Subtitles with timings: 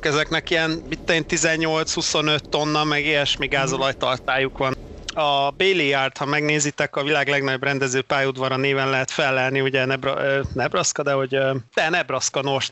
[0.00, 4.78] motorok, ezeknek ilyen 18-25 tonna, meg ilyesmi gázolajtartályuk van.
[5.14, 11.02] A Yard, ha megnézitek, a világ legnagyobb rendező pályaudvara néven lehet felelni, ugye Nebra, Nebraska,
[11.02, 11.28] de hogy
[11.74, 12.70] de Nebraska North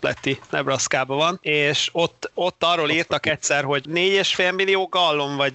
[0.50, 5.54] Nebraska-ban van, és ott, ott arról írtak egyszer, hogy 4,5 millió gallon, vagy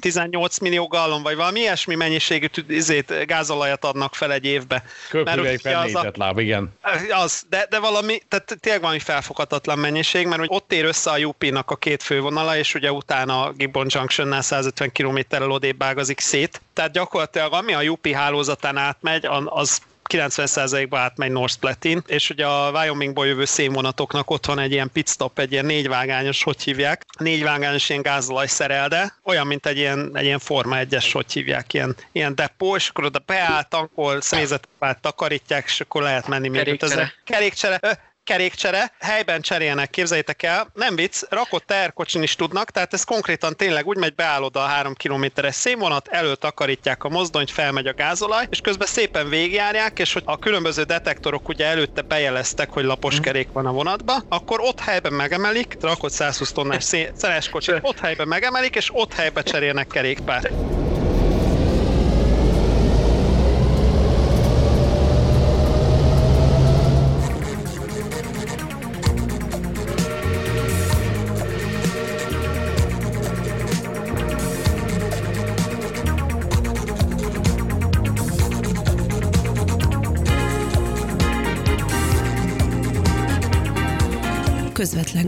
[0.00, 4.84] 18 millió gallon, vagy valami ilyesmi mennyiségű izét, gázolajat adnak fel egy évbe.
[5.12, 6.72] Az a, láb, igen.
[7.10, 11.18] Az, de, de valami, tehát tényleg valami felfoghatatlan mennyiség, mert hogy ott ér össze a
[11.18, 16.60] UP-nak a két fővonala, és ugye utána a Gibbon Junction-nál 150 km-rel odébb ágazik szét.
[16.72, 19.80] Tehát gyakorlatilag ami a UP hálózatán átmegy, az
[20.12, 25.38] 90%-ba átmegy North Platin, és ugye a Wyomingból jövő szénvonatoknak ott van egy ilyen pitstop,
[25.38, 30.38] egy ilyen négyvágányos, hogy hívják, négyvágányos ilyen gázolaj szerelde, olyan, mint egy ilyen, egy ilyen
[30.38, 35.80] Forma 1-es, hogy hívják, ilyen, ilyen depó, és akkor oda beáll, tankol, személyzetet takarítják, és
[35.80, 37.12] akkor lehet menni Kerékcsere.
[37.24, 37.80] Kerékcsere
[38.24, 43.86] kerékcsere, helyben cserélnek, képzeljétek el, nem vicc, rakott teherkocsin is tudnak, tehát ez konkrétan tényleg
[43.86, 48.60] úgy megy, beállod a három kilométeres szénvonat, elő takaritják a mozdonyt, felmegy a gázolaj, és
[48.60, 53.22] közben szépen végigjárják, és hogy a különböző detektorok ugye előtte bejeleztek, hogy lapos mhm.
[53.22, 58.28] kerék van a vonatba, akkor ott helyben megemelik, rakott 120 tonnás szeres kocsit, ott helyben
[58.28, 60.48] megemelik, és ott helyben cserélnek kerékpárt.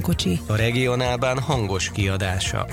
[0.06, 0.40] Közvetlen kocsi.
[0.46, 2.66] A regionálban hangos kiadása.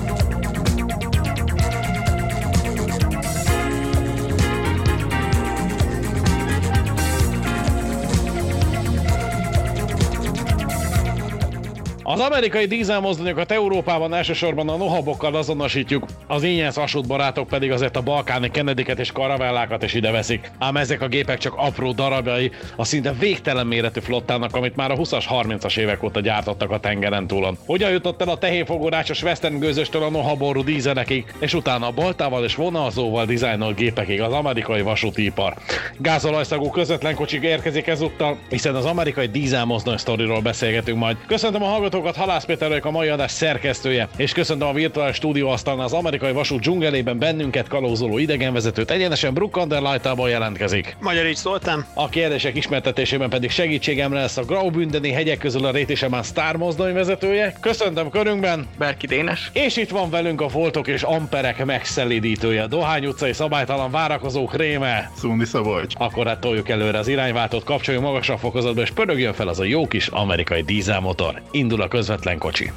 [12.05, 18.51] Az amerikai dízelmozdonyokat Európában elsősorban a nohabokkal azonosítjuk, az ingyensz barátok pedig azért a balkáni
[18.51, 20.51] Kennediket és karavellákat is ide veszik.
[20.59, 24.95] Ám ezek a gépek csak apró darabjai a szinte végtelen méretű flottának, amit már a
[24.95, 27.57] 20-as, 30-as évek óta gyártottak a tengeren túlon.
[27.65, 32.55] Hogyan jutott el a tehénfogorásos western gőzöstől a nohaború dízelekig, és utána a baltával és
[32.55, 35.53] vonalzóval dizájnolt gépekig az amerikai vasúti ipar.
[35.97, 41.17] Gázolajszagú közvetlen kocsik érkezik ezúttal, hiszen az amerikai dízelmozdony sztoriról beszélgetünk majd.
[41.27, 45.15] Köszöntöm a hallgatókat hallgatókat, Halász Péter vagyok, a mai adás szerkesztője, és köszöntöm a virtuális
[45.15, 50.95] stúdióasztalnál az amerikai vasút dzsungelében bennünket kalózoló idegenvezetőt, egyenesen Bruckanderlajtából jelentkezik.
[50.99, 51.85] Magyar így szóltam.
[51.93, 57.53] A kérdések ismertetésében pedig segítségemre lesz a Graubündeni hegyek közül a Rétésemán Star mozdony vezetője.
[57.61, 58.67] Köszöntöm körünkben.
[58.77, 59.49] Berki Dénes.
[59.53, 65.11] És itt van velünk a voltok és amperek megszelidítője, Dohány utcai szabálytalan várakozók réme.
[65.15, 65.93] Szundi Szabolcs.
[65.97, 69.87] Akkor hát toljuk előre az irányváltót, kapcsoljuk magasabb fokozatba, és pörögjön fel az a jó
[69.87, 71.41] kis amerikai dízelmotor.
[71.51, 72.71] Indul a közvetlen kocsi.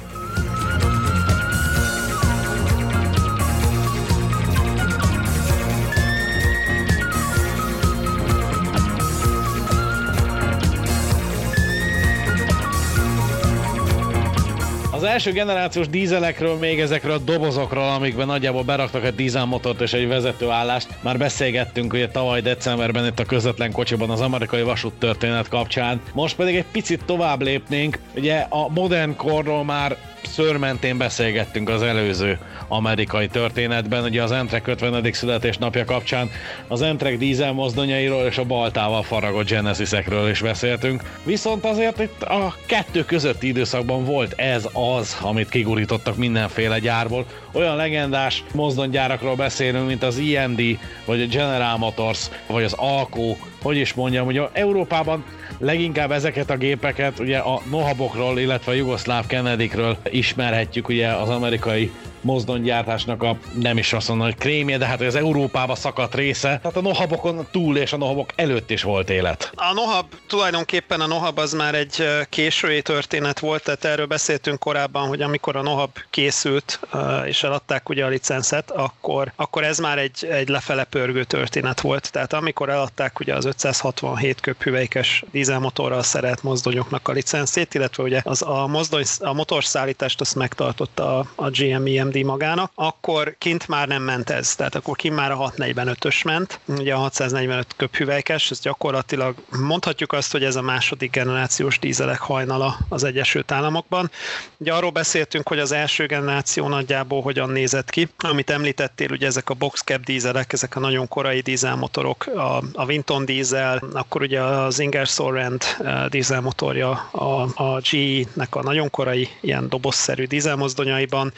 [15.17, 20.87] Első generációs dízelekről, még ezekről a dobozokról, amikben nagyjából beraktak egy dízelmotort és egy vezetőállást,
[21.01, 26.01] már beszélgettünk ugye tavaly decemberben itt a közvetlen kocsiban az amerikai vasút történet kapcsán.
[26.13, 32.37] Most pedig egy picit tovább lépnénk, ugye a modern korról már szörmentén beszélgettünk az előző
[32.67, 35.11] amerikai történetben, ugye az Entrek 50.
[35.11, 36.29] születésnapja kapcsán
[36.67, 41.03] az Entrek dízel mozdonyairól és a baltával faragott Genesisekről is beszéltünk.
[41.23, 47.25] Viszont azért itt a kettő közötti időszakban volt ez az, amit kigurítottak mindenféle gyárból.
[47.51, 50.61] Olyan legendás mozdonygyárakról beszélünk, mint az IMD,
[51.05, 55.23] vagy a General Motors, vagy az Alco, hogy is mondjam, hogy Európában
[55.59, 61.91] leginkább ezeket a gépeket ugye a Nohabokról, illetve a Jugoszláv Kennedykről ismerhetjük ugye az amerikai
[62.27, 66.59] mozdonygyártásnak a nem is azt mondom, hogy krémje, de hát az Európába szakadt része.
[66.61, 69.51] Tehát a Nohabokon túl és a Nohabok előtt is volt élet.
[69.55, 75.07] A Nohab, tulajdonképpen a Nohab az már egy késői történet volt, tehát erről beszéltünk korábban,
[75.07, 76.79] hogy amikor a Nohab készült
[77.25, 82.11] és eladták ugye a licenszet, akkor, akkor ez már egy, egy lefele pörgő történet volt.
[82.11, 88.41] Tehát amikor eladták ugye az 567 köphüvelykes dízelmotorral szerelt mozdonyoknak a licenszét, illetve ugye az
[88.41, 93.87] a mozdony, a motorszállítást azt megtartotta a, a GM EMD GMD magának, akkor kint már
[93.87, 98.59] nem ment ez, tehát akkor kint már a 645-ös ment, ugye a 645 köphüvelykes, ez
[98.59, 104.11] gyakorlatilag mondhatjuk azt, hogy ez a második generációs dízelek hajnala az Egyesült Államokban.
[104.57, 109.49] Ugye arról beszéltünk, hogy az első generáció nagyjából hogyan nézett ki, amit említettél, ugye ezek
[109.49, 114.79] a boxcap dízelek, ezek a nagyon korai dízelmotorok, a, a Vinton dízel, akkor ugye az
[114.79, 121.33] Ingersoll Rand eh, dízelmotorja, a, a GE-nek a nagyon korai ilyen dobozszerű dízelmozdonyaiban,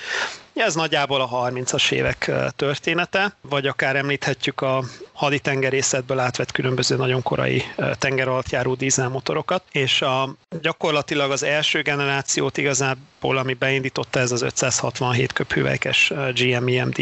[0.59, 4.83] ez nagyjából a 30-as évek története, vagy akár említhetjük a
[5.13, 7.63] haditengerészetből átvett különböző nagyon korai
[7.93, 16.13] tengeralattjáró dízelmotorokat, és a, gyakorlatilag az első generációt igazából, ami beindította ez az 567 köphüvelykes
[16.33, 16.97] GM-EMD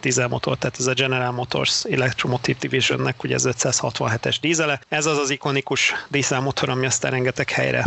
[0.00, 4.80] dízelmotor, tehát ez a General Motors Electromotive Divisionnek ugye ez 567-es dízele.
[4.88, 7.84] Ez az az ikonikus dízelmotor, ami aztán rengeteg helyre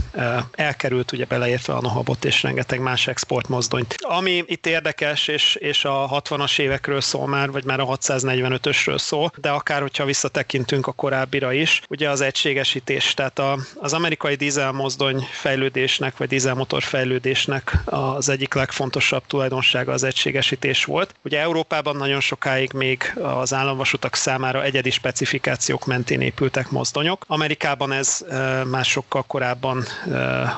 [0.52, 3.96] elkerült, ugye beleértve a Nohabot és rengeteg más exportmozdonyt.
[4.00, 8.98] Ami itt érdekes, érdekes, és, és a 60-as évekről szól már, vagy már a 645-ösről
[8.98, 14.36] szól, de akár, hogyha visszatekintünk a korábbira is, ugye az egységesítés, tehát a, az amerikai
[14.36, 21.14] dízelmozdony fejlődésnek, vagy dízelmotor fejlődésnek az egyik legfontosabb tulajdonsága az egységesítés volt.
[21.24, 27.24] Ugye Európában nagyon sokáig még az államvasutak számára egyedi specifikációk mentén épültek mozdonyok.
[27.28, 28.26] Amerikában ez
[28.66, 29.84] már sokkal korábban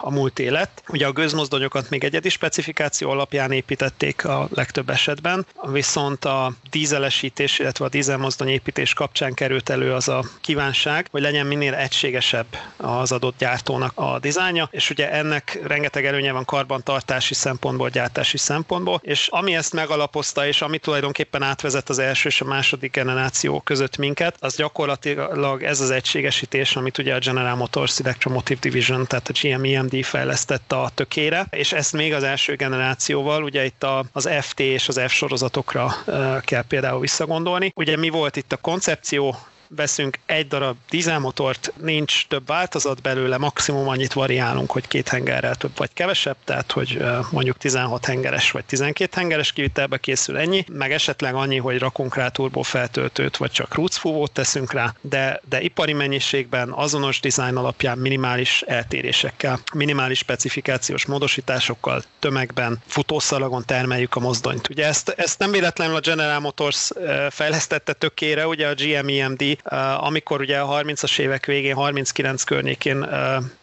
[0.01, 0.84] a múlt élet.
[0.88, 7.86] Ugye a gőzmozdonyokat még egyedi specifikáció alapján építették a legtöbb esetben, viszont a dízelesítés, illetve
[7.86, 12.46] a dízelmozdony építés kapcsán került elő az a kívánság, hogy legyen minél egységesebb
[12.78, 19.00] az adott gyártónak a dizájnja, és ugye ennek rengeteg előnye van karbantartási szempontból, gyártási szempontból,
[19.04, 23.98] és ami ezt megalapozta, és ami tulajdonképpen átvezet az első és a második generáció között
[23.98, 29.34] minket, az gyakorlatilag ez az egységesítés, amit ugye a General Motors Electromotive Division, tehát a
[29.42, 34.60] GM-EMD fejlesztett a tökére, és ezt még az első generációval, ugye itt a, az FT
[34.60, 35.95] és az F sorozatokra
[36.42, 37.71] kell például visszagondolni.
[37.75, 39.36] Ugye mi volt itt a koncepció,
[39.75, 45.72] veszünk egy darab dízelmotort, nincs több változat belőle, maximum annyit variálunk, hogy két hengerrel több
[45.75, 51.36] vagy kevesebb, tehát hogy mondjuk 16 hengeres vagy 12 hengeres kivitelbe készül ennyi, meg esetleg
[51.36, 52.31] annyi, hogy rakunk rá
[52.62, 59.60] feltöltőt, vagy csak rúcfúvót teszünk rá, de, de ipari mennyiségben azonos dizájn alapján minimális eltérésekkel,
[59.74, 64.70] minimális specifikációs módosításokkal, tömegben, futószalagon termeljük a mozdonyt.
[64.70, 66.92] Ugye ezt, ezt nem véletlenül a General Motors
[67.30, 69.58] fejlesztette tökére, ugye a GM-EMD
[69.98, 73.07] amikor ugye a 30-as évek végén, 39 környékén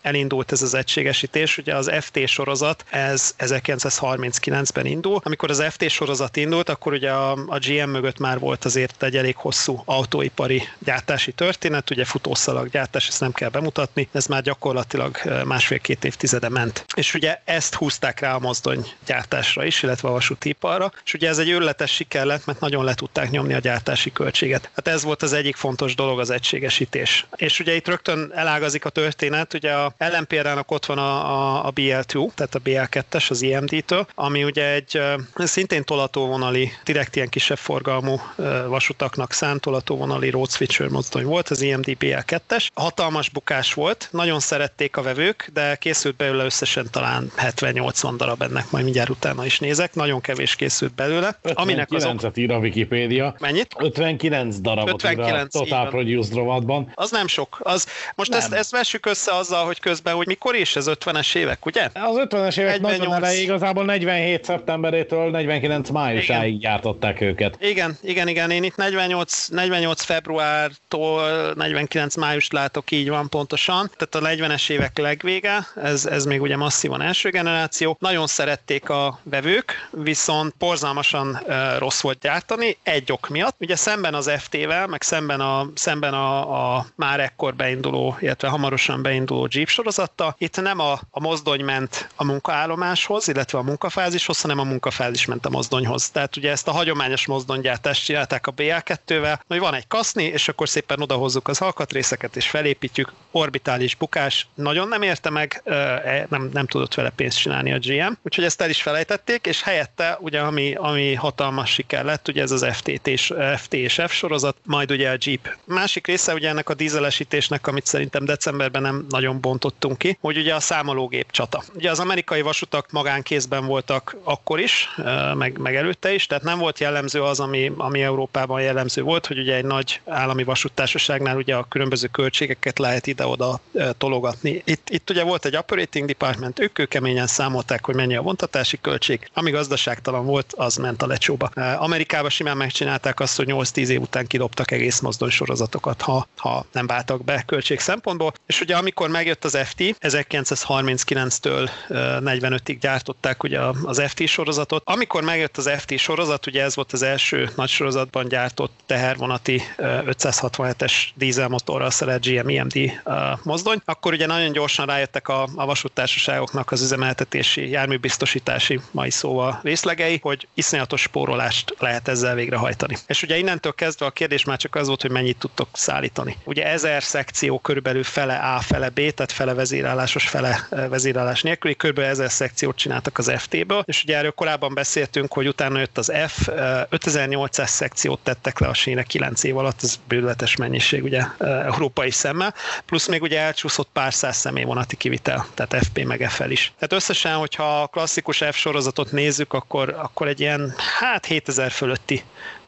[0.02, 5.20] elindult ez az egységesítés, ugye az FT sorozat, ez 1939-ben indul.
[5.25, 9.37] Amikor az FT sorozat indult, akkor ugye a, GM mögött már volt azért egy elég
[9.37, 16.05] hosszú autóipari gyártási történet, ugye futószalag gyártás, ezt nem kell bemutatni, ez már gyakorlatilag másfél-két
[16.05, 16.85] évtizede ment.
[16.94, 21.38] És ugye ezt húzták rá a mozdony gyártásra is, illetve a vasútiparra, és ugye ez
[21.38, 24.70] egy őrletes siker lett, mert nagyon le tudták nyomni a gyártási költséget.
[24.75, 27.27] Hát ez volt az egyik fontos fontos dolog az egységesítés.
[27.37, 31.73] És ugye itt rögtön elágazik a történet, ugye a ellenpéldának ott van a, a, a
[31.73, 35.01] BL2, tehát a BL2-es az IMD-től, ami ugye egy
[35.35, 38.21] szintén tolatóvonali, direkt ilyen kisebb forgalmú
[38.67, 42.69] vasutaknak szánt tolatóvonali road switcher mozdony volt, az IMD BL2-es.
[42.75, 48.71] Hatalmas bukás volt, nagyon szerették a vevők, de készült belőle összesen talán 70-80 darab, ennek
[48.71, 51.39] majd mindjárt utána is nézek, nagyon kevés készült belőle.
[51.43, 52.37] 59 aminek azok...
[52.37, 53.35] ír a Wikipédia.
[53.39, 53.75] Mennyit?
[53.79, 56.93] 59 darabot 59, ír a Total Produced rovatban.
[56.95, 57.61] Az nem sok.
[57.63, 61.67] Az, most ezt, ezt vessük össze azzal, hogy közben, hogy mikor is ez 50-es évek,
[61.67, 61.89] ugye?
[61.95, 62.99] Az 50-es évek 48...
[62.99, 66.59] nagyon elejé, igazából 47 szeptemberétől 49 májusáig igen.
[66.59, 67.57] gyártották őket.
[67.61, 68.51] Igen, igen, igen.
[68.51, 73.91] Én itt 48, 48 februártól 49 május látok, így van pontosan.
[73.97, 77.97] Tehát a 40-es évek legvége, ez, ez még ugye masszívan első generáció.
[78.01, 81.41] Nagyon szerették a vevők, viszont porzalmasan
[81.79, 83.57] rossz volt gyártani, egy ok miatt.
[83.59, 89.02] Ugye szemben az FT-vel, meg szemben a szemben a, a már ekkor beinduló, illetve hamarosan
[89.02, 90.35] beinduló Jeep sorozattal.
[90.38, 95.47] Itt nem a, a mozdony ment a munkaállomáshoz, illetve a munkafázishoz, hanem a munkafázis ment
[95.47, 96.11] a mozdonyhoz.
[96.11, 100.69] Tehát ugye ezt a hagyományos mozdonygyártást csinálták a BL2-vel, hogy van egy kaszni, és akkor
[100.69, 103.12] szépen odahozzuk az alkatrészeket, és felépítjük.
[103.31, 108.12] Orbitális bukás nagyon nem érte meg, e, nem, nem tudott vele pénzt csinálni a GM,
[108.23, 112.50] úgyhogy ezt el is felejtették, és helyette ugye ami, ami hatalmas siker lett, ugye ez
[112.50, 115.50] az FT és, FT és F sorozat, majd ugye a Jeep.
[115.64, 120.54] Másik része ugye ennek a dízelesítésnek, amit szerintem decemberben nem nagyon bontottunk ki, hogy ugye
[120.54, 121.62] a számológép csata.
[121.75, 124.88] Ugye az amerikai vasutak magánkézben voltak akkor is,
[125.35, 129.38] meg, meg előtte is, tehát nem volt jellemző az, ami, ami Európában jellemző volt, hogy
[129.38, 133.61] ugye egy nagy állami vasúttársaságnál ugye a különböző költségeket lehet ide-oda
[133.99, 134.62] tologatni.
[134.64, 139.30] Itt, itt ugye volt egy operating department, ők kőkeményen számolták, hogy mennyi a vontatási költség,
[139.35, 141.47] ami gazdaságtalan volt, az ment a lecsóba.
[141.78, 146.87] Amerikában simán megcsinálták azt, hogy 8-10 év után kidobtak egész mozdony sorozatokat, ha, ha nem
[146.87, 148.32] váltak be költség szempontból.
[148.47, 154.82] És ugye amikor megjött az FT, 1939-től 45-ig gyártották ugye az FT sorozatot.
[154.85, 160.92] Amikor megjött az FT sorozat, ugye ez volt az első nagy sorozatban gyártott tehervonati 567-es
[161.14, 163.00] dízelmotorral szerelt GM EMD
[163.42, 170.18] mozdony, akkor ugye nagyon gyorsan rájöttek a, a vasúttársaságoknak az üzemeltetési, járműbiztosítási mai szóval részlegei,
[170.23, 172.97] hogy iszonyatos spórolást lehet ezzel végrehajtani.
[173.06, 176.37] És ugye innentől kezdve a kérdés már csak az volt, hogy mennyit tudtok szállítani.
[176.45, 182.11] Ugye ezer szekció körülbelül fele A, fele B, tehát fele vezérállásos, fele vezérálás nélküli, körülbelül
[182.11, 186.49] ezer szekciót csináltak az FT-ből, és ugye erről korábban beszéltünk, hogy utána jött az F,
[186.89, 192.55] 5800 szekciót tettek le a sínek 9 év alatt, ez bőletes mennyiség ugye európai szemmel,
[192.87, 196.73] plusz még ugye elcsúszott pár száz személyvonati kivitel, tehát FP meg FL is.
[196.75, 202.23] Tehát összesen, hogyha a klasszikus F sorozatot nézzük, akkor, akkor egy ilyen, hát 7000 fölötti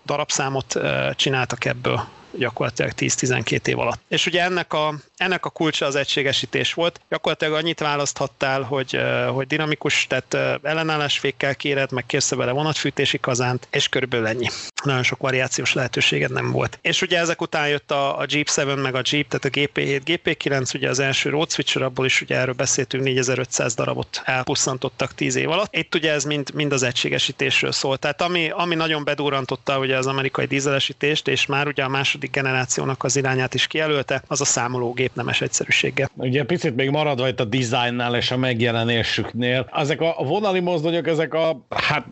[0.06, 0.78] darabszámot
[1.16, 4.00] csináltak ebből gyakorlatilag 10-12 év alatt.
[4.08, 7.00] És ugye ennek a, ennek a kulcsa az egységesítés volt.
[7.08, 8.98] Gyakorlatilag annyit választhattál, hogy,
[9.28, 14.48] hogy dinamikus, tehát ellenállásfékkel kéred, meg kérsz vele vonatfűtési kazánt, és körülbelül ennyi.
[14.84, 16.78] Nagyon sok variációs lehetőséged nem volt.
[16.82, 20.00] És ugye ezek után jött a, a Jeep 7, meg a Jeep, tehát a GP7,
[20.04, 25.34] GP9, ugye az első road switcher, abból is ugye erről beszéltünk, 4500 darabot elpusztantottak 10
[25.34, 25.74] év alatt.
[25.76, 27.96] Itt ugye ez mind, mind az egységesítésről szól.
[27.98, 33.04] Tehát ami, ami nagyon bedúrantotta ugye az amerikai dízelesítést, és már ugye a második generációnak
[33.04, 36.08] az irányát is kijelölte, az a számológép nemes egyszerűsége.
[36.16, 41.34] Ugye picit még maradva itt a dizájnnál és a megjelenésüknél, ezek a vonali mozdonyok, ezek
[41.34, 42.06] a, hát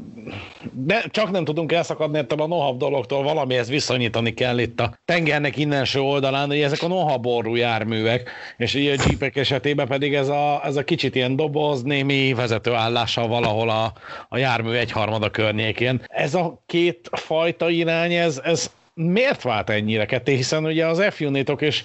[0.72, 5.56] de csak nem tudunk elszakadni ettől a nohab dologtól, valamihez viszonyítani kell itt a tengernek
[5.56, 10.60] innenső oldalán, hogy ezek a nohaború járművek, és így a jeepek esetében pedig ez a,
[10.64, 13.92] ez a kicsit ilyen doboz, némi vezetőállással valahol a,
[14.28, 16.02] a jármű egyharmada környékén.
[16.06, 21.20] Ez a két fajta irány, ez, ez miért vált ennyire ketté, hiszen ugye az f
[21.58, 21.82] és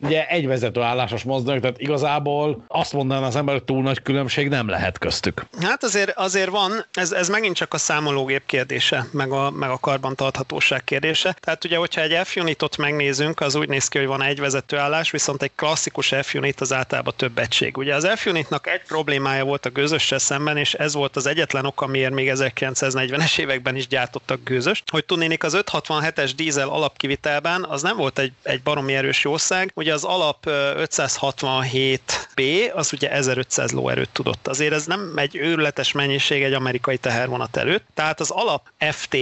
[0.00, 4.48] ugye egy vezető állásos mozdonyok, tehát igazából azt mondaná az ember, hogy túl nagy különbség
[4.48, 5.46] nem lehet köztük.
[5.60, 9.78] Hát azért, azért van, ez, ez megint csak a számológép kérdése, meg a, meg a
[9.78, 11.36] karbantarthatóság kérdése.
[11.40, 15.42] Tehát ugye, hogyha egy F-unitot megnézünk, az úgy néz ki, hogy van egy vezetőállás, viszont
[15.42, 17.76] egy klasszikus F-unit az általában több egység.
[17.76, 21.80] Ugye az F-unitnak egy problémája volt a gőzössel szemben, és ez volt az egyetlen ok,
[21.80, 27.96] amiért még 1940-es években is gyártottak gőzöst, hogy tudnénik az 567-es dízel alapkivitelben az nem
[27.96, 29.70] volt egy, egy baromi erős jószág.
[29.74, 34.48] Ugye az alap 567B, az ugye 1500 lóerőt tudott.
[34.48, 37.84] Azért ez nem egy őrületes mennyiség egy amerikai tehervonat előtt.
[37.94, 39.16] Tehát az alap FT,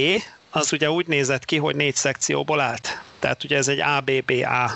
[0.51, 3.03] az ugye úgy nézett ki, hogy négy szekcióból állt.
[3.19, 4.71] Tehát ugye ez egy ABBA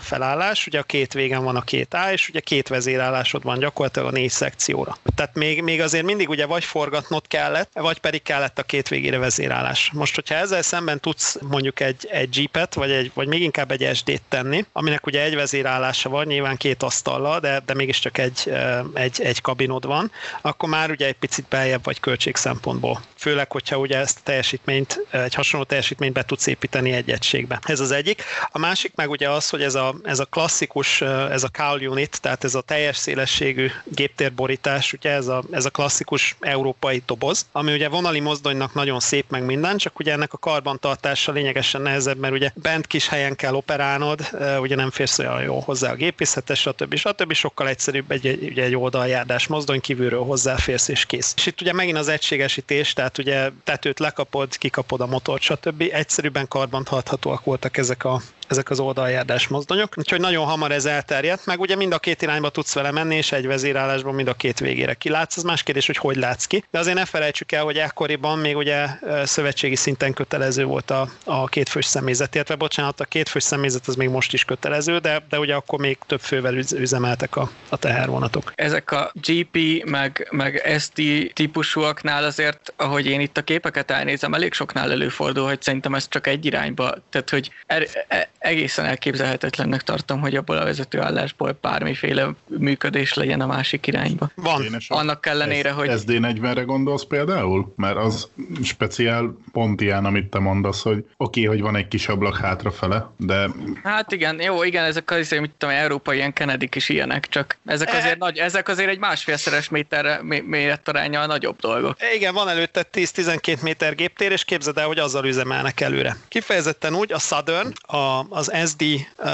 [0.00, 4.08] felállás, ugye a két végen van a két A, és ugye két vezérállásod van gyakorlatilag
[4.08, 4.98] a négy szekcióra.
[5.14, 9.18] Tehát még, még azért mindig ugye vagy forgatnod kellett, vagy pedig kellett a két végére
[9.18, 9.90] vezérállás.
[9.92, 13.96] Most, hogyha ezzel szemben tudsz mondjuk egy, egy Jeepet, vagy, egy, vagy még inkább egy
[13.96, 18.52] SD-t tenni, aminek ugye egy vezérállása van, nyilván két asztallal, de, de mégiscsak egy,
[18.94, 20.10] egy, egy kabinod van,
[20.40, 23.02] akkor már ugye egy picit beljebb vagy költség szempontból.
[23.16, 27.60] Főleg, hogyha ugye ezt a teljesítményt, egy hasonló teljesítményt be tudsz építeni egy egységbe.
[27.70, 28.22] Ez az egyik.
[28.50, 31.00] A másik meg ugye az, hogy ez a, ez a klasszikus,
[31.30, 35.70] ez a cowl unit, tehát ez a teljes szélességű géptérborítás, ugye ez a, ez a
[35.70, 40.38] klasszikus európai doboz, ami ugye vonali mozdonynak nagyon szép meg minden, csak ugye ennek a
[40.38, 45.60] karbantartása lényegesen nehezebb, mert ugye bent kis helyen kell operálnod, ugye nem férsz olyan jó
[45.60, 46.94] hozzá a gépészetes, stb.
[46.94, 47.32] stb.
[47.32, 51.34] sokkal egyszerűbb egy, egy, egy oldaljárdás mozdony, kívülről hozzáférsz és kész.
[51.36, 55.84] És itt ugye megint az egységesítés, tehát ugye tetőt lekapod, kikapod a motort, stb.
[55.92, 58.20] Egyszerűbben karbantarthatóak volt voltak ezek a
[58.50, 62.50] ezek az oldaljárdás mozdonyok, úgyhogy nagyon hamar ez elterjedt, meg ugye mind a két irányba
[62.50, 65.96] tudsz vele menni, és egy vezérállásban mind a két végére kilátsz, az más kérdés, hogy
[65.96, 68.86] hogy látsz ki, de azért ne felejtsük el, hogy ekkoriban még ugye
[69.24, 74.08] szövetségi szinten kötelező volt a, a kétfős személyzet, illetve bocsánat, a kétfős személyzet az még
[74.08, 78.52] most is kötelező, de, de ugye akkor még több fővel üzemeltek a, a tehervonatok.
[78.54, 81.02] Ezek a GP meg, meg ST
[81.32, 86.26] típusúaknál azért, ahogy én itt a képeket elnézem, elég soknál előfordul, hogy szerintem ez csak
[86.26, 93.14] egy irányba, tehát hogy er, er, egészen elképzelhetetlennek tartom, hogy abból a vezetőállásból bármiféle működés
[93.14, 94.30] legyen a másik irányba.
[94.34, 94.62] Van.
[94.88, 97.72] A Annak ellenére, hogy SD40-re gondolsz például?
[97.76, 98.28] Mert az
[98.62, 103.10] speciál pont ilyen, amit te mondasz, hogy oké, okay, hogy van egy kis ablak hátrafele,
[103.16, 103.48] de
[103.82, 107.92] Hát igen, jó, igen, ezek azért, mit tudom, európai ilyen kennedy is ilyenek, csak ezek
[107.92, 111.96] E- azért, nagy, ezek azért egy másfélszeres méterre, mé- mérettarányal nagyobb dolgok.
[112.14, 116.16] Igen, van előtte 10-12 méter géptér, és képzeld el, hogy azzal üzemelnek előre.
[116.28, 118.84] Kifejezetten úgy, a Southern, a, az SD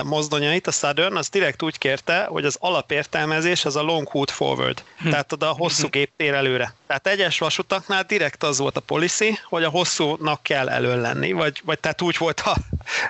[0.05, 4.83] mozdonyait, a Southern, az direkt úgy kérte, hogy az alapértelmezés az a long hood forward,
[5.11, 6.75] tehát oda a hosszú géptér előre.
[6.87, 11.61] Tehát egyes vasutaknál direkt az volt a policy, hogy a hosszúnak kell elől lenni, vagy,
[11.65, 12.57] vagy tehát úgy volt a,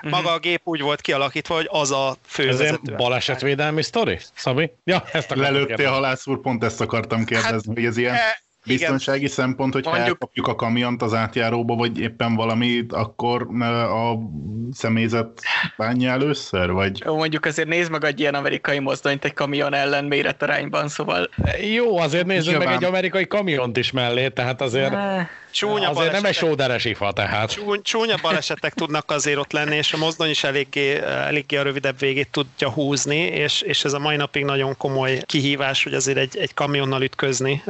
[0.01, 2.79] maga a gép úgy volt kialakítva, hogy az a Ez fővezető.
[2.83, 4.71] ilyen balesetvédelmi sztori, Szabi?
[4.83, 8.77] Ja, ezt akartam lelőttél halász úr, pont ezt akartam kérdezni, hogy ez ilyen E, igen.
[8.77, 14.17] biztonsági szempont, hogy ha Mondjuk- elkapjuk a kamiont az átjáróba, vagy éppen valamit, akkor a
[14.71, 15.41] személyzet
[15.77, 17.03] bánja először, vagy?
[17.05, 21.29] Mondjuk azért nézd meg egy ilyen amerikai mozdonyt egy kamion ellen méretarányban, szóval...
[21.73, 24.93] Jó, azért nézzük meg egy amerikai kamiont is mellé, tehát azért,
[25.51, 27.51] Csúnya azért nem egy balesetek- sóderes ifa, tehát.
[27.51, 31.99] Csúny, csúnya balesetek tudnak azért ott lenni, és a mozdony is eléggé, eléggé a rövidebb
[31.99, 36.37] végét tudja húzni, és, és ez a mai napig nagyon komoly kihívás, hogy azért egy,
[36.37, 37.63] egy kamionnal ütközni,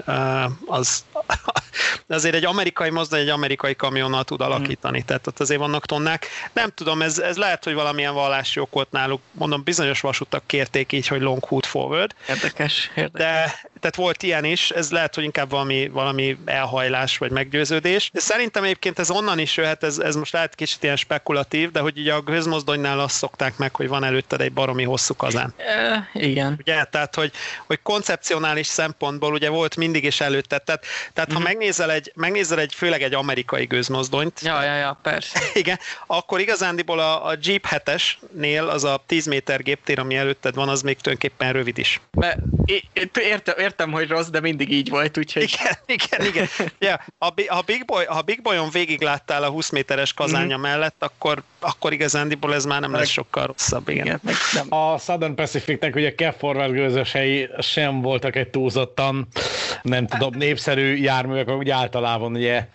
[0.65, 1.03] az
[2.07, 6.27] azért egy amerikai mozdony egy amerikai kamionnal tud alakítani, tehát ott azért vannak tonnák.
[6.53, 10.91] Nem tudom, ez, ez lehet, hogy valamilyen vallási ok volt náluk, mondom, bizonyos vasutak kérték
[10.91, 13.11] így, hogy long hood forward, Érdekes, érdekes.
[13.11, 18.09] de tehát volt ilyen is, ez lehet, hogy inkább valami, valami elhajlás vagy meggyőződés.
[18.13, 21.79] De szerintem egyébként ez onnan is jöhet, ez, ez most lehet kicsit ilyen spekulatív, de
[21.79, 25.53] hogy ugye a gőzmozdonynál azt szokták meg, hogy van előtted egy baromi hosszú kazán.
[25.57, 26.55] E, igen.
[26.59, 27.31] Ugye, tehát, hogy,
[27.67, 30.63] hogy koncepcionális szempontból ugye volt mindig is előtted.
[30.63, 35.39] Tehát, tehát ha megnézel egy, megnézel egy, főleg egy amerikai gőzmozdonyt, Ja, ja, ja, persze.
[35.53, 40.69] igen, akkor igazándiból a, a Jeep 7-esnél az a 10 méter géptér, ami előtted van,
[40.69, 42.01] az még tulajdonképpen rövid is.
[42.11, 42.39] Mert
[43.13, 45.43] értem, értem, hogy rossz, de mindig így volt, úgyhogy...
[45.43, 46.47] Igen, igen, igen.
[46.79, 50.57] Ja, ha, Bi- ha, Big Boy, ha Big Boyon végig láttál a 20 méteres kazánya
[50.57, 54.05] mellett, akkor, akkor igazándiból ez már nem lesz sokkal rosszabb, igen.
[54.05, 54.79] Igen, meg nem.
[54.79, 59.27] A Southern Pacificnek ugye Kev Forward gőzösei sem voltak egy túlzottan,
[59.81, 62.67] nem tudom, népszerű járművek, úgy általában ugye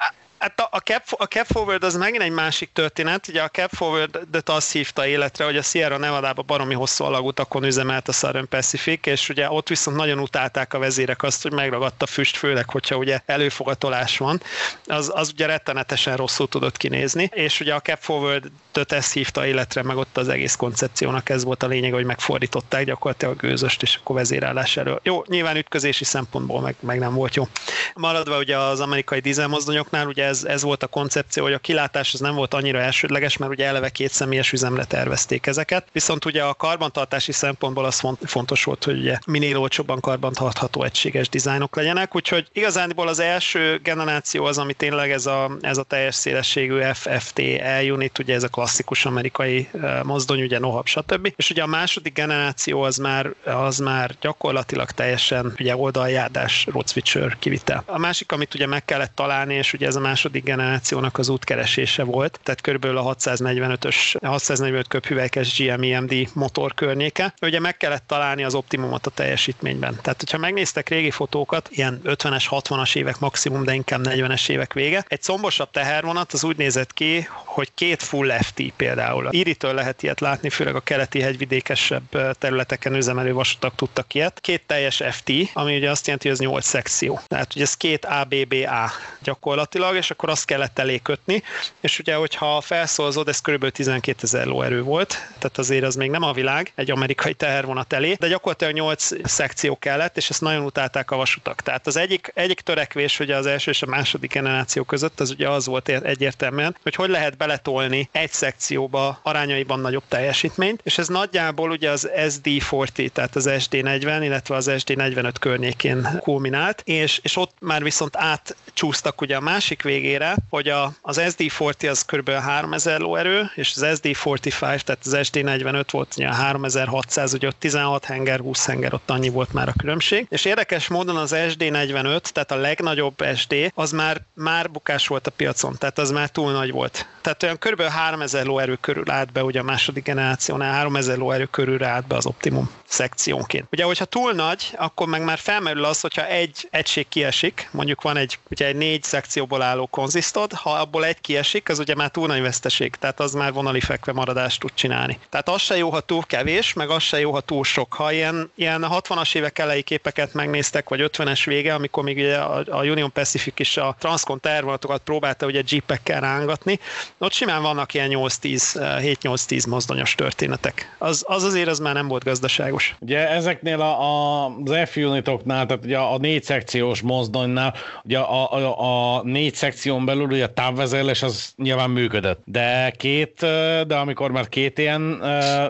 [0.43, 3.29] Hát a, a, cap, a Cap Forward az megint egy másik történet.
[3.29, 8.09] Ugye a Cap Forward-et azt hívta életre, hogy a Sierra Nevada-ba baromi hosszú alagutakon üzemelt
[8.09, 12.07] a Southern Pacific, és ugye ott viszont nagyon utálták a vezérek azt, hogy megragadt a
[12.07, 14.43] füst, főleg, hogyha ugye előfogatolás van.
[14.87, 19.83] Az, az ugye rettenetesen rosszul tudott kinézni, és ugye a Cap Forward-öt ezt hívta életre,
[19.83, 23.97] meg ott az egész koncepciónak ez volt a lényeg, hogy megfordították gyakorlatilag a gőzöst, és
[23.97, 25.01] akkor vezérállás elől.
[25.03, 27.49] Jó, nyilván ütközési szempontból meg, meg nem volt jó.
[27.95, 32.21] Maradva ugye az amerikai dízelmozdonyoknál, ugye ez, ez volt a koncepció, hogy a kilátás az
[32.21, 35.87] nem volt annyira elsődleges, mert ugye eleve két személyes üzemre tervezték ezeket.
[35.93, 41.29] Viszont ugye a karbantartási szempontból az font- fontos volt, hogy ugye minél olcsóbban karbantartható egységes
[41.29, 46.15] dizájnok legyenek, úgyhogy igazániból az első generáció az, ami tényleg ez a, ez a teljes
[46.15, 49.69] szélességű FFT E-unit, ugye ez a klasszikus amerikai
[50.03, 51.33] mozdony, ugye Nohab, stb.
[51.37, 57.37] És ugye a második generáció az már, az már gyakorlatilag teljesen ugye oldaljádás road switcher
[57.39, 57.83] kivitel.
[57.87, 62.03] A másik, amit ugye meg kellett találni, és ugye ez a második generációnak az útkeresése
[62.03, 67.35] volt, tehát körülbelül a 645-ös, 645 köphüvelykes GM-EMD motor környéke.
[67.41, 69.99] Ugye meg kellett találni az optimumot a teljesítményben.
[70.03, 75.05] Tehát, hogyha megnéztek régi fotókat, ilyen 50-es, 60-as évek maximum, de inkább 40-es évek vége,
[75.09, 79.29] egy szombosabb tehervonat az úgy nézett ki, hogy két full FT például.
[79.31, 84.41] Íritől lehet ilyet látni, főleg a keleti hegyvidékesebb területeken üzemelő vasutak tudtak ilyet.
[84.41, 87.21] Két teljes FT, ami ugye azt jelenti, hogy ez 8 szekció.
[87.27, 88.91] Tehát ugye ez két ABBA
[89.23, 91.43] gyakorlatilag, és akkor azt kellett elé kötni,
[91.81, 93.71] és ugye, hogyha felszolzod, ez kb.
[93.71, 98.17] 12 ezer lóerő volt, tehát azért az még nem a világ, egy amerikai tehervonat elé,
[98.19, 101.61] de gyakorlatilag 8 szekció kellett, és ezt nagyon utálták a vasutak.
[101.61, 105.49] Tehát az egyik, egyik törekvés ugye az első és a második generáció között, az ugye
[105.49, 111.71] az volt egyértelműen, hogy hogy lehet beletolni egy szekcióba arányaiban nagyobb teljesítményt, és ez nagyjából
[111.71, 117.83] ugye az SD40, tehát az SD40, illetve az SD45 környékén kulminált, és, és ott már
[117.83, 122.31] viszont átcsúsztak ugye a másik végére, hogy a, az SD40 az kb.
[122.31, 128.41] 3000 lóerő, és az SD45, tehát az SD45 volt ugye 3600, ugye ott 16 henger,
[128.41, 130.27] 20 henger, ott annyi volt már a különbség.
[130.29, 135.31] És érdekes módon az SD45, tehát a legnagyobb SD, az már, már bukás volt a
[135.31, 137.07] piacon, tehát az már túl nagy volt.
[137.21, 137.83] Tehát olyan kb.
[137.83, 142.27] 3000 lóerő körül állt be ugye a második generációnál, 3000 lóerő körülre állt be az
[142.27, 143.67] optimum szekciónként.
[143.73, 148.17] Ugye, hogyha túl nagy, akkor meg már felmerül az, hogyha egy egység kiesik, mondjuk van
[148.17, 152.27] egy, ugye egy négy szekcióból álló konzisztod, ha abból egy kiesik, az ugye már túl
[152.27, 155.19] nagy veszteség, tehát az már vonali fekve maradást tud csinálni.
[155.29, 157.95] Tehát az se jó, ha túl kevés, meg az se jó, ha túl sok.
[157.95, 162.65] Ha ilyen, ilyen 60-as évek elejé képeket megnéztek, vagy 50-es vége, amikor még ugye a,
[162.71, 166.79] a Union Pacific is a Transcon tervonatokat próbálta ugye jeepekkel rángatni,
[167.19, 170.95] ott simán vannak ilyen 8-10, 7-8-10 mozdonyos történetek.
[170.99, 172.82] Az, az azért az már nem volt gazdaságos.
[173.01, 179.17] Ugye ezeknél a, a, az F-unitoknál, tehát ugye a négy szekciós mozdonynál, ugye a, a,
[179.17, 183.41] a négy szekción belül ugye a távvezérlés az nyilván működött, de két,
[183.87, 185.23] de amikor már két ilyen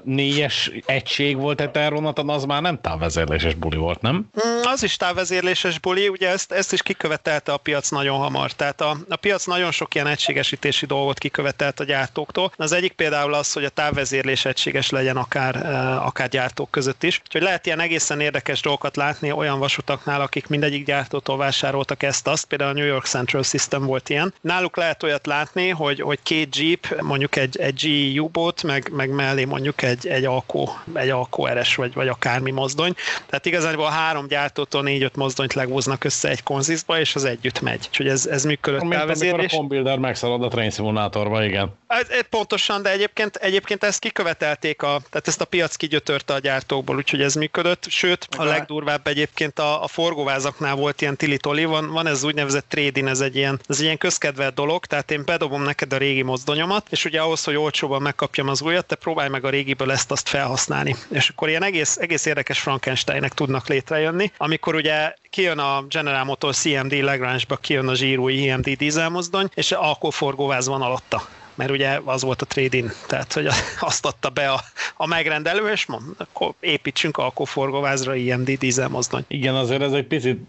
[0.04, 4.14] négyes egység volt egy tervonaton, az már nem távvezérléses buli volt, nem?
[4.14, 8.52] Mm, az is távvezérléses buli, ugye ezt, ezt is kikövetelte a piac nagyon hamar.
[8.52, 12.52] Tehát a, a piac nagyon sok ilyen egységesítési dolgot kikövetelt a gyártóktól.
[12.56, 15.56] Az egyik például az, hogy a távvezérlés egységes legyen akár,
[16.04, 17.20] akár gyártók között is.
[17.20, 22.44] Úgyhogy lehet ilyen egészen érdekes dolgokat látni olyan vasutaknál, akik mindegyik gyártótól vásároltak ezt, azt.
[22.44, 24.34] Például a New York Central System volt ilyen.
[24.40, 29.10] Náluk lehet olyat látni, hogy, hogy két Jeep, mondjuk egy, egy GE U-boat, meg, meg
[29.10, 32.94] mellé mondjuk egy, egy Alco, egy Alco RS, vagy, vagy akármi mozdony.
[33.26, 37.86] Tehát igazából a három gyártótól négy-öt mozdonyt legúznak össze egy konzisztba, és az együtt megy.
[37.88, 38.82] Úgyhogy ez, ez működött.
[38.82, 41.78] Mint amikor a Combuilder megszalad a train szimulátorba, igen.
[41.86, 46.38] Ez, ez pontosan, de egyébként, egyébként ezt kikövetelték, a, tehát ezt a piac kigyötörte a
[46.82, 47.86] gyártókból, úgyhogy ez működött.
[47.88, 53.08] Sőt, a legdurvább egyébként a, a forgóvázaknál volt ilyen tilitoli, van, van ez úgynevezett trading,
[53.08, 56.86] ez egy ilyen, ez egy ilyen közkedvelt dolog, tehát én bedobom neked a régi mozdonyomat,
[56.90, 60.28] és ugye ahhoz, hogy olcsóban megkapjam az újat, te próbálj meg a régiből ezt azt
[60.28, 60.96] felhasználni.
[61.10, 66.58] És akkor ilyen egész, egész érdekes Frankensteinek tudnak létrejönni, amikor ugye kijön a General Motors
[66.58, 71.22] CMD Lagrange-ba, kijön a zsírú IMD dízelmozdony, és akkor forgóváz van alatta
[71.54, 73.48] mert ugye az volt a trade-in, tehát hogy
[73.80, 74.60] azt adta be a,
[74.96, 79.24] a megrendelő, és mond, akkor építsünk alkoforgóvázra IMD dízelmozdony.
[79.28, 80.40] Igen, azért ez egy picit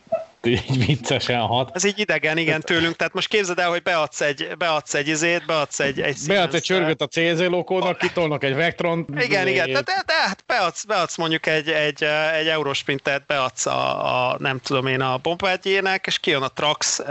[0.45, 1.71] így viccesen hat.
[1.73, 2.95] Ez így idegen, igen, tőlünk.
[2.95, 6.62] Tehát most képzeld el, hogy beadsz egy, beadsz egy izét, beadsz egy, egy Beadsz egy
[6.62, 9.06] csörgöt a CZ lokónak, kitolnak egy Vectron.
[9.19, 12.03] Igen, igen, tehát de, de, hát beadsz, beadsz mondjuk egy, egy,
[12.34, 17.08] egy Eurosprintet, beadsz a, a, nem tudom én, a Bombardier-nek, és kijön a Trax uh,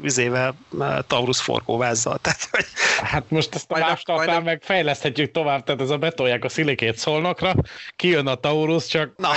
[0.00, 2.18] vizével uh, Taurus forgóvázzal.
[2.22, 2.66] Tehát, hogy...
[3.02, 7.54] Hát most ezt a másnapnál meg fejleszthetjük tovább, tehát ez a betolják a szilikét szolnokra,
[7.96, 9.30] kijön a Taurus, csak Na,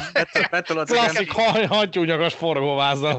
[0.52, 1.32] betolod klasszik
[1.68, 3.19] hantyúnyagas forgóvázzal.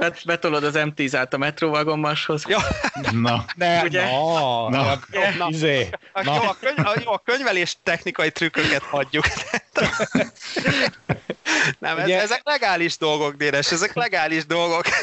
[0.00, 2.44] Bet, betolod az M10-át a metróvagonmashoz.
[2.48, 2.58] Ja.
[3.12, 3.44] Na.
[3.56, 4.04] Ne, Ugye?
[4.04, 4.98] na, na, na,
[5.38, 5.88] na, izé.
[6.12, 6.34] na.
[6.34, 9.24] Jó, a, könyv, a, jó, a könyvelés technikai trükköket hagyjuk.
[11.78, 14.84] Nem, ez, ezek legális dolgok, Dénes, ezek legális dolgok.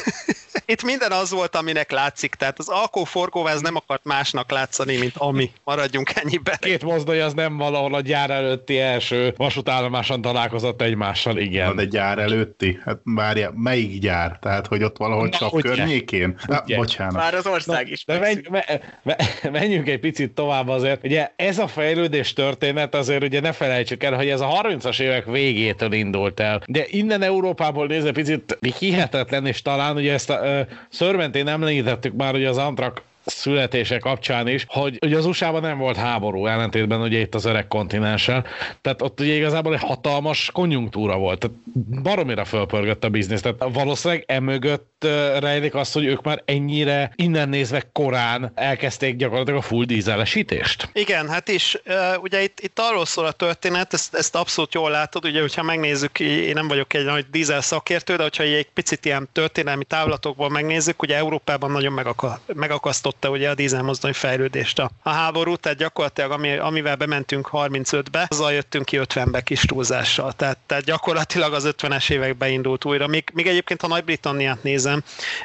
[0.66, 5.16] Itt minden az volt, aminek látszik, tehát az alkó forgóváz nem akart másnak látszani, mint
[5.16, 5.50] ami.
[5.64, 6.56] Maradjunk ennyiben.
[6.60, 11.66] Két mozdony az nem valahol a gyár előtti első vasútállomáson találkozott egymással, igen.
[11.66, 12.80] Na, de gyár előtti?
[12.84, 14.38] Hát várja, melyik gyár?
[14.42, 15.68] Tehát, hogy ott valahol csak ugye?
[15.68, 16.36] környékén?
[16.46, 17.14] Na, bocsánat.
[17.14, 18.04] Már az ország Na, is.
[18.04, 18.64] De menj, me,
[19.02, 19.16] me,
[19.50, 21.04] menjünk egy picit tovább azért.
[21.04, 25.24] Ugye ez a fejlődés történet azért ugye ne felejtsük el, hogy ez a 30-as évek
[25.24, 26.62] végétől indult el.
[26.66, 32.44] De innen Európából nézve picit hihetetlen, és talán ugye ezt a Szörmentén említettük már, hogy
[32.44, 37.34] az Antrak születése kapcsán is, hogy ugye az USA-ban nem volt háború, ellentétben ugye itt
[37.34, 38.44] az öreg kontinensen,
[38.80, 41.56] tehát ott ugye igazából egy hatalmas konjunktúra volt, tehát
[42.02, 45.06] baromira fölpörgött a biznisz, tehát valószínűleg emögött
[45.38, 50.88] rejlik az, hogy ők már ennyire innen nézve korán elkezdték gyakorlatilag a full dízelesítést.
[50.92, 51.78] Igen, hát is,
[52.20, 56.20] ugye itt, itt arról szól a történet, ezt, ezt abszolút jól látod, ugye, hogyha megnézzük,
[56.20, 61.02] én nem vagyok egy nagy dízel szakértő, de hogyha egy picit ilyen történelmi távlatokból megnézzük,
[61.02, 62.00] ugye Európában nagyon
[62.46, 68.26] megakasztott megakadotta ugye a dízelmozdony fejlődést a, a háború, tehát gyakorlatilag ami, amivel bementünk 35-be,
[68.30, 70.32] azzal jöttünk ki 50-be kis túlzással.
[70.32, 73.06] Tehát, tehát gyakorlatilag az 50-es évekbe indult újra.
[73.06, 75.02] Még, még egyébként, ha Nagy-Britanniát nézem,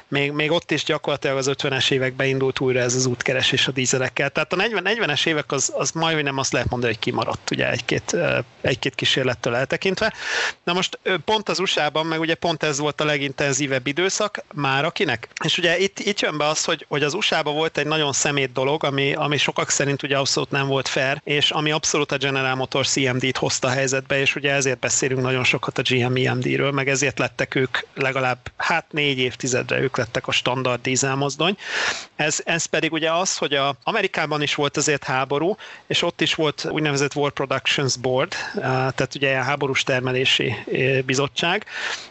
[0.08, 4.30] még, még ott is gyakorlatilag az 50-es évekbe indult újra ez az útkeresés a dízelekkel.
[4.30, 8.16] Tehát a 40, 40-es évek az, az majdnem azt lehet mondani, hogy kimaradt ugye egy-két,
[8.62, 10.14] egy-két kísérlettől eltekintve.
[10.64, 15.28] Na most pont az USA-ban, meg ugye pont ez volt a legintenzívebb időszak, már akinek.
[15.44, 18.52] És ugye itt, itt jön be az, hogy, hogy az USA-ban volt egy nagyon szemét
[18.52, 22.56] dolog, ami, ami sokak szerint ugye abszolút nem volt fair, és ami abszolút a General
[22.56, 26.90] Motors CMD-t hozta a helyzetbe, és ugye ezért beszélünk nagyon sokat a GM EMD-ről, meg
[26.90, 31.58] ezért lettek ők legalább hát négy évtizedre ők lettek a standard dízelmozdony.
[32.16, 35.56] Ez, ez pedig ugye az, hogy a Amerikában is volt azért háború,
[35.88, 40.56] és ott is volt úgynevezett War Productions Board, tehát ugye a háborús termelési
[41.06, 41.66] bizottság,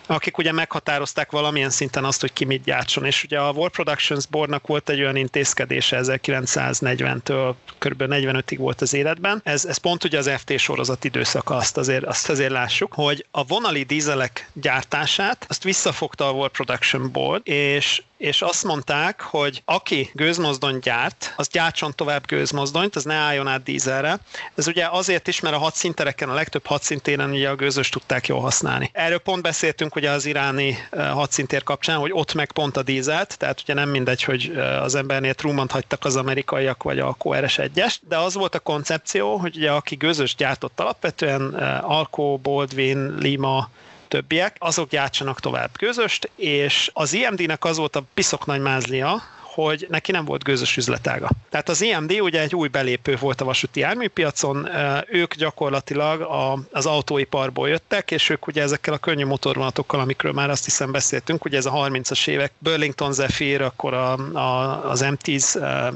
[0.06, 4.26] akik ugye meghatározták valamilyen szinten azt, hogy ki mit gyártson, és ugye a War Productions
[4.26, 8.02] Boardnak volt egy olyan intézkedése 1940-től kb.
[8.06, 9.40] 45-ig volt az életben.
[9.44, 13.44] Ez, ez pont ugye az FT sorozat időszaka, azt azért, azt azért lássuk, hogy a
[13.44, 20.10] vonali dízelek gyártását azt visszafogta a World Production Board, és és azt mondták, hogy aki
[20.14, 24.18] gőzmozdony gyárt, az gyártson tovább gőzmozdonyt, az ne álljon át dízelre.
[24.54, 28.40] Ez ugye azért is, mert a hadszíntereken, a legtöbb hadszintéren ugye a gőzös tudták jól
[28.40, 28.90] használni.
[28.92, 33.60] Erről pont beszéltünk ugye az iráni hadszintér kapcsán, hogy ott meg pont a dízelt, tehát
[33.60, 38.16] ugye nem mindegy, hogy az embernél Truman hagytak az amerikaiak, vagy a QRS 1 de
[38.16, 43.70] az volt a koncepció, hogy ugye aki gőzös gyártott alapvetően Alco, Baldwin, Lima,
[44.12, 49.22] többiek, azok gyártsanak tovább gőzöst, és az IMD-nek az volt a piszok nagy mázlia,
[49.54, 51.30] hogy neki nem volt gőzös üzletága.
[51.50, 54.68] Tehát az IMD ugye egy új belépő volt a vasúti járműpiacon,
[55.08, 60.50] ők gyakorlatilag a, az autóiparból jöttek, és ők ugye ezekkel a könnyű motorvonatokkal, amikről már
[60.50, 65.44] azt hiszem beszéltünk, ugye ez a 30-as évek Burlington Zephyr, akkor a, a, az M10,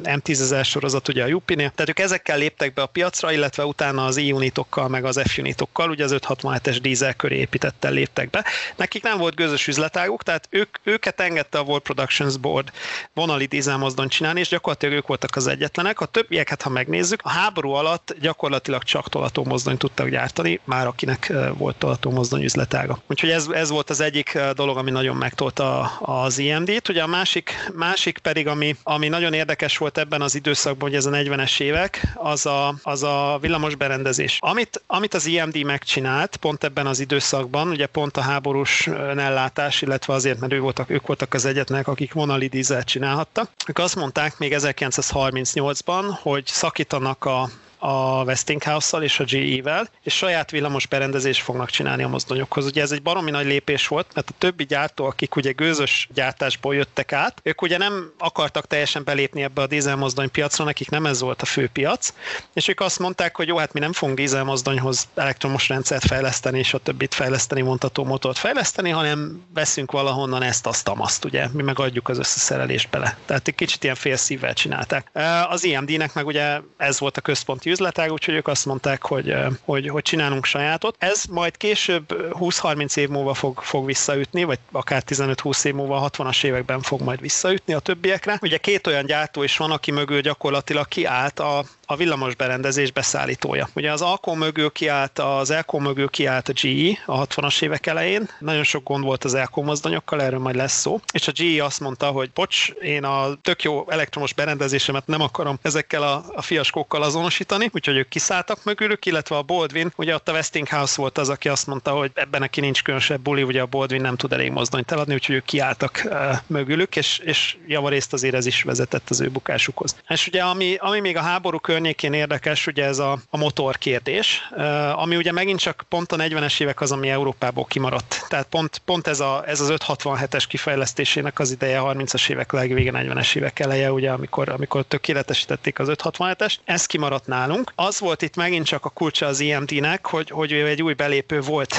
[0.02, 4.04] M10 ezer sorozat ugye a Jupinél, tehát ők ezekkel léptek be a piacra, illetve utána
[4.04, 8.44] az e-unitokkal, meg az F-unitokkal, ugye az 567-es dízel köré építettel léptek be.
[8.76, 12.70] Nekik nem volt gőzös üzletáguk, tehát ők, őket engedte a World Productions Board
[13.14, 16.00] vonali ipari dízelmozdon csinálni, és gyakorlatilag ők voltak az egyetlenek.
[16.00, 21.32] A többieket, ha megnézzük, a háború alatt gyakorlatilag csak tolató mozdony tudtak gyártani, már akinek
[21.56, 22.98] volt tolató mozdony üzletága.
[23.06, 26.88] Úgyhogy ez, ez volt az egyik dolog, ami nagyon megtolta az IMD-t.
[26.88, 31.06] Ugye a másik, másik pedig, ami, ami nagyon érdekes volt ebben az időszakban, hogy ez
[31.06, 34.38] a 40-es évek, az a, az a villamos berendezés.
[34.40, 40.12] Amit, amit az IMD megcsinált pont ebben az időszakban, ugye pont a háborús ellátás, illetve
[40.12, 43.68] azért, mert ők voltak, ők voltak az egyetlenek, akik vonali dízelt csinálhattak, csináltak.
[43.68, 50.50] Ők azt mondták még 1938-ban, hogy szakítanak a a Westinghouse-szal és a GE-vel, és saját
[50.50, 52.66] villamos berendezést fognak csinálni a mozdonyokhoz.
[52.66, 56.74] Ugye ez egy baromi nagy lépés volt, mert a többi gyártó, akik ugye gőzös gyártásból
[56.74, 61.20] jöttek át, ők ugye nem akartak teljesen belépni ebbe a dízelmozdony piacra, nekik nem ez
[61.20, 62.12] volt a fő piac,
[62.52, 66.74] és ők azt mondták, hogy jó, hát mi nem fogunk dízelmozdonyhoz elektromos rendszert fejleszteni, és
[66.74, 72.08] a többit fejleszteni, mondható motort fejleszteni, hanem veszünk valahonnan ezt, azt, azt, ugye, mi megadjuk
[72.08, 73.16] az összeszerelést bele.
[73.24, 75.10] Tehát egy kicsit ilyen félszívvel csinálták.
[75.48, 79.88] Az IMD-nek meg ugye ez volt a központi üzletág, úgyhogy ők azt mondták, hogy, hogy,
[79.88, 80.96] hogy csinálunk sajátot.
[80.98, 86.10] Ez majd később 20-30 év múlva fog, fog visszaütni, vagy akár 15-20 év múlva a
[86.10, 88.38] 60-as években fog majd visszaütni a többiekre.
[88.42, 93.68] Ugye két olyan gyártó is van, aki mögül gyakorlatilag kiállt a, a villamos berendezés beszállítója.
[93.74, 98.28] Ugye az Alco mögül kiállt, az Elco mögül kiállt a GE a 60-as évek elején.
[98.38, 101.00] Nagyon sok gond volt az Elco mozdonyokkal, erről majd lesz szó.
[101.12, 105.58] És a GE azt mondta, hogy bocs, én a tök jó elektromos berendezésemet nem akarom
[105.62, 110.32] ezekkel a, a fiaskókkal azonosítani, úgyhogy ők kiszálltak mögülük, illetve a Baldwin, ugye ott a
[110.32, 114.00] Westinghouse volt az, aki azt mondta, hogy ebben neki nincs különösebb buli, ugye a Baldwin
[114.00, 118.46] nem tud elég mozdonyt eladni, úgyhogy ők kiálltak uh, mögülük, és, és javarészt azért ez
[118.46, 119.96] is vezetett az ő bukásukhoz.
[120.08, 124.48] És ugye ami, ami még a háború környékén érdekes, ugye ez a, a motor kérdés,
[124.92, 128.24] ami ugye megint csak pont a 40-es évek az, ami Európából kimaradt.
[128.28, 133.36] Tehát pont, pont ez, a, ez az 567-es kifejlesztésének az ideje 30-as évek legvége, 40-es
[133.36, 136.54] évek eleje, ugye, amikor, amikor tökéletesítették az 567-est.
[136.64, 137.72] Ez kimaradt nálunk.
[137.74, 141.40] Az volt itt megint csak a kulcsa az IMT-nek, hogy, hogy ő egy új belépő
[141.40, 141.74] volt.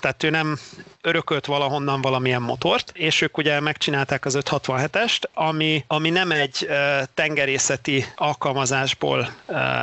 [0.00, 0.58] Tehát ő nem
[1.06, 6.68] örökölt valahonnan valamilyen motort, és ők ugye megcsinálták az 567-est, ami, ami nem egy
[7.14, 9.34] tengerészeti alkalmazásból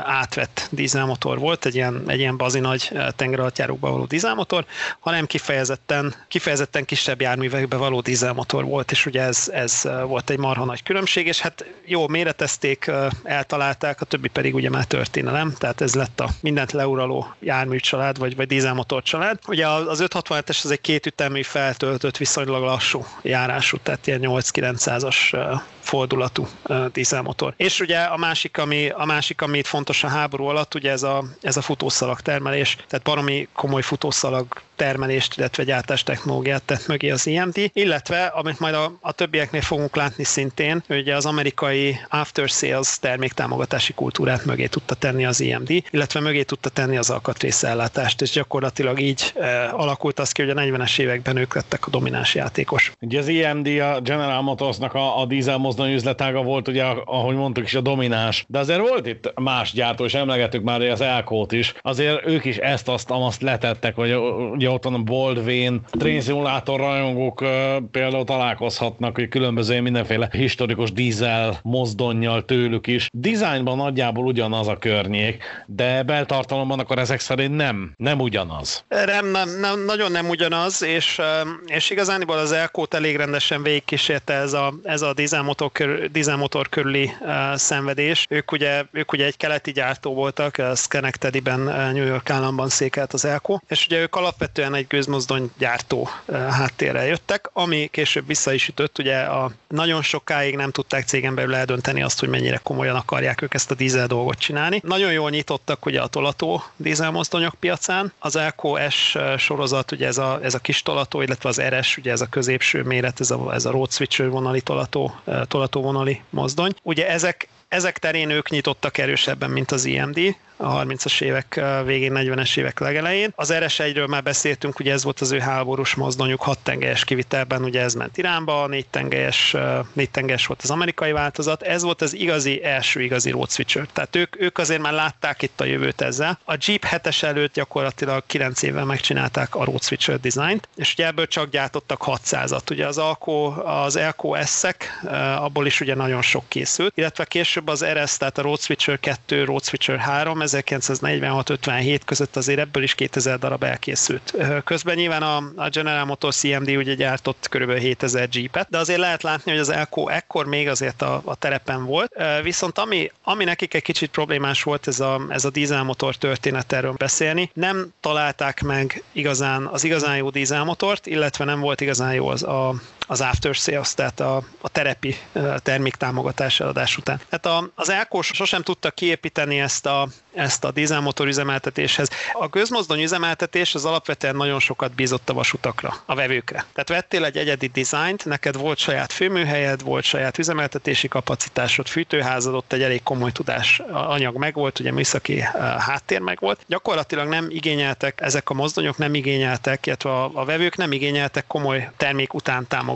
[0.04, 4.66] átvett dízelmotor volt, egy ilyen, egy ilyen bazi nagy tengeralattjárókba való dízelmotor,
[5.00, 10.66] hanem kifejezetten, kifejezetten kisebb járművekbe való dízelmotor volt, és ugye ez, ez volt egy marha
[10.66, 12.92] nagy különbség, és hát jó, méretezték,
[13.24, 18.36] eltalálták, a többi pedig ugye már történelem, tehát ez lett a mindent leuraló járműcsalád, vagy,
[18.36, 19.40] vagy dízelmotor család.
[19.48, 25.36] Ugye az 567-es az egy két ütemű feltöltött, viszonylag lassú járású, tehát ilyen 8-900-as
[25.84, 26.48] fordulatú
[26.92, 27.54] dízelmotor.
[27.58, 31.04] És ugye a másik, ami, a másik, ami itt fontos a háború alatt, ugye ez
[31.04, 37.10] a, ez a futószalag termelés, tehát baromi komoly futószalag termelést, illetve gyártás technológiát tett mögé
[37.10, 42.50] az IMD, illetve, amit majd a, a többieknél fogunk látni szintén, ugye az amerikai after
[42.50, 48.30] sales terméktámogatási kultúrát mögé tudta tenni az IMD, illetve mögé tudta tenni az alkatrészellátást, és
[48.30, 52.92] gyakorlatilag így e, alakult az ki, hogy a 40-es években ők lettek a domináns játékos.
[53.02, 57.64] Ugye az IMD a General Motorsnak a, a dízel mozdony üzletága volt, ugye, ahogy mondtuk
[57.64, 61.74] is, a domináns, de azért volt itt más gyártó, és emlegettük már az Elkót is,
[61.82, 64.16] azért ők is ezt, azt, azt letettek, hogy
[64.52, 67.46] ugye ott van a Baldwin, Train Simulator rajongók
[67.92, 73.08] például találkozhatnak, hogy különböző mindenféle historikus dízel mozdonnyal tőlük is.
[73.14, 78.86] Designban nagyjából ugyanaz a környék, de beltartalomban akkor ezek szerint nem, nem ugyanaz.
[78.88, 81.22] Nem, nem, nem nagyon nem ugyanaz, és,
[81.66, 87.12] és igazániból az Elkót elég rendesen végigkísérte ez a, ez a dízelmotor körül, dízelmotor körüli
[87.20, 88.26] uh, szenvedés.
[88.30, 91.60] Ők ugye, ők ugye egy keleti gyártó voltak, Schenectady-ben,
[91.94, 97.06] New York államban székelt az Elko, és ugye ők alapvetően egy gőzmozdony gyártó uh, háttérrel
[97.06, 102.04] jöttek, ami később vissza is ütött, ugye a, nagyon sokáig nem tudták cégen belül eldönteni
[102.04, 104.82] azt, hogy mennyire komolyan akarják ők ezt a dízel dolgot csinálni.
[104.84, 108.14] Nagyon jól nyitottak ugye a tolató dízelmozdonyok piacán.
[108.20, 112.12] Az Elko S sorozat, ugye ez a, ez a kis tolató, illetve az RS, ugye
[112.12, 115.16] ez a középső méret, ez a, ez a road switcher vonali tolató,
[115.54, 116.74] tolató vonali mozdony.
[116.84, 120.20] Ugye ezek ezek terén ők nyitottak erősebben, mint az IMD,
[120.64, 123.32] a 30-as évek végén, 40-es évek legelején.
[123.36, 127.82] Az RS1-ről már beszéltünk, ugye ez volt az ő háborús mozdonyuk, 6 tengelyes kivitelben, ugye
[127.82, 129.56] ez ment Iránba, 4 tengelyes,
[129.94, 131.62] 4 tengelyes volt az amerikai változat.
[131.62, 133.88] Ez volt az igazi, első igazi road switcher.
[133.94, 136.40] Tehát ők, ők azért már látták itt a jövőt ezzel.
[136.46, 141.28] A Jeep 7-es előtt gyakorlatilag 9 évvel megcsinálták a road switcher dizájnt, és ugye ebből
[141.28, 142.72] csak gyártottak 600-at.
[142.72, 145.04] Ugye az Alco, az Elco S-ek,
[145.38, 149.44] abból is ugye nagyon sok készült, illetve később az RS, tehát a road switcher 2,
[149.44, 154.34] road switcher 3, 1946-57 között azért ebből is 2000 darab elkészült.
[154.64, 157.72] Közben nyilván a, a General Motors CMD ugye gyártott kb.
[157.72, 161.86] 7000 Jeepet, de azért lehet látni, hogy az Elko ekkor még azért a, a terepen
[161.86, 162.16] volt.
[162.44, 166.94] Viszont ami, ami nekik egy kicsit problémás volt, ez a, ez a dízelmotor történet erről
[166.98, 167.50] beszélni.
[167.54, 172.76] Nem találták meg igazán az igazán jó dízelmotort, illetve nem volt igazán jó az, a,
[173.08, 175.16] az after sales, tehát a, a terepi
[175.58, 177.22] terméktámogatás eladás után.
[177.30, 182.10] Tehát a, az Elko sosem tudta kiépíteni ezt a, ezt a dízelmotor üzemeltetéshez.
[182.34, 186.66] A közmozdony üzemeltetés az alapvetően nagyon sokat bízott a vasutakra, a vevőkre.
[186.74, 192.74] Tehát vettél egy egyedi dizájnt, neked volt saját főműhelyed, volt saját üzemeltetési kapacitásod, fűtőházad, ott
[192.74, 195.40] egy elég komoly tudás anyag megvolt, ugye műszaki
[195.78, 196.60] háttér megvolt.
[196.68, 201.90] Gyakorlatilag nem igényeltek, ezek a mozdonyok nem igényeltek, illetve a, a vevők nem igényeltek komoly
[201.98, 202.93] termék után támogatást,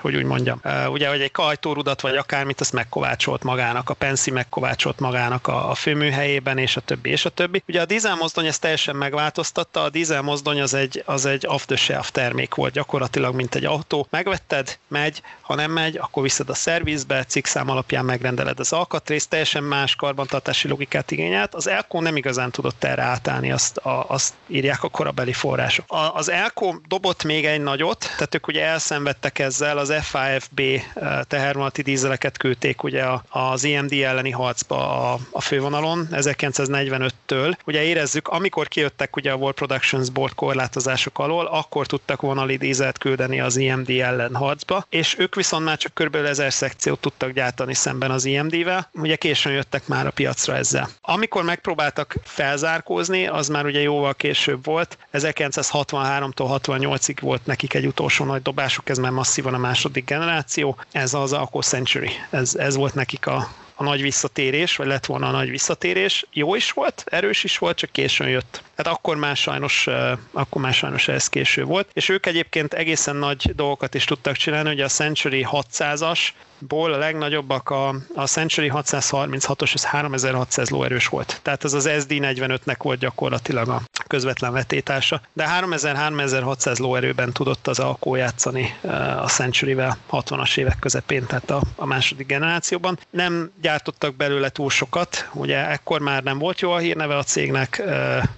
[0.00, 0.60] hogy úgy mondjam.
[0.88, 5.74] Ugye, hogy egy kajtórudat vagy akármit, azt megkovácsolt magának, a Penszi megkovácsolt magának a, a
[5.74, 7.62] főműhelyében, és a többi, és a többi.
[7.68, 12.72] Ugye a dízelmozdony ezt teljesen megváltoztatta, a dízelmozdony az egy, az egy off-the-shelf termék volt,
[12.72, 14.06] gyakorlatilag mint egy autó.
[14.10, 19.62] Megvetted, megy, ha nem megy, akkor viszed a szervizbe, cikkszám alapján megrendeled az alkatrészt, teljesen
[19.62, 21.54] más karbantartási logikát igényelt.
[21.54, 25.84] Az Elko nem igazán tudott erre átállni, azt, a, azt írják a korabeli források.
[25.88, 30.82] A, az Elko dobott még egy nagyot, tehát ők ugye elszenvedtek ezzel, az FAFB eh,
[31.28, 37.56] tehervonati dízeleket küldték ugye az IMD elleni harcba a, a fővonalon 1945-től.
[37.64, 42.98] Ugye érezzük, amikor kijöttek ugye a World Productions Board korlátozások alól, akkor tudtak vonali dízelt
[42.98, 46.14] küldeni az IMD ellen harcba, és ők viszont már csak kb.
[46.14, 50.88] 1000 szekciót tudtak gyártani szemben az IMD-vel, ugye későn jöttek már a piacra ezzel.
[51.00, 58.24] Amikor megpróbáltak felzárkózni, az már ugye jóval később volt, 1963-tól 68-ig volt nekik egy utolsó
[58.24, 62.94] nagy dobásuk, ez már masszívan a második generáció, ez az Alco Century, ez, ez volt
[62.94, 66.26] nekik a, a nagy visszatérés, vagy lett volna a nagy visszatérés.
[66.32, 68.62] Jó is volt, erős is volt, csak későn jött.
[68.76, 69.88] Tehát akkor már sajnos,
[70.32, 71.88] akkor már sajnos ez késő volt.
[71.92, 76.18] És ők egyébként egészen nagy dolgokat is tudtak csinálni, hogy a Century 600-as
[76.58, 81.40] ból a legnagyobbak a, a Century 636-os, ez 3600 lóerős volt.
[81.42, 85.20] Tehát ez az SD45-nek volt gyakorlatilag a közvetlen vetétása.
[85.32, 88.74] De 3000-3600 lóerőben tudott az alkó játszani
[89.22, 92.98] a Century-vel 60-as évek közepén, tehát a, a második generációban.
[93.10, 97.82] Nem gyártottak belőle túl sokat, ugye ekkor már nem volt jó a hírneve a cégnek,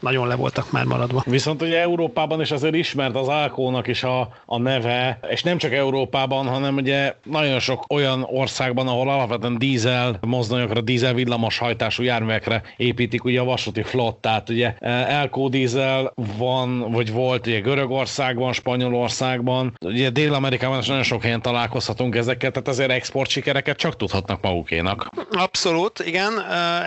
[0.00, 1.22] nagyon le voltak már maradva.
[1.26, 5.72] Viszont ugye Európában is azért ismert az Alkónak is a, a neve, és nem csak
[5.72, 12.62] Európában, hanem ugye nagyon sok olyan országban, ahol alapvetően dízel mozdonyokra, dízel villamos hajtású járművekre
[12.76, 14.48] építik ugye a vasúti flottát.
[14.48, 14.74] Ugye
[15.08, 22.16] Elkó dízel van, vagy volt ugye Görögországban, Spanyolországban, ugye Dél-Amerikában is nagyon sok helyen találkozhatunk
[22.16, 25.10] ezeket, tehát azért export sikereket csak tudhatnak magukénak.
[25.30, 26.32] Abszolút, igen,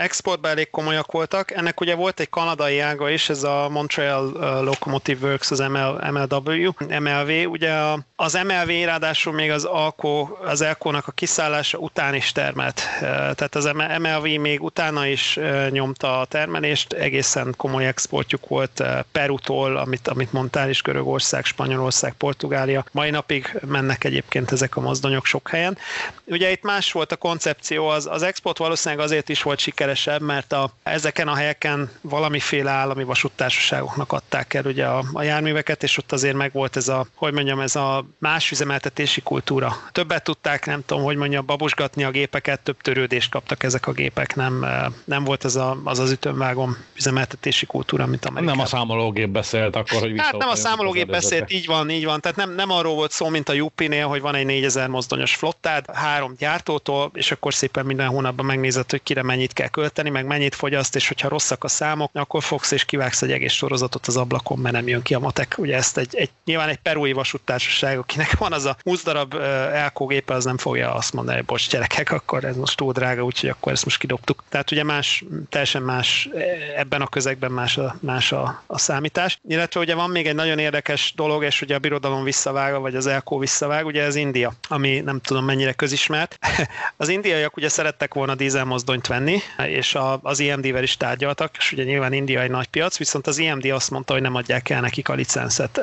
[0.01, 1.51] exportban elég komolyak voltak.
[1.51, 4.31] Ennek ugye volt egy kanadai ága is, ez a Montreal
[4.63, 7.51] Locomotive Works, az ML, MLW, MLV.
[7.51, 7.73] Ugye
[8.15, 12.81] az MLV ráadásul még az Alco, az Elko-nak a kiszállása után is termelt.
[12.99, 15.39] Tehát az MLV még utána is
[15.69, 22.85] nyomta a termelést, egészen komoly exportjuk volt Perutól, amit, amit mondtál is, Görögország, Spanyolország, Portugália.
[22.91, 25.77] Mai napig mennek egyébként ezek a mozdonyok sok helyen.
[26.25, 30.53] Ugye itt más volt a koncepció, az, az export valószínűleg azért is volt sikeresebb, mert
[30.53, 36.11] a, ezeken a helyeken valamiféle állami vasúttársaságoknak adták el ugye a, a járműveket, és ott
[36.11, 39.75] azért meg volt ez a, hogy mondjam, ez a más üzemeltetési kultúra.
[39.91, 44.35] Többet tudták, nem tudom, hogy mondjam, babusgatni a gépeket, több törődést kaptak ezek a gépek,
[44.35, 44.65] nem,
[45.03, 48.57] nem volt ez a, az az ütömvágom üzemeltetési kultúra, mint Amerikában.
[48.57, 52.21] Nem a számológép beszélt akkor, hogy Hát nem a számológép beszélt, így van, így van.
[52.21, 55.85] Tehát nem, nem arról volt szó, mint a Jupinél, hogy van egy 4000 mozdonyos flottád,
[55.93, 60.55] három gyártótól, és akkor szépen minden hónapban megnézed, hogy kire mennyit kell költeni, meg mennyit
[60.55, 64.59] fogyaszt, és hogyha rosszak a számok, akkor fogsz és kivágsz egy egész sorozatot az ablakon,
[64.59, 65.55] mert nem jön ki a matek.
[65.57, 69.33] Ugye ezt egy, egy nyilván egy perui vasúttársaság, akinek van az a 20 darab
[69.73, 73.49] elkógépe, az nem fogja azt mondani, hogy bocs gyerekek, akkor ez most túl drága, úgyhogy
[73.49, 74.43] akkor ezt most kidobtuk.
[74.49, 76.29] Tehát ugye más, teljesen más,
[76.75, 79.39] ebben a közegben más a, más a, a számítás.
[79.47, 83.07] Illetve ugye van még egy nagyon érdekes dolog, és ugye a birodalom visszavága, vagy az
[83.07, 86.37] elkó visszavág, ugye ez India, ami nem tudom mennyire közismert.
[86.97, 91.83] az indiaiak ugye szerettek volna dízelmozdonyt venni, és a, az IMD-vel is tárgyaltak, és ugye
[91.83, 95.09] nyilván India egy nagy piac, viszont az IMD azt mondta, hogy nem adják el nekik
[95.09, 95.81] a licenszet.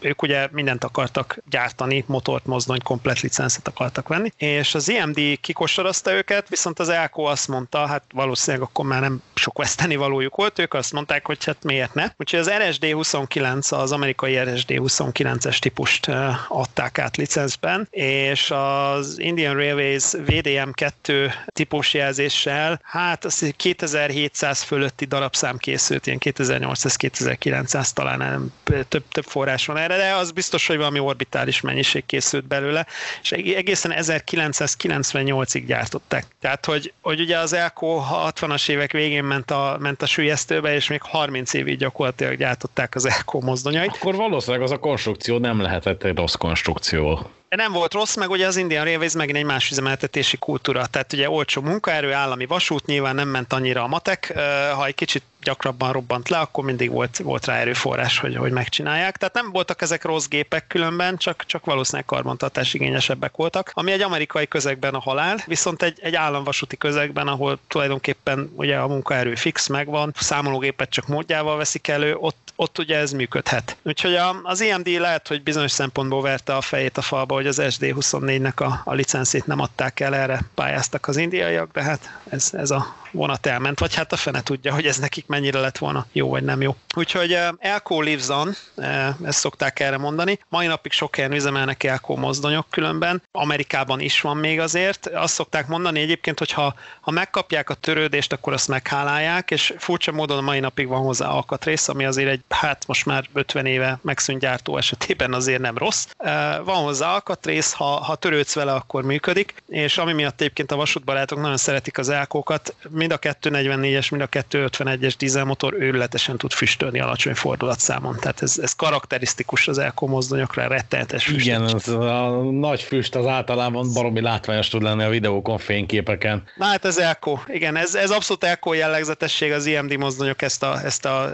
[0.00, 6.12] Ők ugye mindent akartak gyártani, motort, mozdonyt, komplet licenszet akartak venni, és az IMD kikosarazta
[6.12, 10.58] őket, viszont az Elko azt mondta, hát valószínűleg akkor már nem sok veszteni valójuk volt,
[10.58, 12.06] ők azt mondták, hogy hát miért ne.
[12.16, 16.10] Úgyhogy az RSD 29, az amerikai RSD 29-es típust
[16.48, 26.06] adták át licenszben, és az Indian Railways VDM2 típusjelzéssel, hát az 2700 fölötti darabszám készült,
[26.06, 26.18] ilyen
[26.58, 28.52] 2800-2900 talán nem,
[28.88, 32.86] több, több forrás van erre, de az biztos, hogy valami orbitális mennyiség készült belőle,
[33.22, 36.26] és egészen 1998-ig gyártották.
[36.40, 40.88] Tehát, hogy, hogy ugye az Elko 60-as évek végén ment a, ment a sülyeztőbe, és
[40.88, 43.96] még 30 évig gyakorlatilag gyártották az Elko mozdonyait.
[44.00, 47.30] Akkor valószínűleg az a konstrukció nem lehetett egy rossz konstrukció.
[47.52, 51.12] De nem volt rossz, meg ugye az Indian Railways megint egy más üzemeltetési kultúra, tehát
[51.12, 54.32] ugye olcsó munkaerő, állami vasút, nyilván nem ment annyira a matek,
[54.74, 59.16] ha egy kicsit gyakrabban robbant le, akkor mindig volt, volt rá erőforrás, hogy, hogy megcsinálják.
[59.16, 64.02] Tehát nem voltak ezek rossz gépek különben, csak, csak valószínűleg karbantartás igényesebbek voltak, ami egy
[64.02, 69.66] amerikai közegben a halál, viszont egy, egy államvasúti közegben, ahol tulajdonképpen ugye a munkaerő fix
[69.66, 73.76] megvan, számológépet csak módjával veszik elő, ott ott ugye ez működhet.
[73.82, 77.76] Úgyhogy a, az IMD lehet, hogy bizonyos szempontból verte a fejét a falba, hogy az
[77.78, 82.70] SD24-nek a, a licenszét nem adták el, erre pályáztak az indiaiak, de hát ez, ez
[82.70, 86.28] a vonat elment, vagy hát a fene tudja, hogy ez nekik mennyire lett volna jó
[86.28, 86.76] vagy nem jó.
[86.96, 90.38] Úgyhogy uh, Elko lives on, uh, ezt szokták erre mondani.
[90.48, 93.22] Mai napig sok helyen üzemelnek Elko mozdonyok különben.
[93.32, 95.06] Amerikában is van még azért.
[95.06, 100.12] Azt szokták mondani egyébként, hogy ha, ha megkapják a törődést, akkor azt meghálálják, és furcsa
[100.12, 103.98] módon a mai napig van hozzá alkatrész, ami azért egy, hát most már 50 éve
[104.02, 106.06] megszűnt gyártó esetében azért nem rossz.
[106.18, 106.30] Uh,
[106.64, 111.40] van hozzá alkatrész, ha, ha törődsz vele, akkor működik, és ami miatt egyébként a vasútbarátok
[111.40, 117.34] nagyon szeretik az elkókat, mind a 244-es, mind a 251-es dízelmotor őrületesen tud füstölni alacsony
[117.34, 118.16] fordulatszámon.
[118.20, 121.46] Tehát ez, ez karakterisztikus az Elko mozdonyokra, rettenetes füst.
[121.46, 126.42] Igen, az a nagy füst az általában baromi látványos tud lenni a videókon, fényképeken.
[126.56, 130.80] Na hát ez Elko, igen, ez, ez abszolút Elko jellegzetesség, az IMD mozdonyok ezt a,
[130.84, 131.30] ezt a,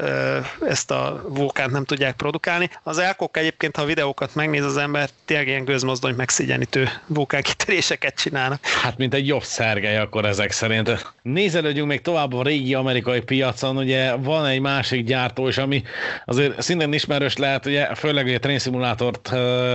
[0.66, 2.70] ezt a vulkánt nem tudják produkálni.
[2.82, 8.66] Az Elkok egyébként, ha a videókat megnéz az ember, tényleg ilyen gőzmozdony megszigyenítő vulkánkitöréseket csinálnak.
[8.82, 11.12] Hát mint egy jobb szergely akkor ezek szerint.
[11.22, 15.82] Nézd nézelődjünk még tovább a régi amerikai piacon, ugye van egy másik gyártó is, ami
[16.24, 19.28] azért szintén ismerős lehet, ugye főleg a trénszimulátort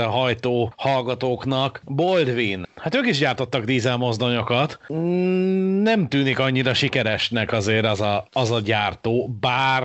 [0.07, 2.65] hajtó hallgatóknak, Boldvin.
[2.75, 4.79] Hát ők is gyártottak dízelmozdonyokat.
[4.93, 9.83] Mm, nem tűnik annyira sikeresnek azért az a, az a gyártó, bár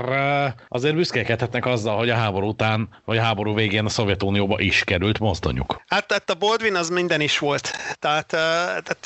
[0.68, 5.18] azért büszkélkedhetnek azzal, hogy a háború után, vagy a háború végén a Szovjetunióba is került
[5.18, 5.82] mozdonyuk.
[5.88, 7.70] Hát, tehát a Boldvin az minden is volt.
[7.98, 8.98] Tehát, tehát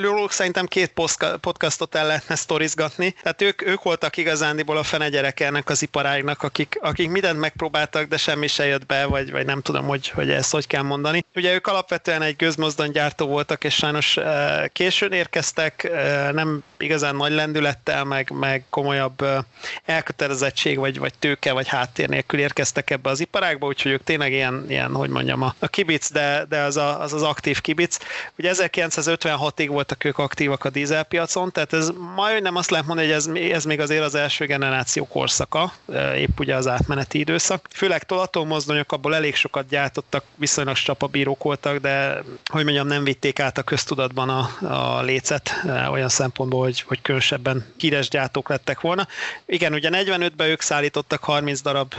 [0.00, 0.92] róluk szerintem két
[1.40, 3.14] podcastot el lehetne sztorizgatni.
[3.22, 8.06] Tehát ők, ők voltak igazándiból a fene gyereke ennek az iparágnak, akik, akik mindent megpróbáltak,
[8.08, 11.24] de semmi se jött be, vagy, vagy nem tudom, hogy, hogy ezt hogy kell mondani.
[11.34, 14.24] Ugye ők alapvetően egy gőzmozdonygyártó voltak, és sajnos uh,
[14.66, 19.38] későn érkeztek, uh, nem igazán nagy lendülettel, meg, meg komolyabb uh,
[19.84, 24.64] elkötelezettség, vagy, vagy tőke, vagy háttér nélkül érkeztek ebbe az iparágba, úgyhogy ők tényleg ilyen,
[24.68, 27.96] ilyen hogy mondjam, a, a kibic, de, de az, a, az az aktív kibic.
[28.38, 33.52] Ugye 1956-ig voltak ők aktívak a dízelpiacon, tehát ez majdnem azt lehet mondani, hogy ez,
[33.52, 35.72] ez még azért az első generáció korszaka,
[36.16, 37.68] épp ugye az átmeneti időszak.
[37.74, 43.58] Főleg tolatómozdonyok, abból elég sokat gyártottak, viszonylag csapabírók voltak, de hogy mondjam, nem vitték át
[43.58, 45.50] a köztudatban a, a lécet
[45.90, 49.06] olyan szempontból, hogy, hogy különösebben híres gyártók lettek volna.
[49.46, 51.94] Igen, ugye 45-ben ők szállítottak 30 darab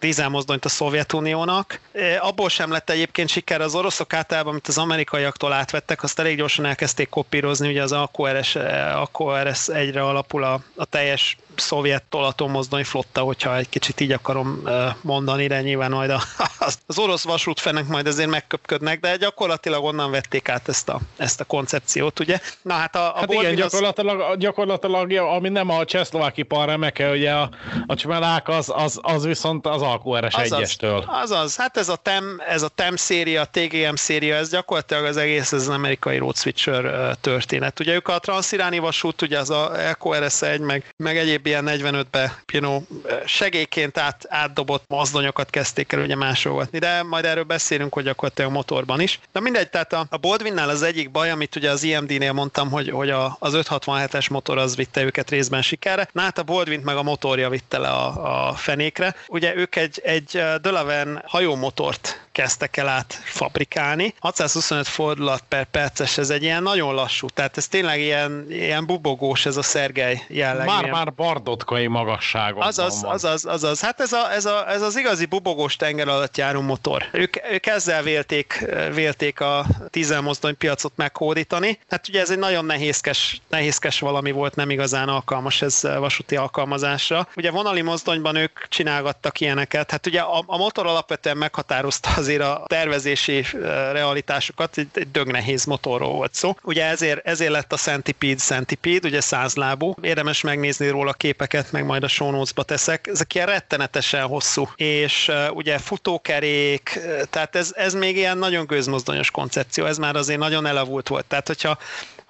[0.00, 1.80] dízelmozdonyt a Szovjetuniónak.
[2.20, 6.64] Abból sem lett egyébként siker az oroszok általában, amit az amerikaiaktól átvettek, azt elég gyorsan
[6.64, 8.56] elkezdték kopírozni, ugye az AQRS,
[8.94, 14.62] AQRS egyre alapul a, a teljes szovjet tolatommozdony flotta, hogyha egy kicsit így akarom
[15.00, 16.22] mondani, de nyilván majd a,
[16.86, 21.44] az orosz vasútfenek majd ezért megköpködnek, de gyakorlatilag onnan vették át ezt a, ezt a
[21.44, 22.38] koncepciót, ugye?
[22.62, 24.36] Na hát a, a hát igen, gyakorlatilag, az...
[24.38, 27.50] gyakorlatilag, ami nem a csehszlovák ipar remeke, ugye a,
[27.86, 31.04] a csmelák, az, az, az viszont az AQRS az, egyestől.
[31.06, 35.04] Az, az, hát ez a TEM, ez a TEM széria, a TGM széria, ez gyakorlatilag
[35.04, 37.80] az egész, ez az amerikai road switcher történet.
[37.80, 42.42] Ugye ők a transiráni vasút, ugye az a EQRS 1, meg, meg egyéb ilyen 45-be
[42.52, 42.82] you know,
[43.26, 48.54] segélyként át, átdobott mozdonyokat kezdték el ugye másolgatni, de majd erről beszélünk, hogy gyakorlatilag a
[48.54, 49.20] motorban is.
[49.32, 52.90] De mindegy, tehát a, a Boldwinnál az egyik baj, amit ugye az IMD-nél mondtam, hogy,
[52.90, 56.96] hogy a, az 567-es motor az vitte őket részben sikerre, na hát a Boldwin meg
[56.96, 59.14] a motorja vitte le a, a fenékre.
[59.28, 64.14] Ugye ők egy, egy Delavan hajómotort kezdtek el át fabrikálni.
[64.18, 69.46] 625 fordulat per perces, ez egy ilyen nagyon lassú, tehát ez tényleg ilyen, ilyen bubogós
[69.46, 70.66] ez a Szergej jelleg.
[70.66, 73.12] Már, már bardotkai magasságon azaz, van.
[73.12, 77.04] Azaz, azaz, hát ez, a, ez, a, ez az igazi bubogós tenger alatt járó motor.
[77.12, 78.64] Ők, ők ezzel vélték,
[78.94, 81.78] vélték a tízelmozdony piacot meghódítani.
[81.88, 87.28] Hát ugye ez egy nagyon nehézkes, nehézkes valami volt, nem igazán alkalmas ez vasúti alkalmazásra.
[87.36, 89.90] Ugye vonali mozdonyban ők csinálgattak ilyeneket.
[89.90, 93.44] Hát ugye a, a motor alapvetően meghatározta azért a tervezési
[93.92, 96.54] realitásokat, egy, egy dög nehéz motorról volt szó.
[96.62, 99.94] Ugye ezért, ezért lett a Centipede Centipede, ugye százlábú.
[100.02, 103.06] Érdemes megnézni róla képeket, meg majd a show teszek.
[103.06, 107.00] Ezek ilyen rettenetesen hosszú, és ugye futókerék,
[107.30, 111.24] tehát ez, ez még ilyen nagyon gőzmozdonyos koncepció, ez már azért nagyon elavult volt.
[111.24, 111.78] Tehát, hogyha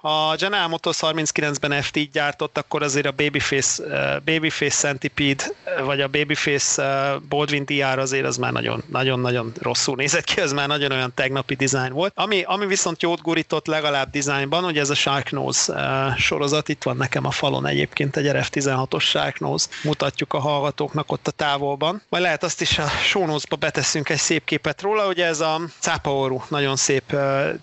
[0.01, 5.43] ha General Motors 39-ben FT-t gyártott, akkor azért a Babyface, uh, Babyface Centipede,
[5.83, 8.51] vagy a Babyface uh, Baldwin DR azért az már
[8.87, 12.13] nagyon-nagyon rosszul nézett ki, az már nagyon olyan tegnapi design volt.
[12.15, 17.25] Ami, ami viszont jót gurított legalább dizájnban, ugye ez a Sharknose sorozat, itt van nekem
[17.25, 22.01] a falon egyébként egy RF16-os Sharknose, mutatjuk a hallgatóknak ott a távolban.
[22.09, 26.43] Majd lehet azt is a show beteszünk egy szép képet róla, ugye ez a cápaorú,
[26.47, 27.15] nagyon szép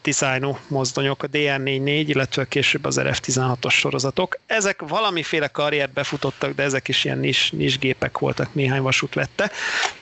[0.03, 4.39] dizájnú mozdonyok, a DR44, illetve illetve később az RF16-os sorozatok.
[4.47, 9.51] Ezek valamiféle karriert befutottak, de ezek is ilyen nis, nis gépek voltak, néhány vasút vette.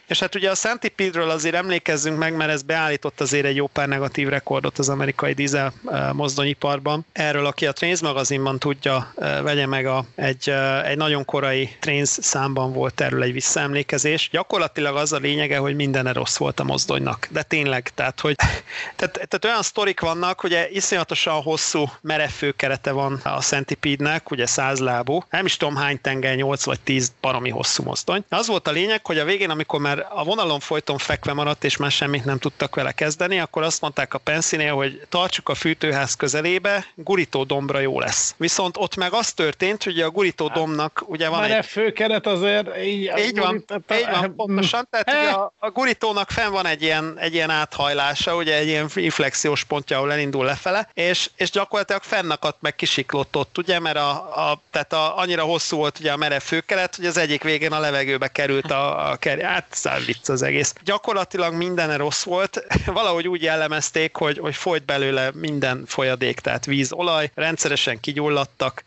[0.06, 3.88] És hát ugye a Centipede-ről azért emlékezzünk meg, mert ez beállított azért egy jó pár
[3.88, 7.06] negatív rekordot az amerikai dízel eh, mozdonyiparban.
[7.12, 11.76] Erről, aki a Trains magazinban tudja, eh, vegye meg a, egy, eh, egy nagyon korai
[11.80, 14.28] Trains számban volt erről egy visszaemlékezés.
[14.32, 17.28] Gyakorlatilag az a lényege, hogy minden rossz volt a mozdonynak.
[17.30, 18.34] De tényleg, tehát, hogy
[18.96, 25.22] tehát, tehát olyan sztorik vannak, ugye iszonyatosan hosszú merev főkerete van a Centipede-nek, ugye százlábú.
[25.30, 28.24] Nem is tudom hány tenger, 8 vagy 10 baromi hosszú mozdony.
[28.28, 31.64] Az volt a lényeg, hogy a végén, amikor már már a vonalon folyton fekve maradt,
[31.64, 35.54] és már semmit nem tudtak vele kezdeni, akkor azt mondták a Pensinél, hogy tartsuk a
[35.54, 38.34] fűtőház közelébe, gurító dombra jó lesz.
[38.36, 41.66] Viszont ott meg az történt, hogy a gurító dombnak ugye van már egy...
[41.66, 43.12] főkeret azért így...
[43.18, 44.88] Így van, így van, pontosan.
[44.90, 48.88] Tehát ugye a, a gurítónak fenn van egy ilyen, egy ilyen áthajlása, ugye egy ilyen
[48.94, 54.10] inflexiós pontja, ahol elindul lefele, és, és gyakorlatilag fennakadt meg kisiklott ott, ugye, mert a,
[54.50, 57.78] a, tehát a, annyira hosszú volt ugye a merev főkeret, hogy az egyik végén a
[57.78, 60.74] levegőbe került a, a ker, hát szár vicc az egész.
[60.84, 62.66] Gyakorlatilag minden rossz volt,
[63.00, 68.84] valahogy úgy jellemezték, hogy, hogy folyt belőle minden folyadék, tehát víz, olaj, rendszeresen kigyulladtak.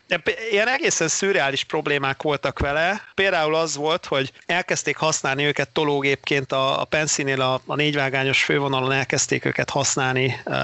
[0.50, 3.02] Ilyen egészen szürreális problémák voltak vele.
[3.14, 8.92] Például az volt, hogy elkezdték használni őket tológépként a, a Pensinél a, a négyvágányos fővonalon
[8.92, 10.56] elkezdték őket használni uh,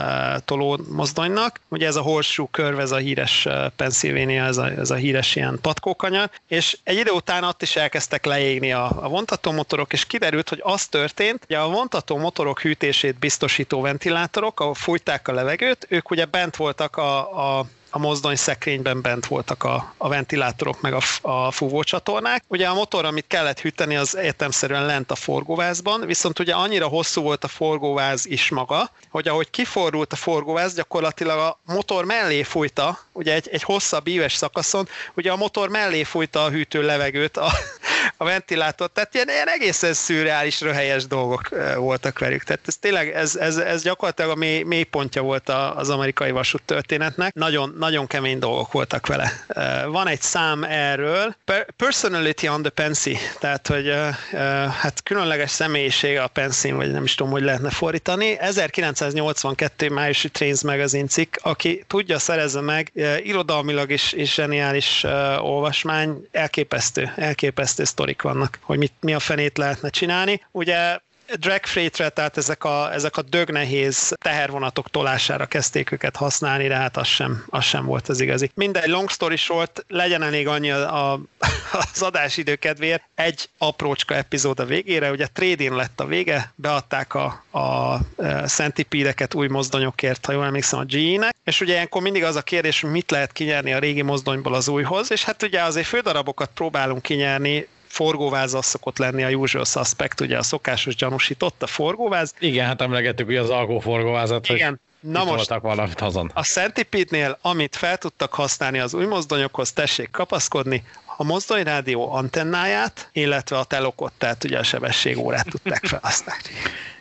[0.44, 1.60] tolómozdonynak.
[1.68, 5.36] Ugye ez a horseshoe körve, ez a híres uh, Pennsylvania, ez a, ez a híres
[5.36, 10.24] ilyen patkókanyar, és egy idő után ott is elkezdtek leégni a, a vontatómotorok, és kiderült,
[10.26, 15.86] kiderült, hogy az történt, hogy a vontató motorok hűtését biztosító ventilátorok, ahol fújták a levegőt,
[15.88, 20.94] ők ugye bent voltak a, a a mozdony szekrényben bent voltak a, a ventilátorok meg
[20.94, 22.44] a, a fúvócsatornák.
[22.48, 27.22] Ugye a motor, amit kellett hűteni, az értemszerűen lent a forgóvázban, viszont ugye annyira hosszú
[27.22, 32.98] volt a forgóváz is maga, hogy ahogy kifordult a forgóváz, gyakorlatilag a motor mellé fújta,
[33.12, 37.52] ugye egy, egy hosszabb íves szakaszon, ugye a motor mellé fújta a hűtő levegőt a,
[38.16, 38.90] a ventilátor.
[38.92, 42.42] Tehát ilyen, ilyen egészen szürreális, röhelyes dolgok voltak velük.
[42.42, 46.62] Tehát ez tényleg, ez, ez, ez gyakorlatilag a mély, mély pontja volt az amerikai vasút
[46.62, 47.34] történetnek.
[47.34, 49.32] Nagyon, nagyon kemény dolgok voltak vele.
[49.86, 51.36] Van egy szám erről,
[51.76, 53.92] Personality on the Pensy, tehát hogy
[54.80, 58.38] hát különleges személyiség a Pensy, vagy nem is tudom, hogy lehetne fordítani.
[58.38, 62.92] 1982 májusi Trains Magazine cikk, aki tudja, szerezze meg,
[63.22, 65.04] irodalmilag is, is zseniális
[65.38, 70.46] olvasmány, elképesztő, elképesztő sztorik vannak, hogy mit, mi a fenét lehetne csinálni.
[70.50, 70.98] Ugye
[71.34, 76.96] drag freightre, tehát ezek a, ezek a dögnehéz tehervonatok tolására kezdték őket használni, de hát
[76.96, 78.50] az sem, az sem volt az igazi.
[78.54, 81.20] Mindegy, long story short, legyen elég annyi a, a,
[81.92, 87.44] az adásidő kedvéért, egy aprócska epizód a végére, ugye trading lett a vége, beadták a,
[87.58, 87.98] a
[88.46, 92.80] centipede új mozdonyokért, ha jól emlékszem, a GE-nek, és ugye ilyenkor mindig az a kérdés,
[92.80, 97.02] hogy mit lehet kinyerni a régi mozdonyból az újhoz, és hát ugye azért fődarabokat próbálunk
[97.02, 97.66] kinyerni,
[97.96, 102.34] forgóváz az szokott lenni a usual suspect, ugye a szokásos gyanúsított, a forgóváz.
[102.38, 104.80] Igen, hát emlegettük ugye az alkoholforgóvázat, Igen.
[105.00, 106.30] Na most valamit hazon.
[106.34, 110.82] a Centipede-nél, amit fel tudtak használni az új mozdonyokhoz, tessék kapaszkodni,
[111.16, 116.42] a mozdonyrádió antennáját, illetve a telokot, tehát ugye a sebességórát tudták felhasználni.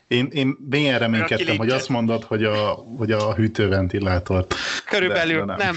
[0.08, 4.56] Én, én mélyen reménykedtem, hogy azt mondod, hogy a, hogy a hűtőventilátort.
[4.86, 5.58] Körülbelül nem.
[5.58, 5.76] nem,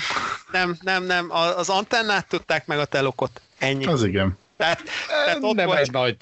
[0.53, 1.31] nem, nem, nem.
[1.57, 3.41] Az antennát tudták meg a telokot.
[3.59, 3.87] Ennyi.
[3.87, 4.39] Az igen.
[4.59, 4.83] Tehát,
[5.25, 6.17] tehát ott nem volt, egy nagy.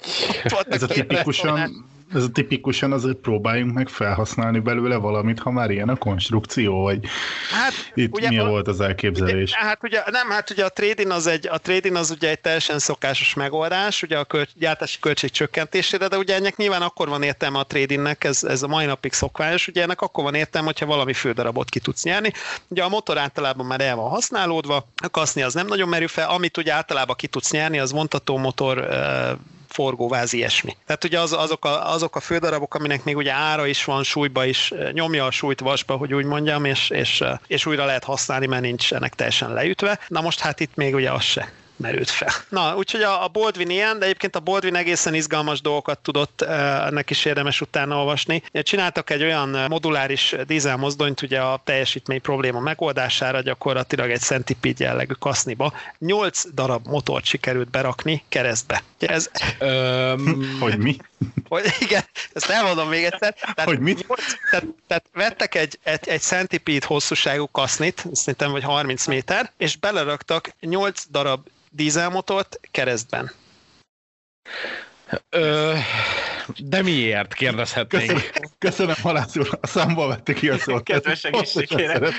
[0.53, 5.71] Ott ez a tipikusan, ez a tipikusan azért próbáljunk meg felhasználni belőle valamit, ha már
[5.71, 7.05] ilyen a konstrukció, vagy
[7.51, 9.51] hát, itt ugye, mi volt az elképzelés?
[9.51, 12.39] Ugye, hát ugye, nem, hát ugye a trading az, egy, a trading az ugye egy
[12.39, 17.23] teljesen szokásos megoldás, ugye a költ, gyártási költség csökkentésére, de ugye ennek nyilván akkor van
[17.23, 20.85] értelme a tradingnek, ez, ez a mai napig szokványos, ugye ennek akkor van értelme, hogyha
[20.85, 22.31] valami fődarabot ki tudsz nyerni.
[22.67, 26.29] Ugye a motor általában már el van használódva, a kaszni az nem nagyon merül fel,
[26.29, 28.87] amit ugye általában ki tudsz nyerni, az vontató motor
[29.67, 30.77] forgóváz, ilyesmi.
[30.85, 34.45] Tehát ugye az, azok, a, azok a fődarabok, aminek még ugye ára is van, súlyba
[34.45, 38.61] is, nyomja a súlyt vasba, hogy úgy mondjam, és, és, és újra lehet használni, mert
[38.61, 39.99] nincsenek teljesen leütve.
[40.07, 42.29] Na most hát itt még ugye az se merült fel.
[42.49, 47.09] Na, úgyhogy a, a Baldwin ilyen, de egyébként a Baldwin egészen izgalmas dolgokat tudott, ennek
[47.09, 48.43] is érdemes utána olvasni.
[48.51, 55.13] Csináltak egy olyan moduláris dízel mozdonyt, ugye a teljesítmény probléma megoldására gyakorlatilag egy centipede jellegű
[55.19, 55.73] kaszniba.
[55.99, 58.83] Nyolc darab motort sikerült berakni keresztbe.
[58.99, 59.29] Ez...
[59.59, 60.57] Öm...
[60.59, 60.97] hogy mi?
[61.47, 62.03] Hogy igen,
[62.33, 63.33] ezt elmondom még egyszer.
[63.33, 64.05] Tehát, hogy mit?
[64.49, 70.49] tehát, tehát vettek egy, egy, egy centipede hosszúságú kasznit, szerintem vagy 30 méter, és beleraktak
[70.59, 73.31] 8 darab dízelmotort keresztben.
[75.29, 75.75] Ö,
[76.57, 78.11] de miért, kérdezhetnénk.
[78.11, 80.83] Köszönöm, köszönöm Halász úr, a számba vette ki a szót.
[80.83, 82.13] Kedves egészségére.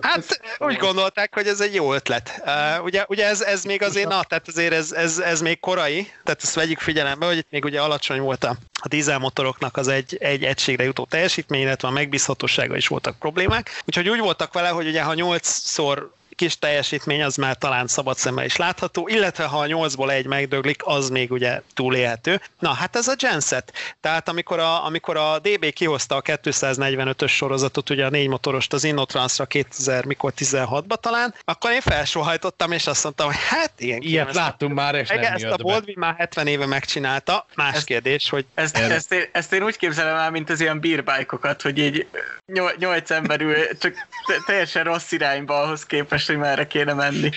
[0.00, 2.42] Hát úgy gondolták, hogy ez egy jó ötlet.
[2.44, 6.10] Uh, ugye, ugye ez, ez még azért, na, tehát azért ez, ez, ez még korai,
[6.24, 10.16] tehát ezt vegyük figyelembe, hogy itt még ugye alacsony volt a, a dízelmotoroknak az egy,
[10.20, 13.82] egy egységre jutó teljesítmény, illetve a megbízhatósága is voltak problémák.
[13.86, 18.44] Úgyhogy úgy voltak vele, hogy ugye ha nyolcszor kis teljesítmény az már talán szabad szemmel
[18.44, 22.40] is látható, illetve ha a 8-ból egy megdöglik, az még ugye túlélhető.
[22.58, 23.72] Na, hát ez a genset.
[24.00, 28.84] Tehát amikor a, amikor a DB kihozta a 245-ös sorozatot, ugye a négy motorost az
[28.84, 34.34] Innotransra 2000, mikor 16-ba talán, akkor én felsóhajtottam, és azt mondtam, hogy hát ilyen Ilyet
[34.34, 37.46] láttunk már, és nem Ezt a Boldvin már 70 éve megcsinálta.
[37.54, 38.46] Más ezt, kérdés, hogy...
[38.54, 42.06] Ezt, ezt, ezt, én, ezt én úgy képzelem el, mint az ilyen bírbájkokat, hogy így
[42.78, 43.94] nyolc ember ül, csak
[44.46, 47.30] teljesen rossz irányba ahhoz képest, hogy merre kéne menni.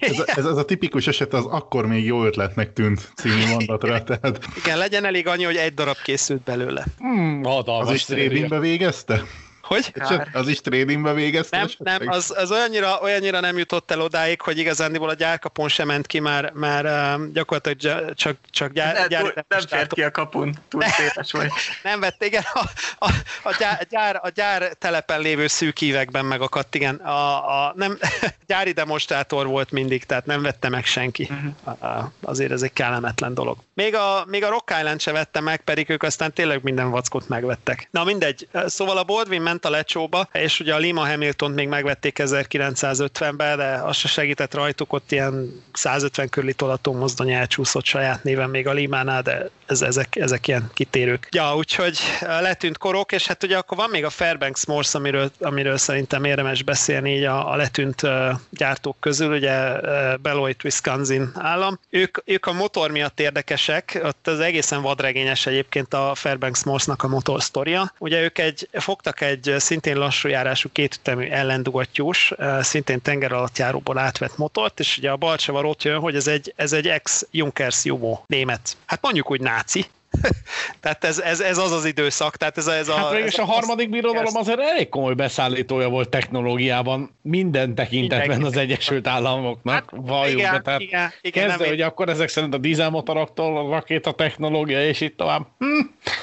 [0.00, 4.04] Ez, a, ez az a tipikus eset az akkor még jó ötletnek tűnt című mondatra.
[4.04, 4.38] Tehát...
[4.56, 6.84] Igen, legyen elég annyi, hogy egy darab készült belőle.
[6.98, 9.22] Hmm, az is tradingbe végezte?
[9.70, 9.92] Hogy?
[9.92, 10.28] Kár.
[10.32, 11.56] Az is tradingbe végezte?
[11.56, 15.86] Nem, nem az, az olyannyira, olyannyira nem jutott el odáig, hogy igazándiból a gyárkapon sem
[15.86, 20.10] ment ki, már, már gyakorlatilag csak, csak gyár, ne, gyár, túl, nem fért ki a
[20.10, 21.50] kapun, túl széles vagy.
[21.82, 22.64] Nem vett, igen, a,
[22.98, 23.10] a,
[23.42, 26.94] a, gyár, gyár, a gyár telepen lévő szűk ívekben megakadt, igen.
[26.94, 27.98] A, a, nem,
[28.46, 31.28] gyári demonstrátor volt mindig, tehát nem vette meg senki.
[31.30, 31.84] Uh-huh.
[31.84, 33.58] A, azért ez egy kellemetlen dolog.
[33.74, 37.28] Még a, még a Rock Island se vette meg, pedig ők aztán tényleg minden vackot
[37.28, 37.88] megvettek.
[37.90, 42.18] Na mindegy, szóval a Baldwin ment a lecsóba, és ugye a Lima Hamilton még megvették
[42.22, 48.50] 1950-ben, de az se segített rajtuk, ott ilyen 150 körüli tolató mozdony elcsúszott saját néven
[48.50, 51.28] még a Limánál, de ez, ezek, ezek ilyen kitérők.
[51.30, 55.76] Ja, úgyhogy letűnt korok, és hát ugye akkor van még a Fairbanks Morse, amiről, amiről
[55.76, 58.02] szerintem érdemes beszélni így a, a letűnt
[58.50, 59.80] gyártók közül, ugye
[60.16, 61.78] Beloit, Wisconsin állam.
[61.90, 67.08] Ők, ők a motor miatt érdekesek, ott az egészen vadregényes egyébként a Fairbanks Morse-nak a
[67.08, 67.92] motor sztoria.
[67.98, 74.36] Ugye ők egy, fogtak egy szintén lassú járású kétütemű ellendugattyús, szintén tenger alatt járóból átvett
[74.36, 78.76] motort, és ugye a balcsavar ott jön, hogy ez egy, ez egy ex-Junkers Jumo német.
[78.86, 79.84] Hát mondjuk úgy náci,
[80.80, 82.36] tehát ez, ez, ez, az az időszak.
[82.36, 86.08] Tehát ez, ez a, hát ez a, a harmadik birodalom azért elég komoly beszállítója volt
[86.08, 89.74] technológiában, minden tekintetben az Egyesült Államoknak.
[89.74, 93.70] Hát, Valljuk igen, be, tehát igen, igen, kezdve, hogy akkor ezek szerint a dízelmotoroktól a
[93.70, 95.46] rakéta technológia, és itt tovább.
[95.58, 95.66] Hm.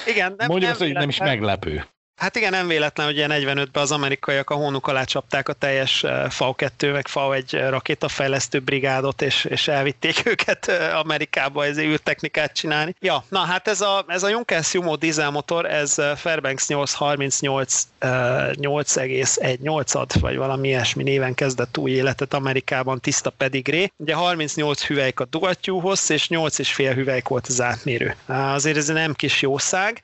[0.06, 1.84] Igen, nem, Mondjuk nem, azt, hogy nem is meglepő.
[2.18, 6.92] Hát igen, nem véletlen, hogy 45-ben az amerikaiak a hónuk alá csapták a teljes V2
[6.92, 12.94] meg V1 rakétafejlesztő brigádot, és, és elvitték őket Amerikába ez űrtechnikát csinálni.
[13.00, 20.20] Ja, na hát ez a, ez a Junkers Jumo dízelmotor, ez Fairbanks 838 8,18 ad,
[20.20, 23.92] vagy valami ilyesmi néven kezdett új életet Amerikában, tiszta pedigré.
[23.96, 28.16] Ugye 38 hüvelyk a dugattyúhoz, és 8,5 hüvelyk volt az átmérő.
[28.26, 30.02] Azért ez nem kis jószág.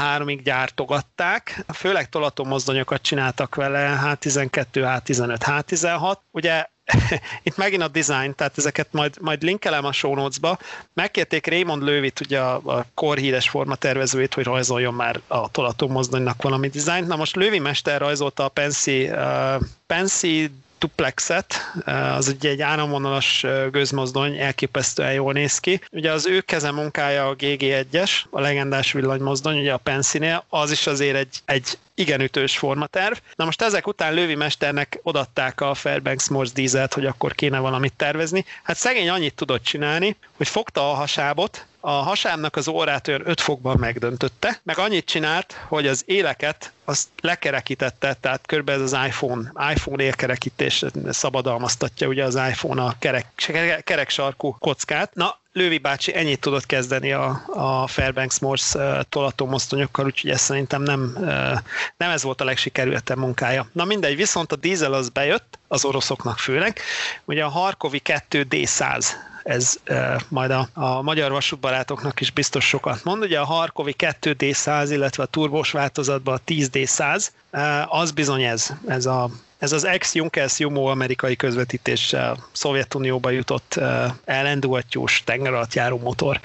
[0.00, 6.16] 1963-ig gyártogatták, főleg tolatómozdonyokat csináltak vele, H12, H15, H16.
[6.30, 6.66] Ugye
[7.42, 10.58] itt megint a design, tehát ezeket majd, majd linkelem a show notes-ba.
[10.94, 16.68] Megkérték Raymond Lővit, ugye a, a korhíres formatervezőjét, hogy rajzoljon már a tolató mozdonynak valami
[16.68, 17.08] dizájnt.
[17.08, 20.50] Na most Lővi mester rajzolta a Pensy, uh, Pensy
[20.80, 21.72] duplexet,
[22.16, 25.80] az ugye egy áramvonalas gőzmozdony, elképesztően jól néz ki.
[25.92, 30.86] Ugye az ő keze munkája a GG1-es, a legendás villanymozdony, ugye a Pensinél, az is
[30.86, 33.16] azért egy, egy igen ütős formaterv.
[33.34, 37.92] Na most ezek után Lővi mesternek odatták a Fairbanks Morse dízelt, hogy akkor kéne valamit
[37.96, 38.44] tervezni.
[38.62, 43.40] Hát szegény annyit tudott csinálni, hogy fogta a hasábot, a hasámnak az órát olyan 5
[43.40, 49.52] fokban megdöntötte, meg annyit csinált, hogy az éleket azt lekerekítette, tehát körülbelül ez az iPhone,
[49.72, 53.26] iPhone élkerekítés szabadalmaztatja ugye az iPhone a kerek,
[53.84, 55.14] kerek sarkú kockát.
[55.14, 60.82] Na, Lővi bácsi ennyit tudott kezdeni a, a Fairbanks Morse uh, tolatómozdonyokkal, úgyhogy ez szerintem
[60.82, 61.16] nem,
[61.96, 63.68] nem ez volt a legsikerültebb munkája.
[63.72, 66.78] Na mindegy, viszont a dízel az bejött, az oroszoknak főleg.
[67.24, 69.06] Ugye a Harkovi 2D100
[69.42, 73.22] ez e, majd a, a magyar vasútbarátoknak is biztos sokat mond.
[73.22, 79.06] Ugye a Harkovi 2D100, illetve a turbós változatban a 10D100, e, az bizony ez, ez
[79.06, 79.30] a
[79.60, 86.40] ez az ex-Junkers Jumo amerikai közvetítéssel Szovjetunióba jutott uh, ellendugattyús tenger alatt járó motor.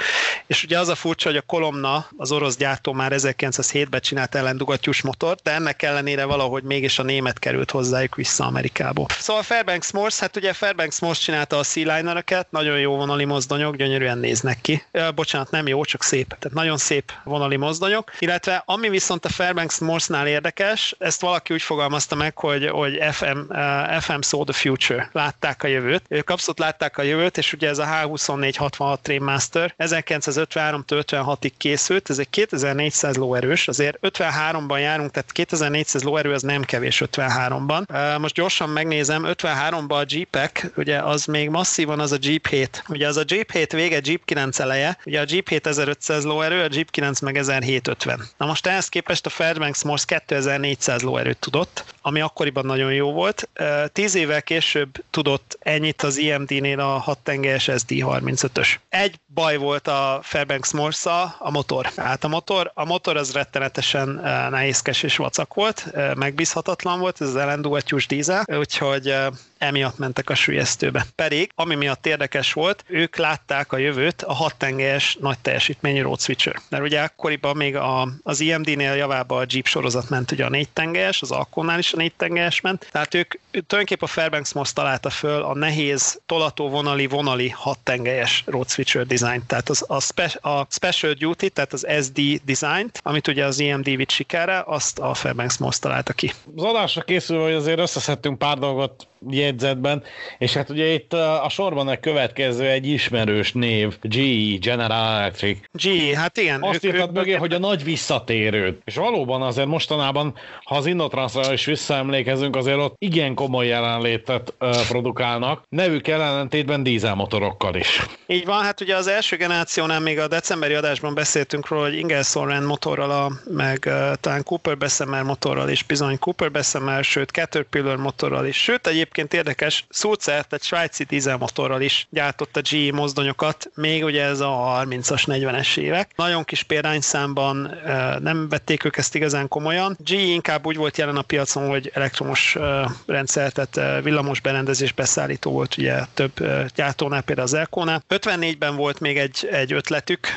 [0.47, 5.01] És ugye az a furcsa, hogy a Kolomna, az orosz gyártó már 1907-ben csinált ellendugattyús
[5.01, 9.05] motort, de ennek ellenére valahogy mégis a német került hozzájuk vissza Amerikából.
[9.09, 14.17] Szóval Fairbanks Morse, hát ugye Fairbanks Morse csinálta a Sealinereket, nagyon jó vonali mozdonyok, gyönyörűen
[14.17, 14.83] néznek ki.
[15.15, 16.27] Bocsánat, nem jó, csak szép.
[16.27, 18.11] Tehát nagyon szép vonali mozdonyok.
[18.19, 23.37] Illetve ami viszont a Fairbanks Morse-nál érdekes, ezt valaki úgy fogalmazta meg, hogy, hogy FM,
[23.49, 26.03] uh, FM Saw the Future, látták a jövőt.
[26.07, 32.09] Ők abszolút látták a jövőt, és ugye ez a H2466 Train Master 1953 56-ig készült,
[32.09, 37.83] ez egy 2400 lóerős, azért 53-ban járunk, tehát 2400 lóerő az nem kevés 53-ban.
[37.89, 42.83] Uh, most gyorsan megnézem, 53-ban a Jeepek, ugye az még masszívan az a Jeep 7.
[42.87, 46.63] Ugye az a Jeep 7 vége, Jeep 9 eleje, ugye a Jeep 7 1500 lóerő,
[46.63, 48.27] a Jeep 9 meg 1750.
[48.37, 53.49] Na most ehhez képest a Fairbanks Morse 2400 lóerőt tudott, ami akkoriban nagyon jó volt.
[53.91, 58.75] Tíz évvel később tudott ennyit az IMD-nél a 6 tengelyes SD35-ös.
[58.89, 61.89] Egy baj volt a Fairbanks morse a motor.
[61.97, 64.09] Hát a motor, a motor az rettenetesen
[64.49, 69.15] nehézkes és vacak volt, megbízhatatlan volt, ez az ellendugattyús dízel, úgyhogy
[69.57, 71.05] emiatt mentek a sülyeztőbe.
[71.15, 76.19] Pedig, ami miatt érdekes volt, ők látták a jövőt a hat tengelyes nagy teljesítményű road
[76.19, 76.55] switcher.
[76.69, 80.69] Mert ugye akkoriban még a, az IMD-nél javába a Jeep sorozat ment ugye a négy
[80.69, 82.87] tengelyes, az Alkonnál is a négy tengelyes ment.
[82.91, 88.43] Tehát ők tulajdonképpen a Fairbanks most találta föl a nehéz tolató vonali vonali hat tengelyes
[88.45, 89.41] road switcher design.
[89.47, 93.95] Tehát az, a, spe, a Special Duty, tehát az SD design amit ugye az IMD
[93.95, 96.31] vitt sikerre, azt a Fairbanks most találta ki.
[96.55, 99.07] Az adásra készül, hogy azért összeszedtünk pár dolgot
[99.45, 100.03] jegyzetben,
[100.37, 105.59] és hát ugye itt a sorban a következő egy ismerős név, GE, General Electric.
[105.71, 106.61] GE, hát igen.
[106.61, 108.77] Azt írtad mögé, hogy a nagy visszatérő.
[108.83, 110.33] És valóban azért mostanában,
[110.63, 114.53] ha az Innotransra is visszaemlékezünk, azért ott igen komoly jelenlétet
[114.87, 118.01] produkálnak, nevük ellentétben dízelmotorokkal is.
[118.27, 122.59] Így van, hát ugye az első generációnál még a decemberi adásban beszéltünk róla, hogy Ingersoll
[122.59, 128.45] motorral, a, meg uh, talán Cooper Bessemer motorral is, bizony Cooper Bessemer, sőt Caterpillar motorral
[128.45, 134.23] is, sőt egyébként érdekes, Sulzer, egy svájci dízelmotorral is gyártott a GE mozdonyokat, még ugye
[134.23, 136.11] ez a 30-as, 40-es évek.
[136.15, 137.77] Nagyon kis példányszámban
[138.19, 139.97] nem vették ők ezt igazán komolyan.
[139.99, 142.57] GE inkább úgy volt jelen a piacon, hogy elektromos
[143.05, 146.33] rendszer, tehát villamos berendezés beszállító volt ugye több
[146.75, 148.03] gyártónál, például az Elkónál.
[148.09, 150.27] 54-ben volt még egy, egy ötletük,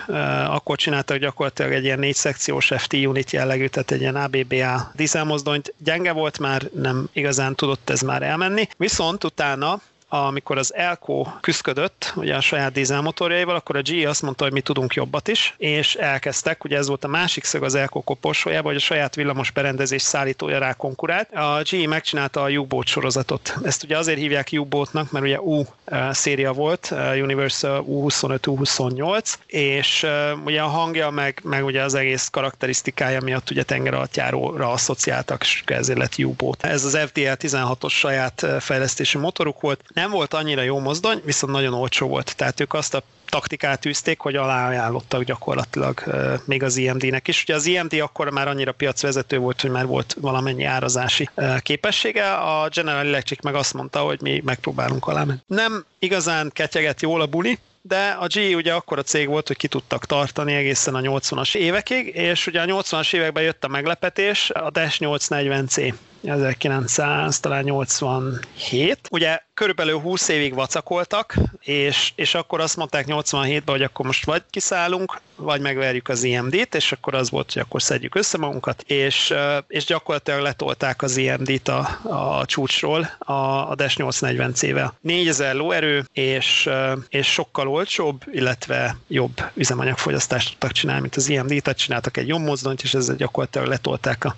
[0.46, 5.74] akkor csináltak gyakorlatilag egy ilyen négy szekciós FT unit jellegű, tehát egy ilyen ABBA dízelmozdonyt.
[5.78, 12.12] Gyenge volt már, nem igazán tudott ez már elmenni, Viszont utána amikor az Elko küzdött
[12.16, 15.94] ugye a saját dízelmotorjaival, akkor a GE azt mondta, hogy mi tudunk jobbat is, és
[15.94, 20.02] elkezdtek, ugye ez volt a másik szög az Elko koporsójában, hogy a saját villamos berendezés
[20.02, 21.34] szállítója rá konkurált.
[21.34, 23.54] A GE megcsinálta a U-Boat sorozatot.
[23.62, 25.62] Ezt ugye azért hívják U-Boatnak, mert ugye U
[26.10, 30.06] széria volt, Universal U25, U28, és
[30.44, 35.98] ugye a hangja, meg, meg ugye az egész karakterisztikája miatt ugye tengeralattjáróra asszociáltak, és ezért
[35.98, 36.64] lett U-Boat.
[36.64, 39.84] Ez az FDL 16-os saját fejlesztési motoruk volt.
[39.98, 42.36] Nem volt annyira jó mozdony, viszont nagyon olcsó volt.
[42.36, 46.02] Tehát ők azt a taktikát űzték, hogy aláajánlottak gyakorlatilag
[46.44, 47.42] még az IMD-nek is.
[47.42, 51.28] Ugye az IMD akkor már annyira piacvezető volt, hogy már volt valamennyi árazási
[51.58, 52.32] képessége.
[52.32, 55.38] A General Electric meg azt mondta, hogy mi megpróbálunk alá menni.
[55.46, 59.56] Nem igazán ketyeget jól a buli, de a GE ugye akkor a cég volt, hogy
[59.56, 64.50] ki tudtak tartani egészen a 80-as évekig, és ugye a 80-as években jött a meglepetés,
[64.50, 65.94] a Dash 840C
[66.28, 68.98] 1900, talán 87.
[69.10, 74.42] Ugye körülbelül 20 évig vacakoltak, és, és akkor azt mondták 87-ben, hogy akkor most vagy
[74.50, 79.34] kiszállunk, vagy megverjük az IMD-t, és akkor az volt, hogy akkor szedjük össze magunkat, és,
[79.68, 84.90] és gyakorlatilag letolták az IMD-t a, a csúcsról a, a Dash 840C-vel.
[85.00, 86.68] 4000 lóerő, és,
[87.08, 92.42] és sokkal olcsóbb, illetve jobb üzemanyagfogyasztást tudtak csinálni, mint az IMD, tehát csináltak egy jobb
[92.42, 94.36] mozdonyt, és ezzel gyakorlatilag letolták a,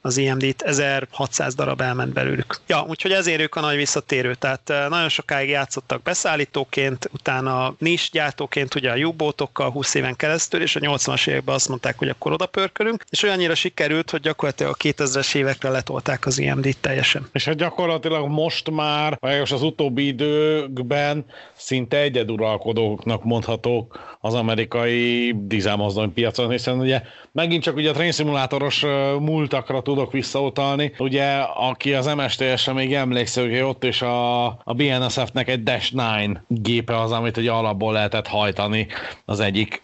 [0.00, 0.62] az IMD-t.
[0.62, 2.56] 1600 darab elment belőlük.
[2.66, 8.74] Ja, úgyhogy ezért ők a nagy visszatérő, tehát nagyon sokáig játszottak beszállítóként, utána nis gyártóként
[8.74, 9.14] ugye a u
[9.54, 13.54] 20 éven keresztül, és a 80-as években azt mondták, hogy akkor oda pörkölünk, és olyannyira
[13.54, 17.28] sikerült, hogy gyakorlatilag a 2000-es évekre letolták az IMD-t teljesen.
[17.32, 21.24] És hát gyakorlatilag most már, vagy az utóbbi időkben
[21.56, 27.02] szinte egyeduralkodóknak mondhatók az amerikai dízelmozdony piacon, hiszen ugye
[27.32, 28.84] megint csak ugye a train szimulátoros
[29.18, 30.92] múltakra tudok visszautalni.
[31.10, 36.38] Ugye, aki az MSTS-re még emlékszik, hogy ott is a, a BNSF-nek egy Dash 9
[36.48, 38.86] gépe az, amit ugye alapból lehetett hajtani
[39.24, 39.82] az egyik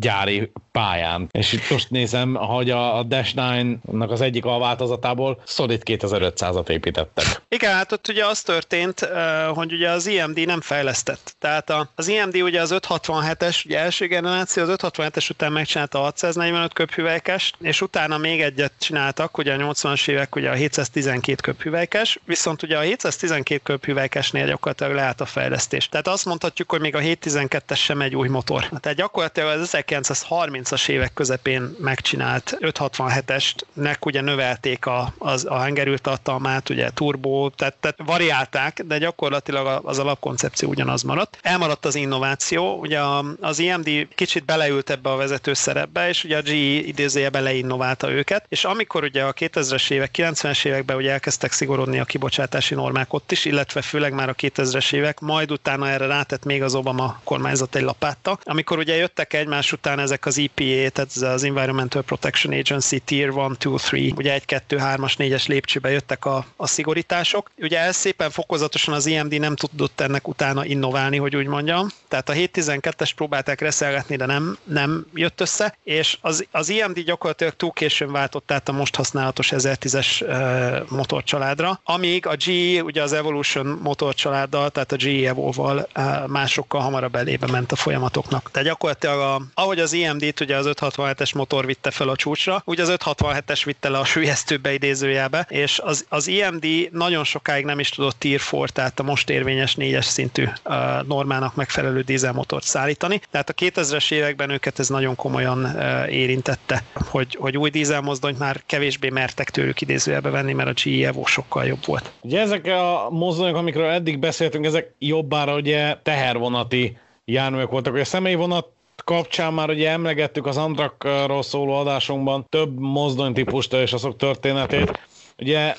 [0.00, 1.28] gyári pályán.
[1.30, 7.42] És itt most nézem, hogy a Dash 9-nak az egyik alváltozatából Solid 2500-at építettek.
[7.48, 9.08] Igen, hát ott ugye az történt,
[9.54, 11.34] hogy ugye az IMD nem fejlesztett.
[11.38, 16.72] Tehát az IMD ugye az 567-es, ugye első generáció, az 567-es után megcsinálta a 645
[16.72, 22.62] köphüvelykes, és utána még egyet csináltak, ugye a 80-as évek ugye a 712 köphüvelykes, viszont
[22.62, 25.88] ugye a 712 köphüvelykesnél gyakorlatilag lehet a fejlesztés.
[25.88, 28.68] Tehát azt mondhatjuk, hogy még a 712-es sem egy új motor.
[28.80, 36.90] Tehát gyakorlatilag az 1930-as évek közepén megcsinált 567-esnek ugye növelték a, az, a hengerültartalmát, ugye
[36.94, 41.38] turbó, tehát, tehát variálták, de gyakorlatilag az alapkoncepció ugyanaz maradt.
[41.42, 43.00] Elmaradt az innováció, ugye
[43.40, 48.44] az IMD kicsit beleült ebbe a vezető szerepbe, és ugye a GE idézőjebe leinnoválta őket,
[48.48, 53.32] és amikor ugye a 2000-es évek, 90-es években ugye elkezdtek szigorodni a kibocsátási normák ott
[53.32, 57.74] is, illetve főleg már a 2000-es évek, majd utána erre rátett még az Obama kormányzat
[57.74, 62.02] egy lapátta, amikor ugye jöttek egy egymás után ezek az EPA, tehát ez az Environmental
[62.02, 66.66] Protection Agency Tier 1, 2, 3, ugye 1, 2, 3-as, 4-es lépcsőbe jöttek a, a
[66.66, 67.50] szigorítások.
[67.58, 71.88] Ugye ez szépen fokozatosan az IMD nem tudott ennek utána innoválni, hogy úgy mondjam.
[72.08, 77.52] Tehát a 712-es próbálták reszelgetni, de nem, nem jött össze, és az, az IMD gyakorlatilag
[77.56, 83.12] túl későn váltott át a most használatos 1010-es uh, motorcsaládra, amíg a GE, ugye az
[83.12, 88.50] Evolution motorcsaláddal, tehát a GE Evo-val uh, másokkal hamarabb elébe ment a folyamatoknak.
[88.50, 92.80] Tehát gyakorlatilag a, ahogy az IMD-t ugye az 567-es motor vitte fel a csúcsra, úgy
[92.80, 97.88] az 567-es vitte le a sülyeztőbe idézőjelbe, és az, az IMD nagyon sokáig nem is
[97.88, 100.74] tudott Tier 4, tehát a most érvényes 4-es szintű uh,
[101.06, 103.20] normának megfelelő dízelmotort szállítani.
[103.30, 108.62] Tehát a 2000-es években őket ez nagyon komolyan uh, érintette, hogy, hogy új dízelmozdonyt már
[108.66, 112.12] kevésbé mertek tőlük idézőjelbe venni, mert a GE Evo sokkal jobb volt.
[112.20, 118.04] Ugye ezek a mozdonyok, amikről eddig beszéltünk, ezek jobbára ugye tehervonati járművek voltak, hogy a
[118.04, 118.66] személyvonat
[119.06, 125.00] kapcsán már ugye emlegettük az Antrakról szóló adásunkban több mozdonytípust és azok történetét.
[125.38, 125.74] Ugye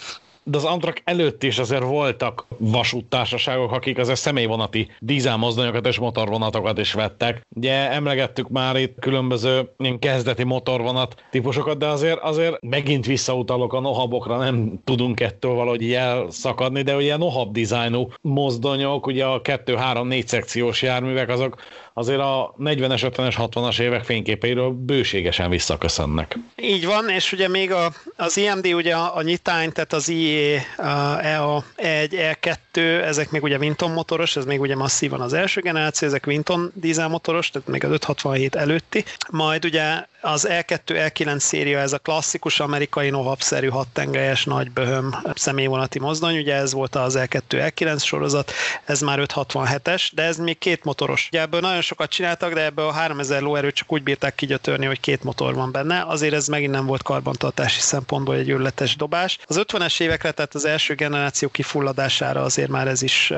[0.49, 6.93] de az Amtrak előtt is azért voltak vasúttársaságok, akik azért személyvonati dízelmozdonyokat és motorvonatokat is
[6.93, 7.45] vettek.
[7.55, 13.80] Ugye emlegettük már itt különböző ilyen kezdeti motorvonat típusokat, de azért, azért megint visszautalok a
[13.80, 20.82] nohabokra, nem tudunk ettől valahogy elszakadni, de ugye nohab dizájnú mozdonyok, ugye a 2-3-4 szekciós
[20.82, 21.55] járművek, azok
[21.98, 26.38] azért a 40-es, 50-es, 60-as évek fényképeiről bőségesen visszaköszönnek.
[26.56, 30.62] Így van, és ugye még a, az IMD, ugye a, a nyitány, tehát az IE,
[30.78, 35.62] a EA 1, E2, ezek még ugye Vinton motoros, ez még ugye masszívan az első
[35.62, 39.04] generáció, ezek Vinton dízelmotoros, tehát még az 567 előtti.
[39.32, 45.99] Majd ugye az E2, E9 széria, ez a klasszikus amerikai nohabszerű hattengelyes nagy böhöm személyvonati
[45.99, 48.51] mozdony, ugye ez volt az E2, E9 sorozat,
[48.86, 51.28] ez már 567-es, de ez még két motoros.
[51.32, 54.99] Ugye ebből nagyon sokat csináltak, de ebből a 3000 lóerőt csak úgy bírták kigyötörni, hogy
[54.99, 59.38] két motor van benne, azért ez megint nem volt karbantartási szempontból egy őrletes dobás.
[59.45, 63.34] Az 50-es évekre, tehát az első generáció kifulladására azért már ez is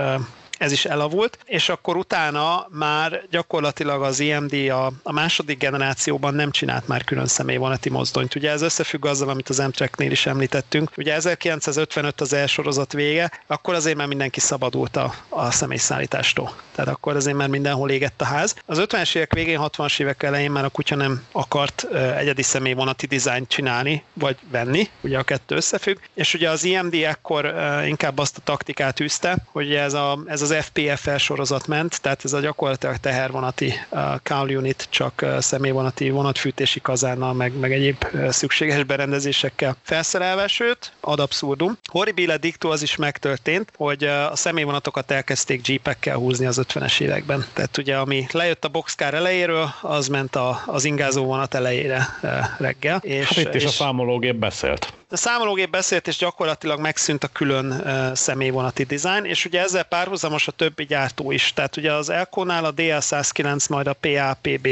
[0.59, 6.51] ez is elavult, és akkor utána már gyakorlatilag az IMD a, a második generációban nem
[6.51, 8.35] csinált már külön személyvonati mozdonyt.
[8.35, 10.91] Ugye ez összefügg azzal, amit az Amtrak-nél is említettünk.
[10.97, 16.53] Ugye 1955 az elsorozat vége, akkor azért már mindenki szabadult a, a személyszállítástól.
[16.75, 18.55] Tehát akkor azért már mindenhol égett a ház.
[18.65, 21.87] Az 50-es évek végén, 60-as évek elején már a kutya nem akart
[22.17, 27.55] egyedi személyvonati dizájnt csinálni, vagy venni, ugye a kettő összefügg, és ugye az IMD ekkor
[27.85, 32.25] inkább azt a taktikát űzte, hogy ez, a, ez az az FPFL sorozat ment, tehát
[32.25, 33.73] ez a gyakorlatilag tehervonati
[34.23, 41.77] call unit, csak személyvonati vonatfűtési kazánnal, meg, meg egyéb szükséges berendezésekkel felszerelve, sőt, ad abszurdum.
[41.83, 47.45] Horribile dictu az is megtörtént, hogy a személyvonatokat elkezdték jeepekkel húzni az 50-es években.
[47.53, 52.07] Tehát ugye, ami lejött a boxcar elejéről, az ment a, az ingázó vonat elejére
[52.57, 52.99] reggel.
[53.03, 54.93] És, hát itt is és, a számológép beszélt.
[55.11, 57.83] A számológép beszélt, és gyakorlatilag megszűnt a külön
[58.15, 61.53] személyvonati dizájn, és ugye ezzel párhuzamos a többi gyártó is.
[61.53, 64.67] Tehát ugye az Elko-nál a DL109, majd a PAPB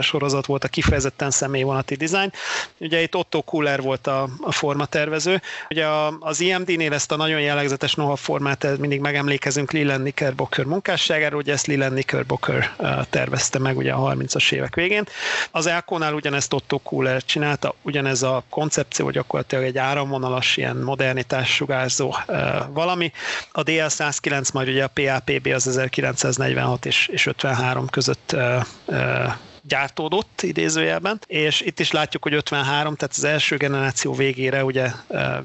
[0.00, 2.32] sorozat volt a kifejezetten személyvonati dizájn.
[2.78, 5.42] Ugye itt Otto Kuller volt a, a formatervező.
[5.70, 11.40] Ugye a, az IMD-nél ezt a nagyon jellegzetes noha formát mindig megemlékezünk Leland Knickerbocker munkásságáról,
[11.40, 12.74] ugye ezt Leland Knickerbocker
[13.10, 15.04] tervezte meg ugye a 30-as évek végén.
[15.50, 22.16] Az Elko-nál ugyanezt Otto Kuller csinálta, ugyanez a koncepció gyakorlatilag egy áramvonalas, ilyen modernitás sugárzó
[22.72, 23.12] valami.
[23.52, 28.36] A DL109 majd ugye a PAPB az 1946 és, és 53 között
[29.62, 34.90] gyártódott idézőjelben, és itt is látjuk, hogy 53, tehát az első generáció végére ugye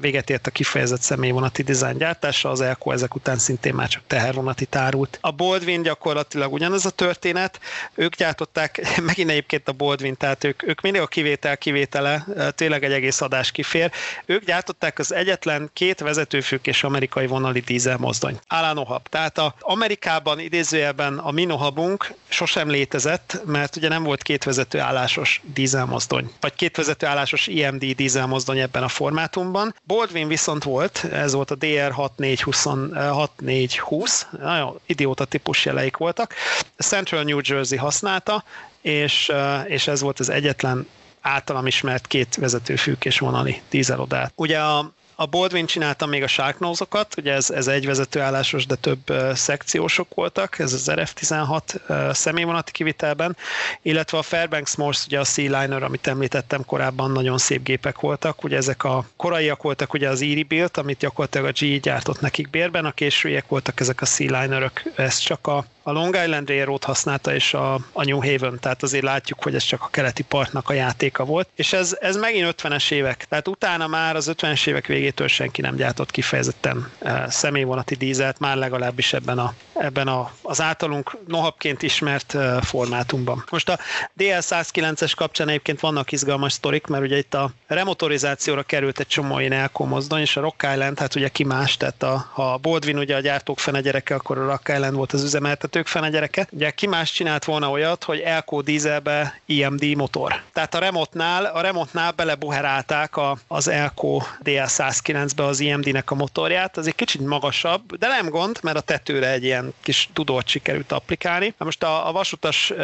[0.00, 4.64] véget ért a kifejezett személyvonati dizájn gyártása, az Elko ezek után szintén már csak tehervonati
[4.64, 5.18] tárult.
[5.20, 7.60] A Boldwin gyakorlatilag ugyanaz a történet,
[7.94, 12.92] ők gyártották, megint egyébként a Boldwin, tehát ők, ők mindig a kivétel kivétele, tényleg egy
[12.92, 13.90] egész adás kifér,
[14.26, 18.38] ők gyártották az egyetlen két vezetőfűkés amerikai vonali dízel mozdony.
[18.48, 19.08] Alanohab.
[19.08, 24.80] Tehát a Amerikában idézőjelben a mi nohabunk sosem létezett, mert ugye nem volt két vezető
[24.80, 29.74] állásos dízelmozdony, vagy két vezető állásos IMD dízelmozdony ebben a formátumban.
[29.82, 36.34] Boldwin viszont volt, ez volt a DR 6420, nagyon idióta típus jeleik voltak.
[36.78, 38.44] Central New Jersey használta,
[38.80, 39.32] és,
[39.66, 40.88] és ez volt az egyetlen
[41.20, 44.32] általam ismert két vezetőfűkés vonali dízelodát.
[44.36, 49.10] Ugye a a Baldwin csinálta még a Sharknose-okat, ugye ez, ez egy vezetőállásos, de több
[49.10, 53.36] uh, szekciósok voltak, ez az RF-16 uh, személyvonati kivitelben,
[53.82, 58.56] illetve a Fairbanks Morse, ugye a Sealiner, amit említettem korábban, nagyon szép gépek voltak, ugye
[58.56, 62.84] ezek a koraiak voltak ugye az Erie Build, amit gyakorlatilag a GE gyártott nekik bérben,
[62.84, 67.54] a későiek voltak ezek a Sealinerök, ez csak a a Long Island Railroad használta, és
[67.54, 71.24] a, a New Haven, tehát azért látjuk, hogy ez csak a keleti partnak a játéka
[71.24, 71.48] volt.
[71.54, 75.76] És ez, ez megint 50-es évek, tehát utána már az 50-es évek végétől senki nem
[75.76, 82.34] gyártott kifejezetten e, személyvonati dízelt, már legalábbis ebben, a, ebben a, az általunk nohabként ismert
[82.34, 83.44] e, formátumban.
[83.50, 83.78] Most a
[84.18, 89.52] DL109-es kapcsán egyébként vannak izgalmas sztorik, mert ugye itt a remotorizációra került egy csomó ilyen
[89.52, 93.16] elkomozdony, és a Rock Island, hát ugye ki más, tehát a, ha a Baldwin ugye
[93.16, 96.46] a gyártók fene gyereke, akkor a Rock Island volt az üzemeltető, vezetők fene gyereke.
[96.50, 100.42] Ugye ki más csinált volna olyat, hogy Elko dízelbe IMD motor.
[100.52, 106.86] Tehát a remotnál, a remotnál belebuherálták a, az Elko DL109-be az IMD-nek a motorját, az
[106.86, 111.54] egy kicsit magasabb, de nem gond, mert a tetőre egy ilyen kis tudót sikerült applikálni.
[111.58, 112.78] Na most a, a vasutas uh,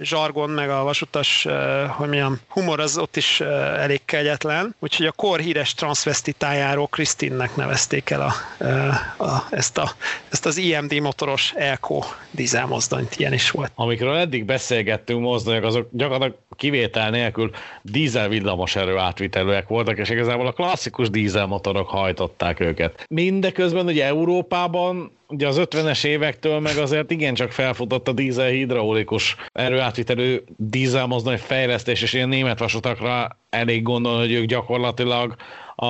[0.00, 3.48] zsargon, meg a vasutas, uh, hogy mondjam, humor az ott is uh,
[3.82, 9.92] elég kegyetlen, úgyhogy a kor híres transvestitájáról Krisztinnek nevezték el a, uh, a, ezt, a,
[10.28, 12.02] ezt az IMD motoros Elko
[12.34, 13.72] dízelmozdonyt, ilyen is volt.
[13.74, 17.50] Amikről eddig beszélgettünk mozdonyok, azok gyakorlatilag kivétel nélkül
[17.82, 23.04] dízel villamos erő átvitelőek voltak, és igazából a klasszikus dízelmotorok hajtották őket.
[23.08, 30.44] Mindeközben ugye Európában ugye az 50-es évektől meg azért igencsak felfutott a dízel hidraulikus erőátvitelő
[30.56, 35.34] dízelmozdony fejlesztés, és ilyen német vasutakra elég gondolni, hogy ők gyakorlatilag
[35.76, 35.86] a,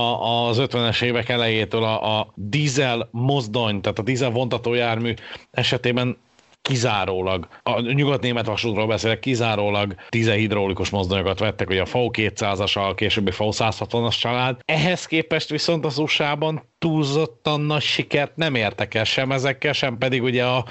[0.48, 5.14] az 50-es évek elejétől a, a dízel mozdony, tehát a dízel vontatójármű
[5.50, 6.16] esetében
[6.64, 14.18] kizárólag, a nyugat-német vasútról beszélek, kizárólag hidraulikus mozdonyokat vettek, hogy a V200-as, a későbbi V160-as
[14.18, 14.60] család.
[14.64, 20.22] Ehhez képest viszont az USA-ban túlzottan nagy sikert nem értek el sem ezekkel, sem pedig
[20.22, 20.64] ugye a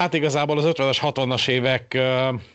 [0.00, 1.98] Hát igazából az 50-es, 60-as évek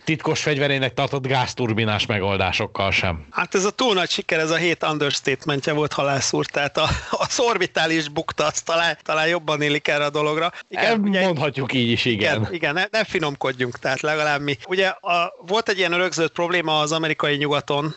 [0.04, 3.26] titkos fegyverének tartott gázturbinás megoldásokkal sem.
[3.32, 7.40] Hát ez a túl nagy siker, ez a hét understatementje volt halászúr, tehát a, az
[7.40, 10.52] orbitális bukta, az talán, talán jobban élik erre a dologra.
[10.70, 12.40] Igen, ugye, mondhatjuk így is, igen.
[12.40, 14.58] Igen, igen ne, ne finomkodjunk, tehát legalább mi.
[14.68, 17.96] Ugye a, volt egy ilyen örökzött probléma az amerikai nyugaton,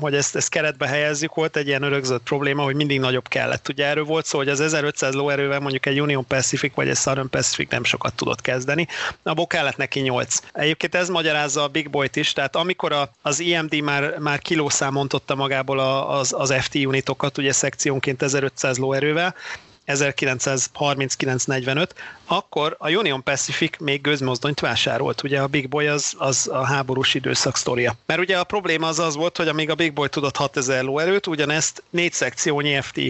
[0.00, 3.68] hogy ezt, ezt keretbe helyezzük, volt egy ilyen örökzött probléma, hogy mindig nagyobb kellett.
[3.68, 7.30] Ugye erről volt szó, hogy az 1500 lóerővel mondjuk egy Union Pacific vagy egy Southern
[7.30, 8.64] Pacific nem sokat tudott kezdeni,
[9.22, 10.38] abból kellett neki 8.
[10.52, 15.08] Egyébként ez magyarázza a Big Boy-t is, tehát amikor a, az IMD már, már kilószámon
[15.34, 19.34] magából az, az FT unitokat, ugye szekciónként 1500 lóerővel,
[19.86, 21.88] 1939-45,
[22.24, 25.22] akkor a Union Pacific még gőzmozdonyt vásárolt.
[25.22, 27.94] Ugye a Big Boy az, az a háborús időszak sztoria.
[28.06, 31.26] Mert ugye a probléma az az volt, hogy amíg a Big Boy tudott 6000 lóerőt,
[31.26, 33.00] ugyanezt négy szekciónyi FT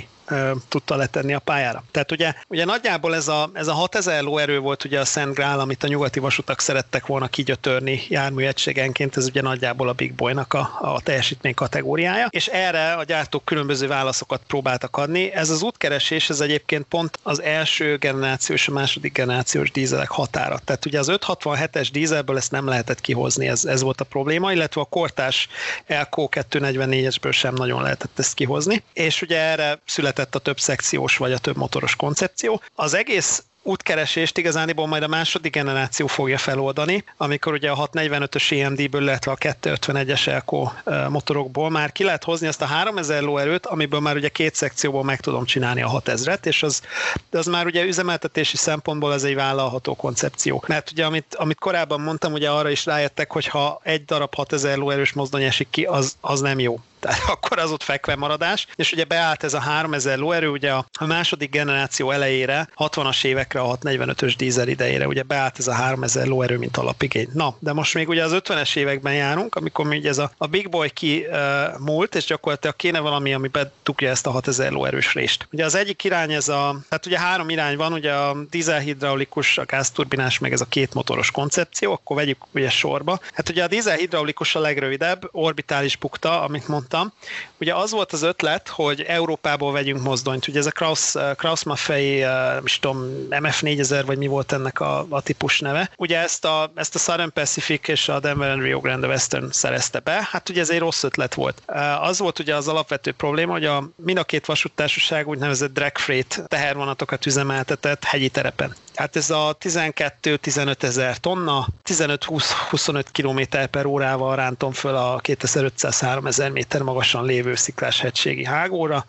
[0.69, 1.85] tudta letenni a pályára.
[1.91, 5.61] Tehát ugye, ugye nagyjából ez a, ez a 6000 lóerő volt ugye a Szent Grál,
[5.61, 10.55] amit a nyugati vasutak szerettek volna kigyötörni jármű egységenként, ez ugye nagyjából a Big Boy-nak
[10.55, 15.33] a, a teljesítmény kategóriája, és erre a gyártók különböző válaszokat próbáltak adni.
[15.33, 20.59] Ez az útkeresés, ez egyébként pont az első generáció és a második generációs dízelek határa.
[20.65, 24.81] Tehát ugye az 567-es dízelből ezt nem lehetett kihozni, ez, ez volt a probléma, illetve
[24.81, 25.49] a kortás
[25.87, 31.17] Elko 244-esből sem nagyon lehetett ezt kihozni, és ugye erre született született a több szekciós
[31.17, 32.61] vagy a több motoros koncepció.
[32.75, 39.03] Az egész útkeresést igazániból majd a második generáció fogja feloldani, amikor ugye a 645-ös EMD-ből,
[39.03, 40.71] illetve a 251-es Elko
[41.09, 45.21] motorokból már ki lehet hozni azt a 3000 lóerőt, amiből már ugye két szekcióból meg
[45.21, 46.83] tudom csinálni a 6000-et, és az,
[47.31, 50.65] az már ugye üzemeltetési szempontból ez egy vállalható koncepció.
[50.67, 54.77] Mert ugye amit, amit korábban mondtam, ugye arra is rájöttek, hogy ha egy darab 6000
[54.77, 58.93] lóerős mozdony esik ki, az, az nem jó tehát akkor az ott fekve maradás, és
[58.93, 64.35] ugye beállt ez a 3000 lóerő, ugye a, második generáció elejére, 60-as évekre, a 645-ös
[64.37, 67.29] dízel idejére, ugye beállt ez a 3000 lóerő, mint alapigény.
[67.33, 70.69] Na, de most még ugye az 50-es években járunk, amikor még ez a, a Big
[70.69, 75.49] Boy ki uh, múlt, és gyakorlatilag kéne valami, ami bedugja ezt a 6000 lóerős részt.
[75.53, 79.65] Ugye az egyik irány ez a, hát ugye három irány van, ugye a dízelhidraulikus, a
[79.65, 83.21] gázturbinás, meg ez a két motoros koncepció, akkor vegyük ugye sorba.
[83.33, 87.13] Hát ugye a dízelhidraulikus a legrövidebb, orbitális bukta, amit mondtam, mondtam.
[87.61, 90.49] Ugye az volt az ötlet, hogy Európából vegyünk mozdonyt.
[90.49, 92.31] Ugye ez a Kraus, Kraus Maffei, uh,
[92.65, 95.91] is tudom, MF4000, vagy mi volt ennek a, a típus neve.
[95.97, 99.99] Ugye ezt a, ezt a Southern Pacific és a Denver and Rio Grande Western szerezte
[99.99, 100.29] be.
[100.31, 101.63] Hát ugye ez egy rossz ötlet volt.
[101.69, 105.97] Uh, az volt ugye az alapvető probléma, hogy a, mind a két vasúttársaság úgynevezett drag
[105.99, 108.75] freight tehervonatokat üzemeltetett hegyi terepen.
[108.97, 113.41] Hát ez a 12-15 ezer tonna, 15-20-25 km
[113.71, 119.07] per órával rántom föl a 2500-3000 méter magasan lévő sziklás hegységi hágóra.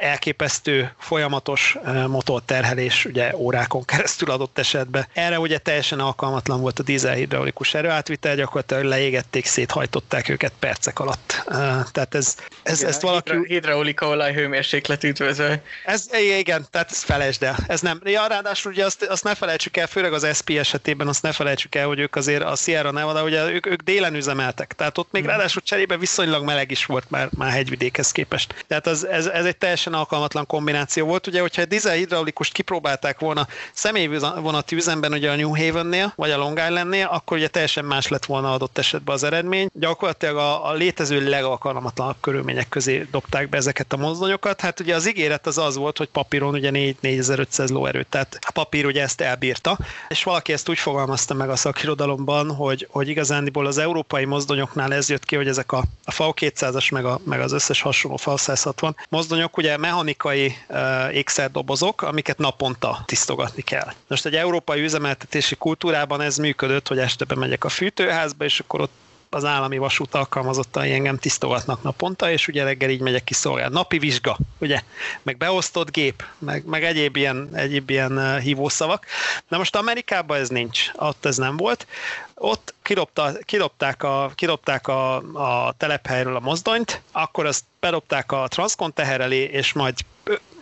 [0.00, 1.76] Elképesztő folyamatos
[2.06, 5.06] motorterhelés ugye órákon keresztül adott esetben.
[5.12, 11.44] Erre ugye teljesen alkalmatlan volt a dízelhidraulikus erőátvitel, gyakorlatilag leégették, széthajtották őket percek alatt.
[11.92, 13.32] Tehát ez, ez igen, ezt valaki...
[13.46, 15.60] Hidraulika olajhőmérséklet üdvözöl.
[15.84, 16.08] Ez,
[16.38, 17.56] igen, tehát ez felejtsd el.
[17.66, 18.00] Ez nem.
[18.04, 21.74] Ja, ráadásul ugye azt, azt ne felejtsük el, főleg az SP esetében azt ne felejtsük
[21.74, 24.72] el, hogy ők azért a Sierra Nevada, ugye ők, ők délen üzemeltek.
[24.72, 25.26] Tehát ott még mm.
[25.26, 28.64] ráadásul cserébe viszonylag meleg is volt már, már hegyvidékhez képest.
[28.66, 31.26] Tehát az, ez, ez egy teljesen alkalmatlan kombináció volt.
[31.26, 36.36] Ugye, hogyha egy dizel hidraulikust kipróbálták volna személyvonati üzemben ugye a New Havennél, vagy a
[36.36, 39.68] Long Islandnél, akkor ugye teljesen más lett volna adott esetben az eredmény.
[39.72, 44.60] Gyakorlatilag a, a létező legalkalmatlanabb körülmények közé dobták be ezeket a mozdonyokat.
[44.60, 48.50] Hát ugye az ígéret az az volt, hogy papíron ugye 4 4500 lóerőt, tehát a
[48.52, 53.66] papír ugye ezt elbírta, és valaki ezt úgy fogalmazta meg a szakirodalomban, hogy, hogy igazándiból
[53.66, 57.52] az európai mozdonyoknál ez jött ki, hogy ezek a, a V200-as meg, a, meg az
[57.52, 63.92] összes hasonló V160 mozdonyok ugye mechanikai uh, ékszerdobozok, amiket naponta tisztogatni kell.
[64.08, 68.92] Most egy európai üzemeltetési kultúrában ez működött, hogy este bemegyek a fűtőházba, és akkor ott
[69.30, 73.74] az állami vasút alkalmazottai engem tisztogatnak naponta, és ugye reggel így megyek ki szolgálni.
[73.74, 74.82] Napi vizsga, ugye,
[75.22, 79.06] meg beosztott gép, meg, meg egyéb ilyen, egyéb ilyen hívószavak.
[79.48, 81.86] Na most Amerikában ez nincs, ott ez nem volt.
[82.34, 88.92] Ott kidobta, kidobták, a, kidobták a, a telephelyről a mozdonyt, akkor azt bedobták a transzkon
[88.92, 89.94] teher elé, és majd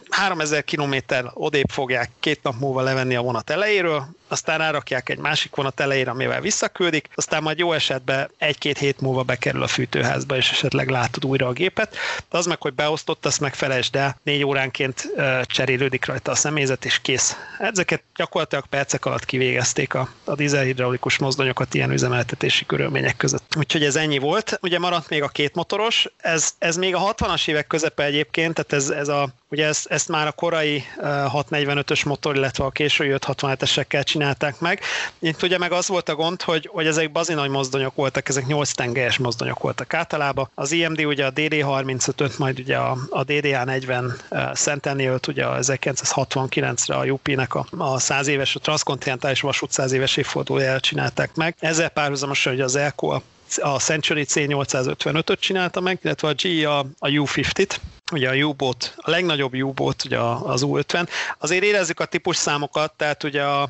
[0.09, 5.55] 3000 kilométer odébb fogják két nap múlva levenni a vonat elejéről, aztán rárakják egy másik
[5.55, 10.51] vonat elejére, amivel visszaküldik, aztán majd jó esetben egy-két hét múlva bekerül a fűtőházba, és
[10.51, 11.97] esetleg látod újra a gépet.
[12.31, 15.09] De az meg, hogy beosztott, azt meg felejtsd el, négy óránként
[15.43, 17.37] cserélődik rajta a személyzet, és kész.
[17.59, 23.57] Ezeket gyakorlatilag percek alatt kivégezték a, a dízelhidraulikus mozdonyokat ilyen üzemeltetési körülmények között.
[23.57, 24.59] Úgyhogy ez ennyi volt.
[24.63, 28.73] Ugye maradt még a két motoros, ez, ez még a 60-as évek közepe egyébként, tehát
[28.73, 34.05] ez, ez a, ugye ezt, ezt már a korai 645-ös motor, illetve a késői 567-esekkel
[34.05, 34.81] csinálják, csinálták meg.
[35.19, 38.47] Itt ugye meg az volt a gond, hogy, hogy ezek bazi nagy mozdonyok voltak, ezek
[38.47, 40.51] 8 tengelyes mozdonyok voltak általában.
[40.55, 46.95] Az IMD ugye a DD35-öt, majd ugye a, a DDA40 uh, Centennial-t ugye a 1969-re
[46.95, 51.57] a UP-nek a, a 100 éves, a transzkontinentális vasút 100 éves évfordulójára csinálták meg.
[51.59, 53.23] Ezzel párhuzamosan ugye az Elko a
[53.63, 57.77] a Century C855-öt csinálta meg, illetve a G a, a U50-t,
[58.13, 61.09] ugye a U-boat, a legnagyobb U-boat, ugye az U50.
[61.39, 63.63] Azért érezzük a típus számokat, tehát ugye a,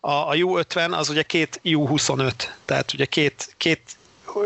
[0.00, 2.32] a, a U50 az ugye két U25,
[2.64, 3.80] tehát ugye két, két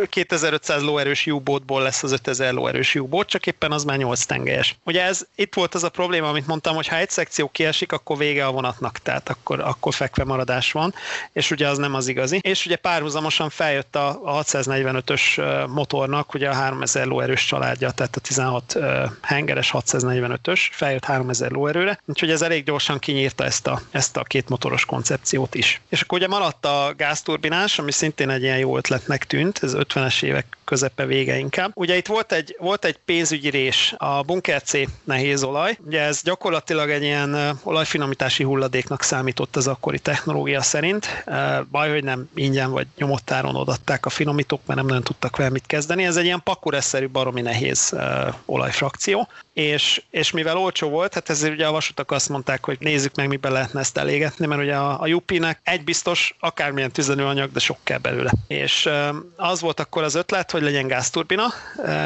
[0.09, 4.77] 2500 lóerős U-boatból lesz az 5000 lóerős U-boat, csak éppen az már 8 tengelyes.
[4.85, 8.17] Ugye ez, itt volt az a probléma, amit mondtam, hogy ha egy szekció kiesik, akkor
[8.17, 10.95] vége a vonatnak, tehát akkor, akkor fekve maradás van,
[11.33, 12.39] és ugye az nem az igazi.
[12.43, 18.21] És ugye párhuzamosan feljött a, a 645-ös motornak, ugye a 3000 lóerős családja, tehát a
[18.21, 18.77] 16
[19.23, 24.49] hengeres 645-ös feljött 3000 lóerőre, úgyhogy ez elég gyorsan kinyírta ezt a, ezt a két
[24.49, 25.81] motoros koncepciót is.
[25.89, 30.23] És akkor ugye maradt a gázturbinás, ami szintén egy ilyen jó ötletnek tűnt, ez 50-es
[30.23, 31.71] évek közepe vége inkább.
[31.75, 34.73] Ugye itt volt egy, volt egy pénzügyi rés, a Bunker C
[35.05, 35.79] nehéz olaj.
[35.87, 41.25] Ugye ez gyakorlatilag egy ilyen olajfinomítási hulladéknak számított az akkori technológia szerint.
[41.71, 45.67] Baj, hogy nem ingyen vagy nyomottáron odatták a finomítók, mert nem nagyon tudtak vele mit
[45.67, 46.05] kezdeni.
[46.05, 47.97] Ez egy ilyen pakureszerű baromi nehéz
[48.45, 53.15] olajfrakció és, és mivel olcsó volt, hát ezért ugye a vasutak azt mondták, hogy nézzük
[53.15, 57.59] meg, miben lehetne ezt elégetni, mert ugye a, a UP-nek egy biztos, akármilyen tüzelőanyag, de
[57.59, 58.33] sok kell belőle.
[58.47, 58.89] És
[59.37, 61.45] az volt akkor az ötlet, hogy legyen gázturbina,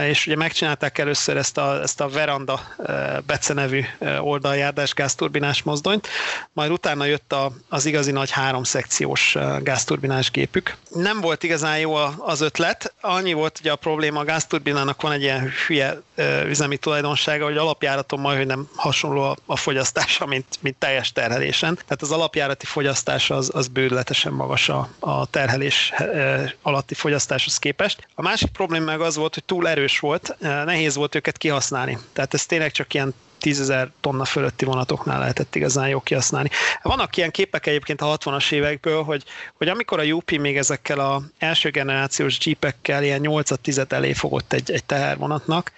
[0.08, 2.60] és ugye megcsinálták először ezt a, ezt a Veranda
[3.26, 3.84] Bece nevű
[4.20, 6.08] oldaljárdás gázturbinás mozdonyt,
[6.52, 10.76] majd utána jött a, az igazi nagy háromszekciós gázturbinás gépük.
[10.88, 15.22] Nem volt igazán jó az ötlet, annyi volt ugye a probléma, a gázturbinának van egy
[15.22, 16.00] ilyen hülye
[16.46, 21.12] üzemi tulajdonság, tulajdonsága, hogy alapjáraton majd, hogy nem hasonló a, a fogyasztása, mint, mint teljes
[21.12, 21.74] terhelésen.
[21.74, 26.94] Tehát az alapjárati fogyasztás az, az bőrletesen magas a, a terhelés e, alatti
[27.50, 28.08] fogyasztáshoz képest.
[28.14, 31.98] A másik probléma meg az volt, hogy túl erős volt, e, nehéz volt őket kihasználni.
[32.12, 36.50] Tehát ez tényleg csak ilyen tízezer tonna fölötti vonatoknál lehetett igazán jó kihasználni.
[36.82, 41.22] Vannak ilyen képek egyébként a 60-as évekből, hogy, hogy amikor a UP még ezekkel a
[41.38, 45.72] első generációs jeepekkel ilyen 8-10 elé fogott egy, egy tehervonatnak,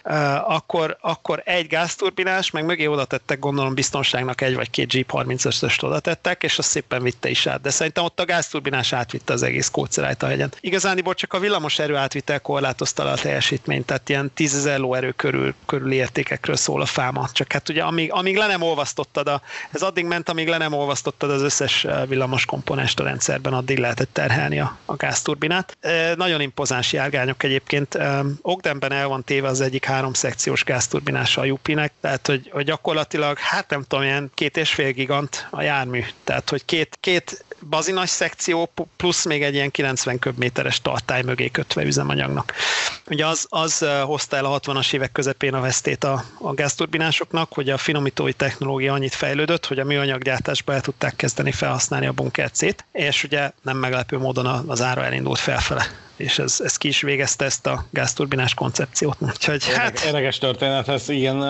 [0.47, 5.85] akkor, akkor egy gázturbinás, meg mögé oda tettek gondolom biztonságnak egy vagy két Jeep 35-öst
[5.85, 7.61] oda tettek, és azt szépen vitte is át.
[7.61, 10.53] De szerintem ott a gázturbinás átvitte az egész kócerájt a hegyen.
[10.61, 15.93] Igazániból csak a villamos erő átvitel korlátozta a teljesítményt, tehát ilyen 10 lóerő körül, körül
[15.93, 20.05] értékekről szól a fáma, csak hát ugye amíg, amíg le nem olvasztottad, a, ez addig
[20.05, 24.61] ment, amíg le nem olvasztottad az összes eh, villamos komponest a rendszerben, addig lehetett terhelni
[24.61, 25.77] a, a gázturbinát.
[25.81, 27.95] E, nagyon impozáns járgányok egyébként.
[27.95, 32.65] E, Ogdenben el van téve az egyik három szekciós gázturbinása a Jupinek, tehát hogy, hogy
[32.65, 37.45] gyakorlatilag, hát nem tudom, ilyen két és fél gigant a jármű, tehát hogy két, két
[37.69, 42.55] bazinas szekció plusz még egy ilyen 90 köbméteres tartály mögé kötve üzemanyagnak.
[43.11, 47.71] Ugye az, az hozta el a 60-as évek közepén a vesztét a, a gázturbinásoknak, hogy
[47.71, 53.25] a finomítói technológia annyit fejlődött, hogy a műanyaggyártásba el tudták kezdeni felhasználni a bunkercét, és
[53.25, 57.67] ugye nem meglepő módon az ára elindult felfele és ez, ez ki is végezte ezt
[57.67, 59.17] a gázturbinás koncepciót.
[59.21, 60.01] Úgyhogy, hát...
[60.05, 61.43] Érdekes történet, ez igen.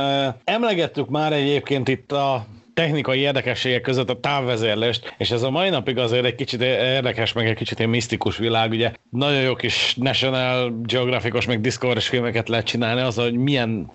[0.44, 5.98] Emlegettük már egyébként itt a technikai érdekességek között a távvezérlést, és ez a mai napig
[5.98, 8.92] azért egy kicsit érdekes, meg egy kicsit egy misztikus világ, ugye.
[9.10, 13.90] Nagyon jó kis National Geographicos, meg discovery filmeket lehet csinálni, az, hogy milyen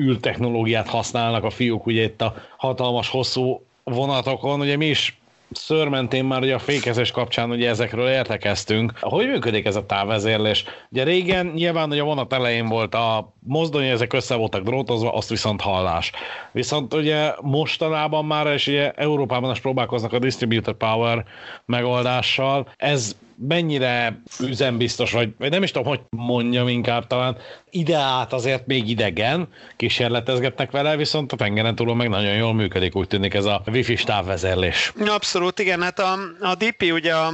[0.00, 5.21] űrtechnológiát használnak a fiúk ugye itt a hatalmas, hosszú vonatokon, ugye mi is
[5.56, 8.92] szörmentén már ugye a fékezés kapcsán ugye ezekről értekeztünk.
[9.00, 10.64] Hogy működik ez a távvezérlés?
[10.90, 15.28] Ugye régen nyilván hogy a vonat elején volt a mozdony, ezek össze voltak drótozva, azt
[15.28, 16.12] viszont hallás.
[16.52, 21.24] Viszont ugye mostanában már, és ugye Európában is próbálkoznak a distributed power
[21.64, 23.16] megoldással, ez
[23.48, 27.36] mennyire üzembiztos, vagy, vagy nem is tudom, hogy mondjam inkább talán,
[27.74, 32.96] ide át azért még idegen, kísérletezgetnek vele, viszont a tengeren túlon meg nagyon jól működik,
[32.96, 34.92] úgy tűnik ez a wifi távvezérlés.
[35.06, 37.32] Abszolút, igen, hát a, a DP, ugye a,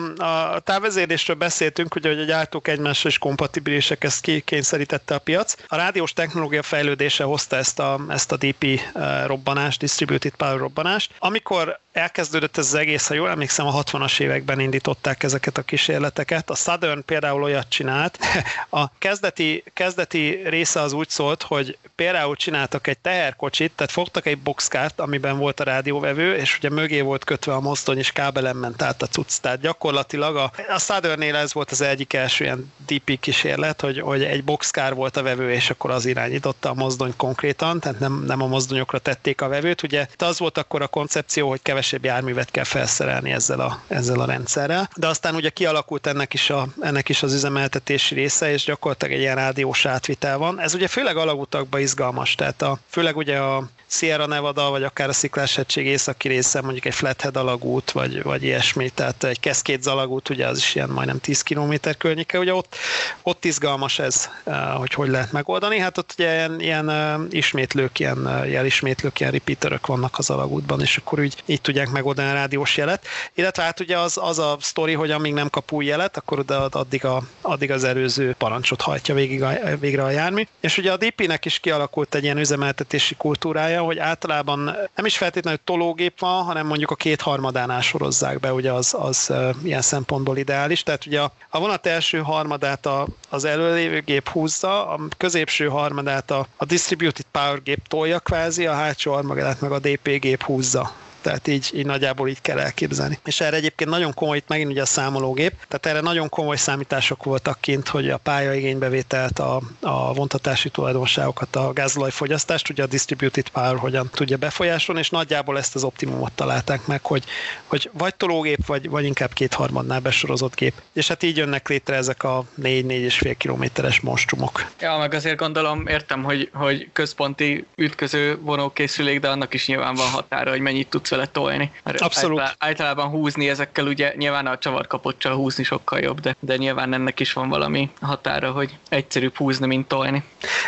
[0.54, 5.54] a távvezérlésről beszéltünk, ugye, hogy a gyártók egymással is kompatibilisek, ezt kikényszerítette a piac.
[5.66, 11.10] A rádiós technológia fejlődése hozta ezt a, ezt a DP eh, robbanást, Distributed Power robbanást.
[11.18, 16.50] Amikor elkezdődött ez az egész, ha jól emlékszem, a 60-as években indították ezeket a kísérleteket.
[16.50, 18.18] A Southern például olyat csinált.
[18.70, 24.38] A kezdeti, kezdeti része az úgy szólt, hogy például csináltak egy teherkocsit, tehát fogtak egy
[24.38, 28.82] boxkárt, amiben volt a rádióvevő, és ugye mögé volt kötve a mozdony, és kábelen ment
[28.82, 29.40] át a cucc.
[29.40, 34.22] Tehát gyakorlatilag a, a Southernnél ez volt az egyik első ilyen DP kísérlet, hogy, hogy
[34.22, 38.42] egy boxkár volt a vevő, és akkor az irányította a mozdony konkrétan, tehát nem, nem
[38.42, 39.82] a mozdonyokra tették a vevőt.
[39.82, 44.20] Ugye az volt akkor a koncepció, hogy keves kisebb járművet kell felszerelni ezzel a, ezzel
[44.20, 44.90] a rendszerrel.
[44.96, 49.20] De aztán ugye kialakult ennek is, a, ennek is az üzemeltetési része, és gyakorlatilag egy
[49.20, 49.84] ilyen rádiós
[50.18, 50.60] átvitel van.
[50.60, 55.12] Ez ugye főleg alagutakban izgalmas, tehát a, főleg ugye a Sierra Nevada, vagy akár a
[55.12, 60.46] Sziklás-hegység északi része, mondjuk egy Flathead alagút, vagy, vagy ilyesmi, tehát egy Cascades alagút, ugye
[60.46, 62.76] az is ilyen majdnem 10 km környéke, ugye ott,
[63.22, 65.78] ott izgalmas ez, eh, hogy hogy lehet megoldani.
[65.78, 70.80] Hát ott ugye ilyen, ilyen eh, ismétlők, ilyen eh, jelismétlők, ilyen repeaterök vannak az alagútban,
[70.80, 73.06] és akkor úgy így tudják megoldani a rádiós jelet.
[73.34, 76.66] Illetve hát ugye az, az a sztori, hogy amíg nem kap új jelet, akkor oda
[76.66, 79.44] addig, a, addig az előző parancsot hajtja végig
[79.80, 80.42] végre a jármű.
[80.60, 84.64] És ugye a DP-nek is kialakult egy ilyen üzemeltetési kultúrája, hogy általában
[84.94, 89.32] nem is feltétlenül tológép van, hanem mondjuk a két harmadánál sorozzák be, ugye az, az
[89.62, 90.82] ilyen szempontból ideális.
[90.82, 96.30] Tehát ugye a, a vonat első harmadát a, az előlévő gép húzza, a középső harmadát
[96.30, 100.92] a, a Distributed Power gép tolja kvázi, a hátsó harmadát meg a DP gép húzza
[101.20, 103.18] tehát így, így nagyjából így kell elképzelni.
[103.24, 107.24] És erre egyébként nagyon komoly, itt megint ugye a számológép, tehát erre nagyon komoly számítások
[107.24, 113.76] voltak kint, hogy a pályaigénybevételt, a, a vontatási tulajdonságokat, a gázolajfogyasztást, ugye a distributed power
[113.76, 117.24] hogyan tudja befolyásolni, és nagyjából ezt az optimumot találták meg, hogy,
[117.66, 120.74] hogy vagy tológép, vagy, vagy inkább kétharmadnál besorozott gép.
[120.92, 124.70] És hát így jönnek létre ezek a 4-4,5 kilométeres monstrumok.
[124.80, 130.08] Ja, meg azért gondolom, értem, hogy, hogy központi ütköző vonókészülék, de annak is nyilván van
[130.10, 131.72] határa, hogy mennyit tudsz vele tolni.
[131.84, 132.38] Mert Abszolút.
[132.38, 137.20] Általában, általában húzni ezekkel ugye nyilván a csavarkapocsal húzni sokkal jobb, de, de nyilván ennek
[137.20, 140.24] is van valami határa, hogy egyszerűbb húzni, mint tolni.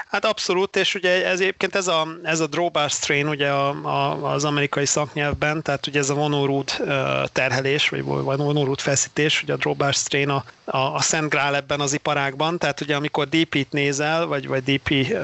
[0.09, 4.33] Hát abszolút, és ugye ez egyébként ez a, ez a drawbar strain ugye a, a,
[4.33, 6.83] az amerikai szaknyelvben, tehát ugye ez a vonórút
[7.33, 11.93] terhelés, vagy vonórút feszítés, ugye a drawbar strain a, a, a Szent Grál ebben az
[11.93, 15.19] iparágban, tehát ugye amikor DP-t nézel, vagy, vagy DP uh,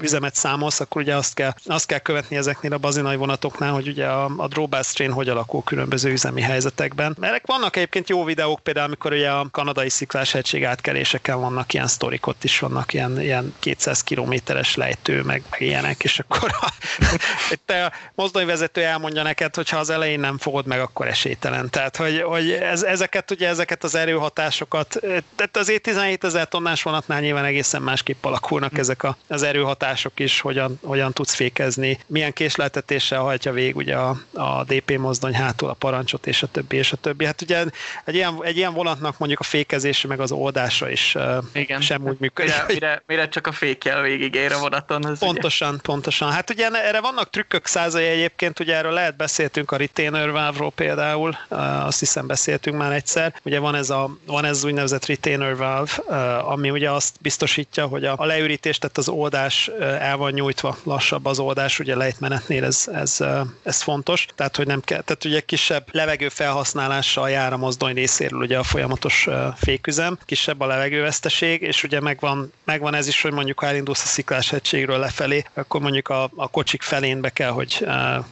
[0.00, 4.06] üzemet számolsz, akkor ugye azt kell, azt kell követni ezeknél a bazinai vonatoknál, hogy ugye
[4.06, 7.16] a, a drawbar strain hogy alakul különböző üzemi helyzetekben.
[7.20, 11.86] Mert vannak egyébként jó videók, például amikor ugye a kanadai sziklás hegység átkeléseken vannak ilyen
[11.86, 16.72] sztorik, ott is vannak ilyen, ilyen 200 kilométeres lejtő, meg, meg ilyenek, és akkor a,
[17.66, 21.70] te a mozdonyvezető elmondja neked, hogy ha az elején nem fogod meg, akkor esélytelen.
[21.70, 25.00] Tehát, hogy, hogy ez, ezeket, ugye ezeket az erőhatásokat,
[25.36, 28.78] tehát az 17 ezer tonnás vonatnál nyilván egészen másképp alakulnak hm.
[28.78, 34.20] ezek a, az erőhatások is, hogyan, hogyan tudsz fékezni, milyen késleltetéssel hajtja végig ugye a,
[34.32, 37.24] a DP mozdony hátul a parancsot, és a többi, és a többi.
[37.24, 37.64] Hát ugye
[38.04, 41.16] egy ilyen, egy ilyen vonatnak mondjuk a fékezése meg az oldása is
[41.52, 41.80] Igen.
[41.80, 42.52] sem úgy működik.
[42.52, 45.04] Mire, mire, mire csak a fékkel végigér a vonaton.
[45.04, 45.82] Az pontosan, ugye...
[45.82, 46.30] pontosan.
[46.30, 51.36] Hát ugye erre vannak trükkök százai egyébként, ugye erről lehet beszéltünk a retainer valve például,
[51.48, 53.34] azt hiszem beszéltünk már egyszer.
[53.42, 55.92] Ugye van ez, a, van ez az úgynevezett retainer valve,
[56.36, 61.26] ami ugye azt biztosítja, hogy a, a leürítés, tehát az oldás el van nyújtva, lassabb
[61.26, 63.24] az oldás, ugye lejtmenetnél ez, ez,
[63.62, 68.40] ez fontos, tehát hogy nem kell, tehát ugye kisebb levegő felhasználással jár a mozdony részéről
[68.40, 73.60] ugye a folyamatos féküzem, kisebb a levegőveszteség, és ugye megvan, megvan ez is, hogy mondjuk
[73.60, 77.86] ha elindulsz a sziklás hegységről lefelé, akkor mondjuk a, a kocsik felén be kell, hogy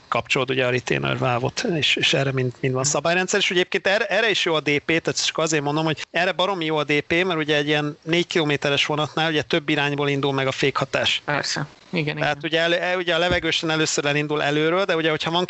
[0.09, 4.05] kapcsolod ugye a retainer válvot, és, és erre mind, mind van szabályrendszer, és egyébként erre,
[4.07, 7.25] erre is jó a DP, tehát csak azért mondom, hogy erre baromi jó a DP,
[7.25, 11.23] mert ugye egy ilyen 4 kilométeres vonatnál ugye több irányból indul meg a fékhatás.
[11.25, 11.67] Persze.
[11.95, 12.51] Igen, Tehát igen.
[12.51, 15.45] ugye, elő, e, ugye a levegősen először elindul előről, de ugye, hogyha van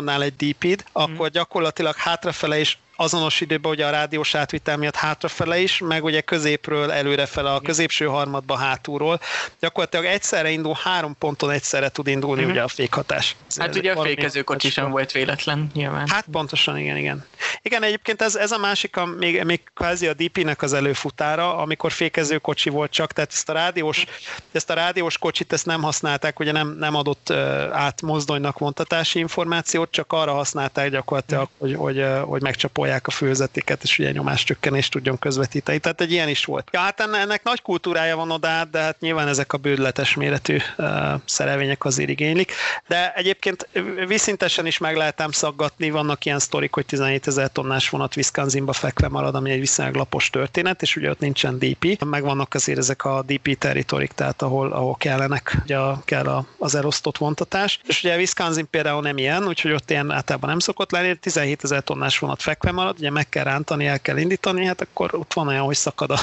[0.00, 1.32] kétharmadnál egy DP-d, akkor mm.
[1.32, 6.92] gyakorlatilag hátrafele is azonos időben ugye a rádiós átvitel miatt hátrafele is, meg ugye középről
[6.92, 9.20] előrefele, a középső harmadba hátulról.
[9.60, 12.52] Gyakorlatilag egyszerre indul, három ponton egyszerre tud indulni uh-huh.
[12.52, 13.36] ugye a fékhatás.
[13.56, 16.08] Hát ez ugye a fékezőkocsi sem volt véletlen nyilván.
[16.08, 17.24] Hát pontosan, igen, igen.
[17.62, 21.92] Igen, egyébként ez, ez a másik, a, még, még kvázi a DP-nek az előfutára, amikor
[21.92, 24.04] fékezőkocsi volt csak, tehát ezt a rádiós,
[24.52, 27.30] ezt a rádiós kocsit ezt nem használták, ugye nem, nem adott
[27.72, 33.82] át mozdonynak vontatási információt, csak arra használták gyakorlatilag, hogy, hogy, hogy megcsapolják hallják a főzetéket,
[33.82, 35.78] és ugye csökkenést tudjon közvetíteni.
[35.78, 36.68] Tehát egy ilyen is volt.
[36.72, 40.86] Ja, hát ennek nagy kultúrája van oda, de hát nyilván ezek a bődletes méretű uh,
[41.24, 42.52] szerelvények azért igénylik.
[42.86, 43.68] De egyébként
[44.06, 49.08] viszintesen is meg lehetem szaggatni, vannak ilyen sztorik, hogy 17 ezer tonnás vonat Wisconsinba fekve
[49.08, 52.04] marad, ami egy viszonylag lapos történet, és ugye ott nincsen DP.
[52.04, 57.18] Meg vannak azért ezek a DP territorik, tehát ahol, ahol kellenek, ugye kell az elosztott
[57.18, 57.80] vontatás.
[57.86, 61.82] És ugye Wisconsin például nem ilyen, úgyhogy ott ilyen általában nem szokott lenni, 17 ezer
[61.82, 65.48] tonnás vonat fekve marad, ugye meg kell rántani, el kell indítani, hát akkor ott van
[65.48, 66.18] olyan, hogy szakad, a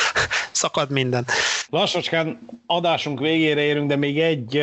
[0.62, 1.26] szakad minden.
[1.68, 4.54] Lassacskán adásunk végére érünk, de még egy,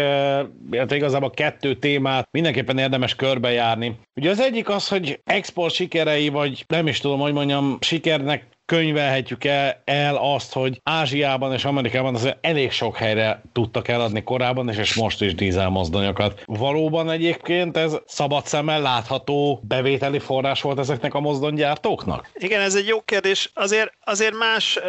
[0.71, 3.99] illetve igazából kettő témát mindenképpen érdemes körbejárni.
[4.15, 9.43] Ugye az egyik az, hogy export sikerei, vagy nem is tudom, hogy mondjam, sikernek könyvelhetjük
[9.43, 14.77] el, el azt, hogy Ázsiában és Amerikában azért elég sok helyre tudtak eladni korábban, és,
[14.77, 16.43] és most is dízelmozdonyokat.
[16.45, 22.29] Valóban egyébként ez szabad szemmel látható bevételi forrás volt ezeknek a mozdonygyártóknak?
[22.33, 23.51] Igen, ez egy jó kérdés.
[23.53, 24.79] Azért, azért más,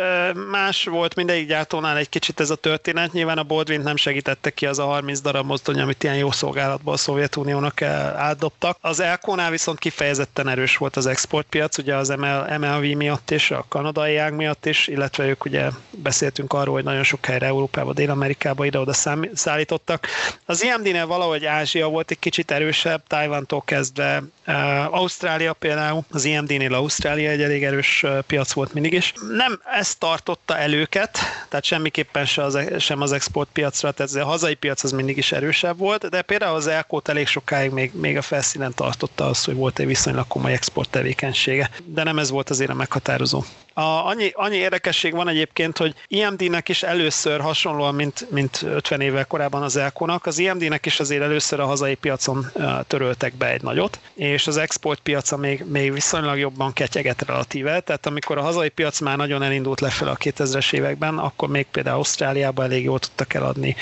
[0.50, 3.12] más volt mindegyik gyártónál egy kicsit ez a történet.
[3.12, 6.92] Nyilván a Baldwin nem segítette ki az a 30 darab mozdony, amit ilyen jó szolgálatból
[6.92, 7.82] a Szovjetuniónak
[8.16, 8.76] átdobtak.
[8.80, 13.68] Az Elkónál viszont kifejezetten erős volt az exportpiac, ugye az ML, MLV miatt és a
[13.70, 18.64] kanadai ág miatt is, illetve ők ugye beszéltünk arról, hogy nagyon sok helyre Európába, Dél-Amerikába
[18.64, 18.92] ide-oda
[19.34, 20.06] szállítottak.
[20.44, 26.74] Az IMD-nél valahogy Ázsia volt egy kicsit erősebb, Tajvantól kezdve Uh, Ausztrália például, az IMD-nél
[26.74, 29.12] Ausztrália egy elég erős piac volt mindig is.
[29.36, 31.18] Nem ezt tartotta el őket,
[31.48, 35.78] tehát semmiképpen se az, sem az exportpiacra, tehát a hazai piac az mindig is erősebb
[35.78, 39.78] volt, de például az Elkót elég sokáig még, még a felszínen tartotta az, hogy volt
[39.78, 43.44] egy viszonylag komoly export tevékenysége, de nem ez volt azért a meghatározó.
[43.74, 49.26] A, annyi, annyi érdekesség van egyébként, hogy IMD-nek is először hasonlóan, mint, mint 50 évvel
[49.26, 52.46] korábban az Elkonak, az IMD-nek is azért először a hazai piacon
[52.86, 58.38] töröltek be egy nagyot, és az exportpiaca még, még viszonylag jobban ketyeget relatíve, tehát amikor
[58.38, 62.84] a hazai piac már nagyon elindult lefelé a 2000-es években, akkor még például Ausztráliában elég
[62.84, 63.76] jól tudtak eladni,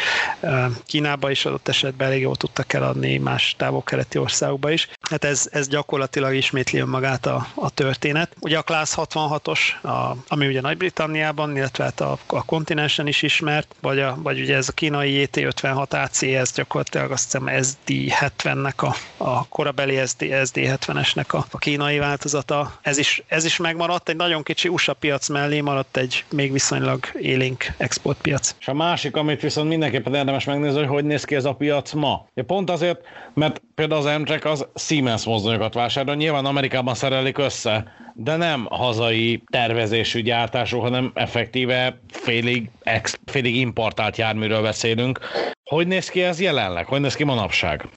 [0.86, 4.88] Kínába is adott esetben elég jól tudtak eladni, más távol-keleti országokba is.
[5.10, 8.36] Hát ez, ez gyakorlatilag ismétli önmagát a, a történet.
[8.40, 13.74] Ugye a Class 66-os a, ami ugye Nagy-Britanniában, illetve hát a, a kontinensen is ismert,
[13.80, 18.94] vagy, a, vagy ugye ez a kínai JT56 AC, ez gyakorlatilag azt hiszem SD70-nek a,
[19.16, 22.78] a korabeli SD, SD70-esnek a, a kínai változata.
[22.82, 27.06] Ez is, ez is megmaradt, egy nagyon kicsi USA piac mellé maradt egy még viszonylag
[27.20, 28.54] élénk exportpiac.
[28.60, 31.92] És a másik, amit viszont mindenképpen érdemes megnézni, hogy hogy néz ki ez a piac
[31.92, 32.26] ma.
[32.34, 33.00] Ja, pont azért,
[33.34, 39.42] mert például az Amtrak az Siemens mozdonyokat vásárol, nyilván Amerikában szerelik össze, de nem hazai
[39.68, 45.18] tervezésű gyártású, hanem effektíve félig, ex, félig importált járműről beszélünk.
[45.64, 46.86] Hogy néz ki ez jelenleg?
[46.86, 47.88] Hogy néz ki manapság?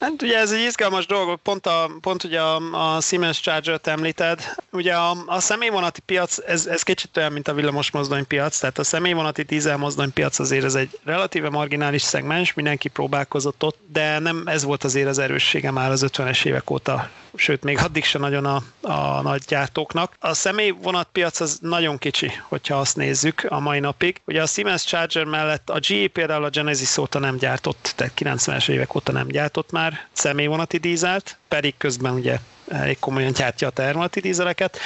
[0.00, 2.56] Hát ugye ez egy izgalmas dolog, pont, a, pont ugye a,
[2.96, 4.54] a Siemens Charger-t említed.
[4.72, 7.90] Ugye a, a személyvonati piac, ez, ez kicsit olyan, mint a villamos
[8.28, 13.64] piac, tehát a személyvonati dízel mozdony piac azért ez egy relatíve marginális szegmens, mindenki próbálkozott
[13.64, 17.78] ott, de nem ez volt azért az erőssége már az 50-es évek óta, sőt még
[17.78, 20.12] addig se nagyon a, a nagy gyártóknak.
[20.18, 24.20] A személyvonatpiac az nagyon kicsi, hogyha azt nézzük a mai napig.
[24.24, 28.68] Ugye a Siemens Charger mellett a GE például a Genesis óta nem gyártott, tehát 90-es
[28.68, 32.38] évek óta nem gyártott már, személyvonati dízelt, pedig közben ugye
[32.68, 34.78] elég komolyan gyártja a termelati dízeleket.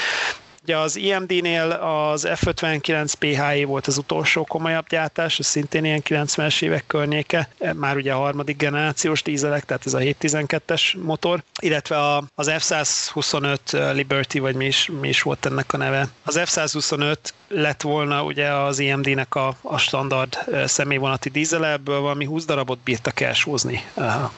[0.65, 6.63] Ugye az IMD-nél az F59 PHE volt az utolsó komolyabb gyártás, ez szintén ilyen 90-es
[6.63, 11.97] évek környéke, már ugye a harmadik generációs dízelek, tehát ez a 712-es motor, illetve
[12.35, 16.09] az F125 Liberty, vagy mi is, mi is volt ennek a neve.
[16.25, 17.17] Az F125
[17.49, 23.21] lett volna ugye az IMD-nek a, a standard személyvonati dízel, ebből valami 20 darabot bírtak
[23.21, 23.85] elsózni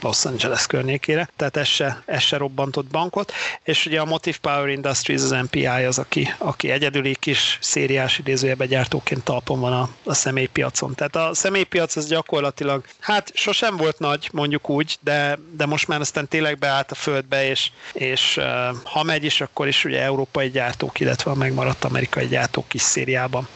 [0.00, 4.68] Los Angeles környékére, tehát ez se, ez se robbantott bankot, és ugye a Motive Power
[4.68, 10.14] Industries, az MPI az, aki, aki egyedüli kis szériás idézőjebe gyártóként talpon van a, a
[10.14, 10.94] személypiacon.
[10.94, 16.00] Tehát a személypiac az gyakorlatilag, hát sosem volt nagy, mondjuk úgy, de, de most már
[16.00, 18.40] aztán tényleg beállt a földbe, és, és
[18.84, 23.48] ha megy is, akkor is ugye európai gyártók, illetve a megmaradt amerikai gyártók is szériában.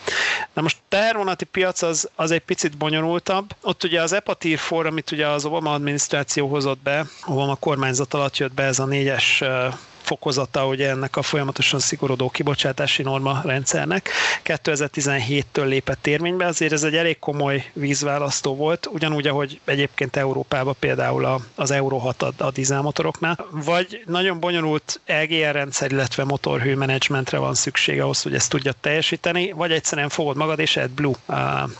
[0.52, 3.54] Na most tehervonati piac az, az egy picit bonyolultabb.
[3.62, 8.36] Ott ugye az EPATIR for, amit ugye az Obama adminisztráció hozott be, Obama kormányzat alatt
[8.36, 9.42] jött be ez a négyes
[10.10, 14.10] fokozata ugye ennek a folyamatosan szigorodó kibocsátási norma rendszernek.
[14.44, 21.40] 2017-től lépett érvénybe, azért ez egy elég komoly vízválasztó volt, ugyanúgy, ahogy egyébként Európában például
[21.54, 27.54] az Euro 6 a, a dízelmotoroknál, vagy nagyon bonyolult EGR rendszer, illetve motorhő menedzsmentre van
[27.54, 31.14] szükség ahhoz, hogy ezt tudja teljesíteni, vagy egyszerűen fogod magad és AdBlue,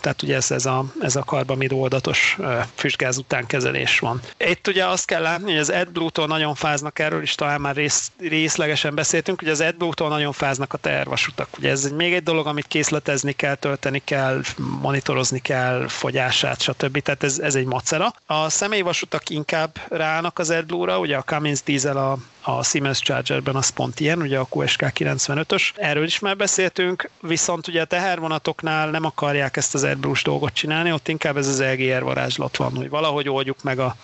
[0.00, 2.38] tehát ugye ez, ez a, ez a karbamid oldatos
[2.74, 4.20] füstgáz után kezelés van.
[4.38, 8.10] Itt ugye azt kell látni, hogy az AdBlue-tól nagyon fáznak erről is, talán már rész,
[8.28, 11.48] részlegesen beszéltünk, hogy az AdBlue-tól nagyon fáznak a tervasutak.
[11.58, 14.40] Ugye ez még egy dolog, amit készletezni kell, tölteni kell,
[14.80, 16.98] monitorozni kell, fogyását, stb.
[16.98, 18.14] Tehát ez, ez egy macera.
[18.26, 23.68] A személyvasutak inkább rának az AdBlue-ra, ugye a Cummins Diesel a a Siemens Chargerben az
[23.68, 25.70] pont ilyen, ugye a QSK 95-ös.
[25.74, 30.92] Erről is már beszéltünk, viszont ugye a tehervonatoknál nem akarják ezt az AdBlue-s dolgot csinálni,
[30.92, 33.96] ott inkább ez az LGR varázslat van, hogy valahogy oldjuk meg a,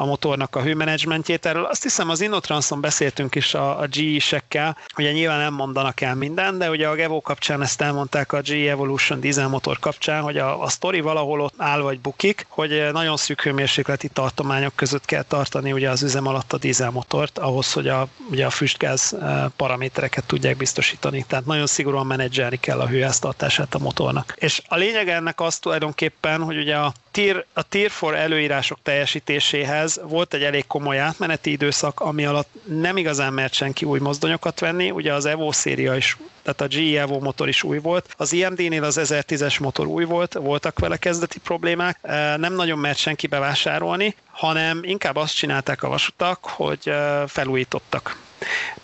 [0.00, 1.46] a motornak a hőmenedzsmentjét.
[1.46, 6.14] Erről azt hiszem az Innotranson beszéltünk is a, a GE-sekkel, ugye nyilván nem mondanak el
[6.14, 10.62] minden, de ugye a Gevo kapcsán ezt elmondták a GE Evolution motor kapcsán, hogy a,
[10.62, 15.72] a sztori valahol ott áll vagy bukik, hogy nagyon szűk hőmérsékleti tartományok között kell tartani
[15.72, 19.16] ugye az üzem alatt a dízelmotort, ahhoz, hogy a, ugye a füstgáz
[19.56, 21.24] paramétereket tudják biztosítani.
[21.28, 24.34] Tehát nagyon szigorúan menedzselni kell a hőháztartását a motornak.
[24.38, 30.00] És a lényeg ennek az tulajdonképpen, hogy ugye a tier, a Tier 4 előírások teljesítéséhez
[30.02, 34.90] volt egy elég komoly átmeneti időszak, ami alatt nem igazán mert senki új mozdonyokat venni.
[34.90, 38.14] Ugye az Evo széria is tehát a GE Evo motor is új volt.
[38.16, 41.98] Az IMD-nél az 1010-es motor új volt, voltak vele kezdeti problémák,
[42.36, 46.92] nem nagyon mert senki bevásárolni, hanem inkább azt csinálták a vasutak, hogy
[47.26, 48.16] felújítottak.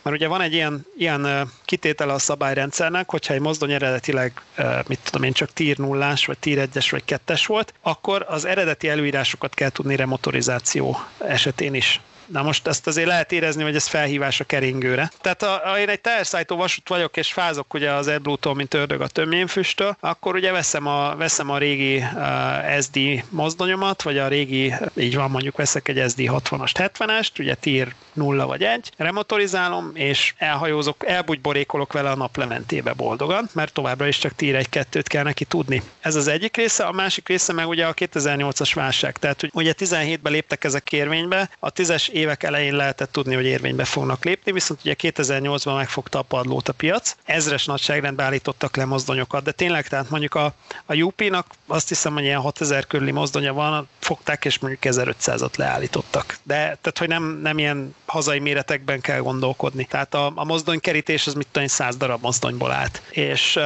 [0.02, 4.42] Mert ugye van egy ilyen, ilyen kitétele a szabályrendszernek, hogyha egy mozdony eredetileg,
[4.86, 8.88] mit tudom én, csak tír nullás, vagy tír egyes, vagy kettes volt, akkor az eredeti
[8.88, 14.40] előírásokat kell tudni remotorizáció esetén is Na most ezt azért lehet érezni, hogy ez felhívás
[14.40, 15.10] a keringőre.
[15.20, 19.00] Tehát ha, ha én egy teherszállító vasút vagyok, és fázok ugye az AdBlue-tól, mint ördög
[19.00, 22.98] a tömjénfüsttől, akkor ugye veszem a, veszem a régi uh, SD
[23.28, 28.46] mozdonyomat, vagy a régi, így van mondjuk veszek egy SD 60-ast, 70-est, ugye tier 0
[28.46, 34.66] vagy 1, remotorizálom, és elhajózok, elbugyborékolok vele a naplementébe boldogan, mert továbbra is csak tier
[34.70, 35.82] 1-2-t kell neki tudni.
[36.00, 40.32] Ez az egyik része, a másik része meg ugye a 2008-as válság, tehát ugye 17-ben
[40.32, 44.94] léptek ezek érvénybe, a 10-es évek elején lehetett tudni, hogy érvénybe fognak lépni, viszont ugye
[44.98, 50.34] 2008-ban megfogta a padlót a piac, ezres nagyságrendben állítottak le mozdonyokat, de tényleg, tehát mondjuk
[50.34, 50.54] a,
[50.86, 56.38] a UP-nak azt hiszem, hogy ilyen 6000 körüli mozdonya van, fogták és mondjuk 1500-at leállítottak.
[56.42, 59.84] De tehát, hogy nem, nem ilyen hazai méretekben kell gondolkodni.
[59.84, 63.02] Tehát a, a mozdonykerítés az mit tudom, 100 darab mozdonyból állt.
[63.10, 63.58] És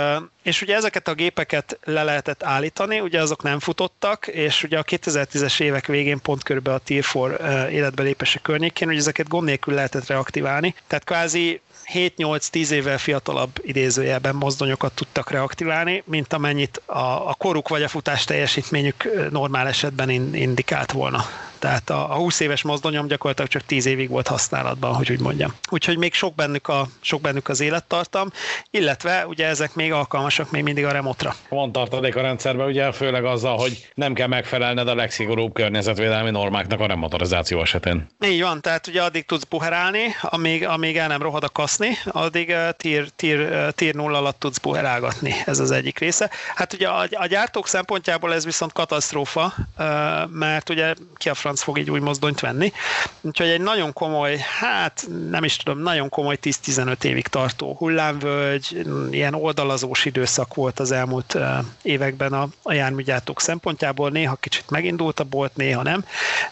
[0.43, 4.85] és ugye ezeket a gépeket le lehetett állítani, ugye azok nem futottak, és ugye a
[4.85, 9.75] 2010-es évek végén pont körülbelül a Tier 4 életbe lépése környékén, hogy ezeket gond nélkül
[9.75, 10.75] lehetett reaktiválni.
[10.87, 11.61] Tehát kvázi
[11.95, 18.25] 7-8-10 évvel fiatalabb idézőjelben mozdonyokat tudtak reaktiválni, mint amennyit a, a koruk vagy a futás
[18.25, 21.25] teljesítményük normál esetben indikált volna.
[21.61, 25.55] Tehát a, a 20 éves mozdonyom gyakorlatilag csak 10 évig volt használatban, hogy úgy mondjam.
[25.71, 28.31] Úgyhogy még sok bennük, a, sok bennük az élettartam,
[28.71, 31.35] illetve ugye ezek még alkalmasak még mindig a remotra.
[31.49, 36.81] Van tartalék a rendszerben, ugye főleg azzal, hogy nem kell megfelelned a legszigorúbb környezetvédelmi normáknak
[36.81, 38.07] a remotorizáció esetén.
[38.25, 41.49] Így van, tehát ugye addig tudsz buherálni, amíg, amíg el nem rohad a
[41.81, 46.31] kaszni, addig tier, tier, tier 0 alatt tudsz buherálgatni, ez az egyik része.
[46.55, 49.85] Hát ugye a, a gyártók szempontjából ez viszont katasztrófa, uh,
[50.31, 52.73] mert ugye ki a franc fog egy új mozdonyt venni.
[53.21, 59.35] Úgyhogy egy nagyon komoly, hát nem is tudom, nagyon komoly 10-15 évig tartó hullámvölgy, ilyen
[59.35, 61.39] oldalazós időszak volt az elmúlt
[61.83, 64.11] években a, a járműgyártók szempontjából.
[64.11, 66.05] Néha kicsit megindult a bolt, néha nem,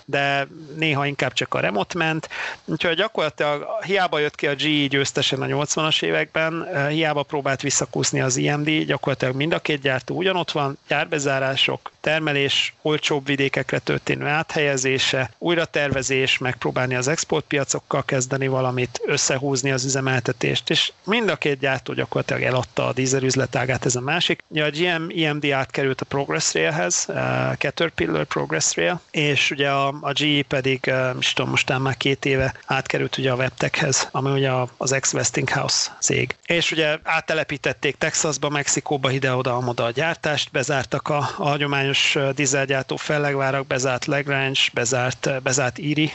[0.04, 2.28] de néha inkább csak a remot ment.
[2.64, 4.86] Úgyhogy gyakorlatilag hiába jött ki a GE
[5.18, 10.50] győztesen a 80-as években, hiába próbált visszakúszni az IMD, gyakorlatilag mind a két gyártó ugyanott
[10.50, 19.84] van, gyárbezárások, termelés, olcsóbb vidékekre történő áthelyezése, újratervezés, megpróbálni az exportpiacokkal kezdeni valamit, összehúzni az
[19.84, 24.42] üzemeltetést, és mind a két gyártó gyakorlatilag eladta a dízel üzletágát, ez a másik.
[24.52, 27.16] Ja, a GM EMD átkerült a Progress Railhez, uh,
[27.56, 32.24] Caterpillar Progress Rail, és ugye a, a GE pedig, uh, is tudom, mostán már két
[32.24, 36.36] éve átkerült ugye a Webtechhez, ami ugye az ex-Westinghouse cég.
[36.46, 42.96] És ugye áttelepítették Texasba, Mexikóba, ide-oda, amoda a gyártást, bezártak a, a hagyományos hagyományos dízelgyártó
[42.96, 46.10] fellegvárak, bezárt Lagrange, bezárt, bezárt Iri,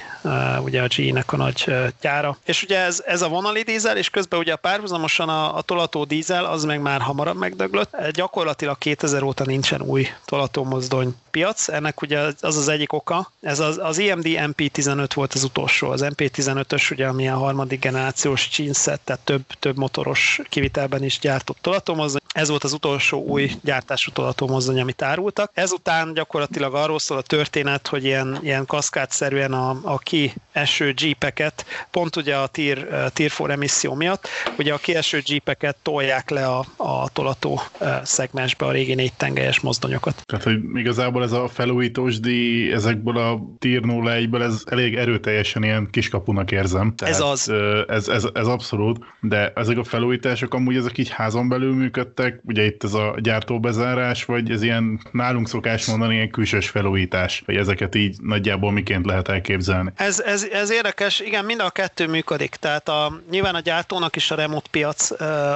[0.60, 2.38] ugye a GE-nek a nagy gyára.
[2.46, 6.46] És ugye ez, ez a vonali dízel, és közben ugye párhuzamosan a, a tolató dízel,
[6.46, 7.96] az meg már hamarabb megdöglött.
[8.12, 13.32] Gyakorlatilag 2000 óta nincsen új tolatómozdony piac, ennek ugye az az egyik oka.
[13.42, 15.90] Ez az, az EMD MP15 volt az utolsó.
[15.90, 21.58] Az MP15-ös ugye, ami a harmadik generációs csinszet, tehát több, több motoros kivitelben is gyártott
[21.62, 22.22] tolatómozdony.
[22.34, 25.52] Ez volt az utolsó új gyártású tolatómozdony, amit árultak.
[25.54, 32.16] Ezután gyakorlatilag arról szól a történet, hogy ilyen, ilyen kaszkádszerűen a, a kieső jeepeket, pont
[32.16, 34.28] ugye a Tier, tier 4 emisszió miatt,
[34.58, 37.62] ugye a kieső jeepeket tolják le a, a tolató
[38.04, 40.22] szegmensbe a régi négy tengelyes mozdonyokat.
[40.26, 45.90] Tehát, hogy igazából ez a felújítós díj ezekből a Tier 01-ből ez elég erőteljesen ilyen
[45.92, 46.96] kiskapunak érzem.
[46.96, 47.50] Tehát, ez az.
[47.88, 52.66] Ez, ez, ez abszolút, de ezek a felújítások amúgy ezek így házon belül működtek, ugye
[52.66, 57.96] itt ez a gyártóbezárás, vagy ez ilyen nálunk szokás mondani, ilyen külsős felújítás, vagy ezeket
[57.96, 59.92] így nagyjából miként lehet elképzelni.
[59.96, 64.32] Ez, ez, ez érdekes, igen, mind a kettő működik, tehát a, nyilván a gyártónak is
[64.32, 65.12] a remote piac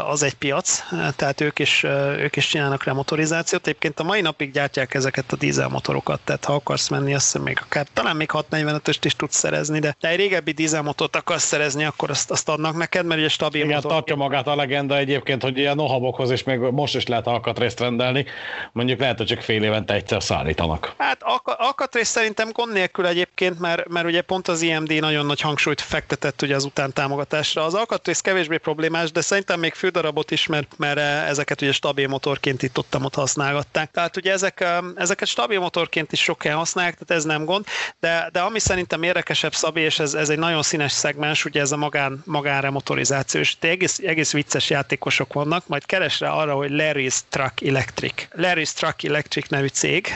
[0.10, 0.84] az egy piac,
[1.16, 1.84] tehát ők is,
[2.18, 6.90] ők is csinálnak remotorizációt, egyébként a mai napig gyártják ezeket a dízelmotorokat, tehát ha akarsz
[6.90, 10.52] menni, azt hiszem még akár talán még 645-öst is tudsz szerezni, de, de egy régebbi
[10.52, 13.92] dízelmotort akarsz szerezni, akkor azt, azt adnak neked, mert ugye stabil Igen, motor.
[13.92, 17.80] tartja magát a legenda egyébként, hogy ilyen nohabokhoz és még meg most is lehet alkatrészt
[17.80, 18.26] rendelni,
[18.72, 20.94] mondjuk lehet, hogy csak fél évente egyszer szállítanak.
[20.98, 25.82] Hát alkatrész szerintem gond nélkül egyébként, mert, mert ugye pont az IMD nagyon nagy hangsúlyt
[25.82, 27.64] fektetett ugye az utántámogatásra.
[27.64, 32.64] Az alkatrész kevésbé problémás, de szerintem még fődarabot is, mert, mert ezeket ugye stabil motorként
[32.64, 33.92] itt ott, ott használgatták.
[33.92, 34.66] Tehát ugye ezek,
[34.96, 37.66] ezeket stabil motorként is sok használják, tehát ez nem gond,
[38.00, 41.72] de, de ami szerintem érdekesebb Szabi, és ez, ez egy nagyon színes szegmens, ugye ez
[41.72, 47.20] a magán, magánre motorizáció, és egész, egész vicces játékosok vannak, majd keresre arra, hogy Larry's
[47.30, 48.28] Truck Electric.
[48.32, 50.14] Larry's Truck Electric nevű cég,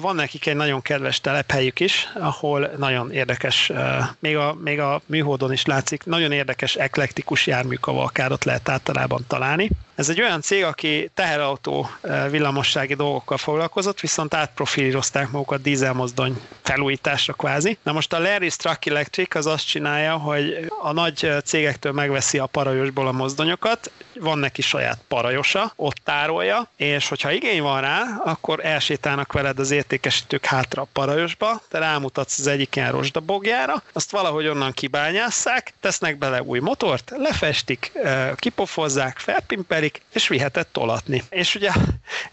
[0.00, 3.72] van nekik egy nagyon kedves telephelyük is, ahol nagyon érdekes,
[4.18, 9.70] még a, még a műholdon is látszik, nagyon érdekes eklektikus járműkavalkádot lehet általában találni.
[9.94, 11.90] Ez egy olyan cég, aki teherautó
[12.30, 17.78] villamossági dolgokkal foglalkozott, viszont átprofilírozták magukat dízelmozdony felújításra kvázi.
[17.82, 22.46] Na most a Larry's Truck Electric az azt csinálja, hogy a nagy cégektől megveszi a
[22.46, 23.90] parajosból a mozdonyokat,
[24.20, 29.70] van neki saját parajosa, ott tárolja, és hogyha igény van rá, akkor elsétálnak veled az
[29.70, 36.18] értékesítők hátra a parajosba, te rámutatsz az egyik ilyen rozsdabogjára, azt valahogy onnan kibányásszák, tesznek
[36.18, 37.92] bele új motort, lefestik,
[38.36, 41.22] kipofozzák, felpimpelik, és viheted tolatni.
[41.30, 41.70] És ugye,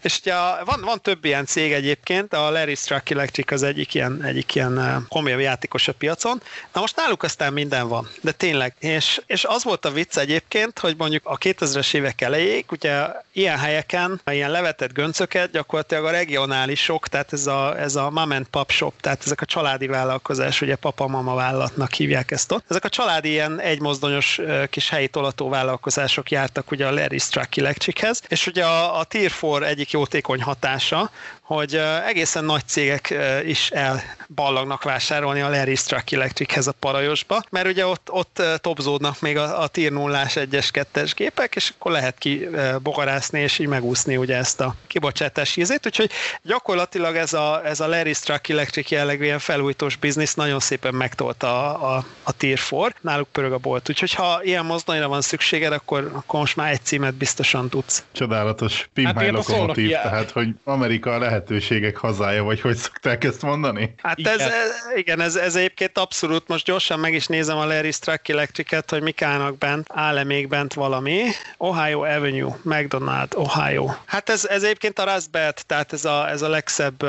[0.00, 0.34] és ugye
[0.64, 5.06] van, van több ilyen cég egyébként, a Larry Struck Electric az egyik ilyen, egyik ilyen
[5.08, 6.42] komolyabb játékos a piacon.
[6.72, 8.74] Na most náluk aztán minden van, de tényleg.
[8.78, 13.58] És, és az volt a vicc egyébként, hogy mondjuk a 2000-es évek elejéig, ugye ilyen
[13.58, 18.70] helyeken, ilyen levetett göncöket gyakorlatilag a regionálisok, tehát ez a, ez a mom and pop
[18.70, 22.64] shop, tehát ezek a családi vállalkozás, ugye papa-mama vállalatnak hívják ezt ott.
[22.68, 28.22] Ezek a családi ilyen egymozdonyos kis helyi tolató vállalkozások jártak ugye a Larry Struck Electrichez,
[28.28, 31.10] és ugye a, a Tier 4 egyik jótékony hatása,
[31.42, 33.14] hogy egészen nagy cégek
[33.44, 39.36] is elballagnak vásárolni a Larry Struck Electrichez a Parajosba, mert ugye ott, ott topzódnak még
[39.36, 42.48] a, a Tier 0-ás 1-es, 2-es gépek, és akkor lehet ki
[42.82, 46.10] bogarászni, és így megúszni ugye ezt a kibocsátási ízét, úgyhogy
[46.42, 51.74] gyakorlatilag ez a, ez a Larry Struck Electric jellegű ilyen felújítós biznisz nagyon szépen megtolta
[51.74, 55.72] a, a, a Tier 4, náluk pörög a bolt, úgyhogy ha ilyen mozdonyra van szükséged,
[55.72, 58.04] akkor, akkor most már egy címet biztosan tudsz.
[58.12, 63.94] Csodálatos Pimp hát lokomotív, tehát hogy Amerika lehet lehetőségek hazája, vagy hogy szokták ezt mondani?
[63.96, 64.40] Hát igen.
[64.40, 64.50] Ez,
[64.94, 69.02] igen, ez, ez egyébként abszolút, most gyorsan meg is nézem a Larry Struck Electric-et, hogy
[69.02, 71.22] mik állnak bent, áll-e még bent valami.
[71.56, 73.90] Ohio Avenue, McDonald, Ohio.
[74.04, 77.02] Hát ez, ez egyébként a Raspberry, tehát ez a, ez a legszebb,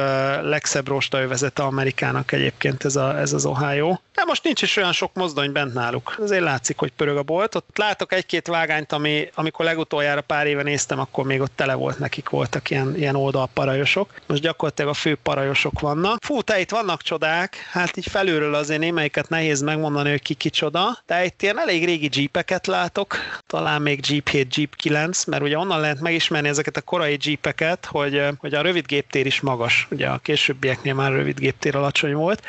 [0.43, 3.97] legszebb rostaövezete Amerikának egyébként ez, a, ez az Ohio.
[4.13, 6.15] De most nincs is olyan sok mozdony bent náluk.
[6.19, 7.55] Azért látszik, hogy pörög a bolt.
[7.55, 11.99] Ott látok egy-két vágányt, ami, amikor legutoljára pár éve néztem, akkor még ott tele volt
[11.99, 16.18] nekik, voltak ilyen, ilyen oldalparajosok most gyakorlatilag a fő parajosok vannak.
[16.23, 20.98] Fú, te itt vannak csodák, hát így felülről azért némelyiket nehéz megmondani, hogy ki kicsoda,
[21.06, 23.15] de itt ilyen elég régi jeepeket látok,
[23.48, 27.85] talán még Jeep 7, Jeep 9, mert ugye onnan lehet megismerni ezeket a korai jeepeket,
[27.85, 32.41] hogy, hogy a rövid géptér is magas, ugye a későbbieknél már rövid géptér alacsony volt,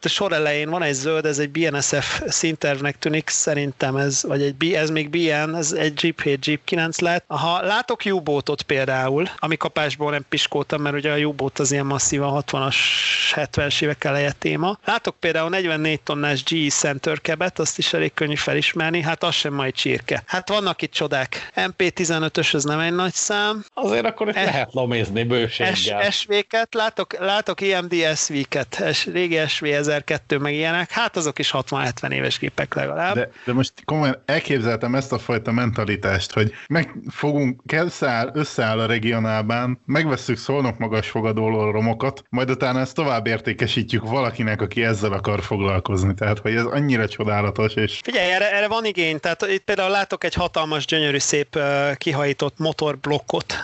[0.00, 4.42] itt a sor elején van egy zöld, ez egy BNSF színtervnek tűnik, szerintem ez, vagy
[4.42, 7.24] egy, ez még BN, ez egy Jeep 7, Jeep 9 lehet.
[7.26, 12.44] Ha látok u például, ami kapásból nem piskoltam, mert ugye a u az ilyen masszívan
[12.46, 12.76] 60-as,
[13.34, 14.78] 70-es évek eleje téma.
[14.84, 19.54] Látok például 44 tonnás GE Center kebet, azt is elég könnyű felismerni, hát az sem
[19.54, 20.22] majd csirke.
[20.26, 21.50] Hát vannak itt csodák.
[21.56, 23.64] MP15-ös, ez nem egy nagy szám.
[23.74, 26.10] Azért akkor itt es, lehet lomézni bőséggel.
[26.10, 28.82] SV-ket, látok, látok IMD SV-ket,
[29.12, 33.14] régi SV 2002 meg ilyenek, hát azok is 60-70 éves gépek legalább.
[33.14, 39.80] De, de most komolyan elképzeltem ezt a fajta mentalitást, hogy megfogunk, összeáll, összeáll a regionálban,
[39.86, 40.78] megveszük szólnok
[41.12, 46.14] magas romokat, majd utána ezt tovább értékesítjük valakinek, aki ezzel akar foglalkozni.
[46.14, 47.74] Tehát, hogy ez annyira csodálatos.
[47.74, 48.00] És...
[48.02, 49.20] Figyelj, erre, erre van igény.
[49.20, 51.58] Tehát itt például látok egy hatalmas, gyönyörű, szép
[51.96, 53.54] kihajított motorblokkot,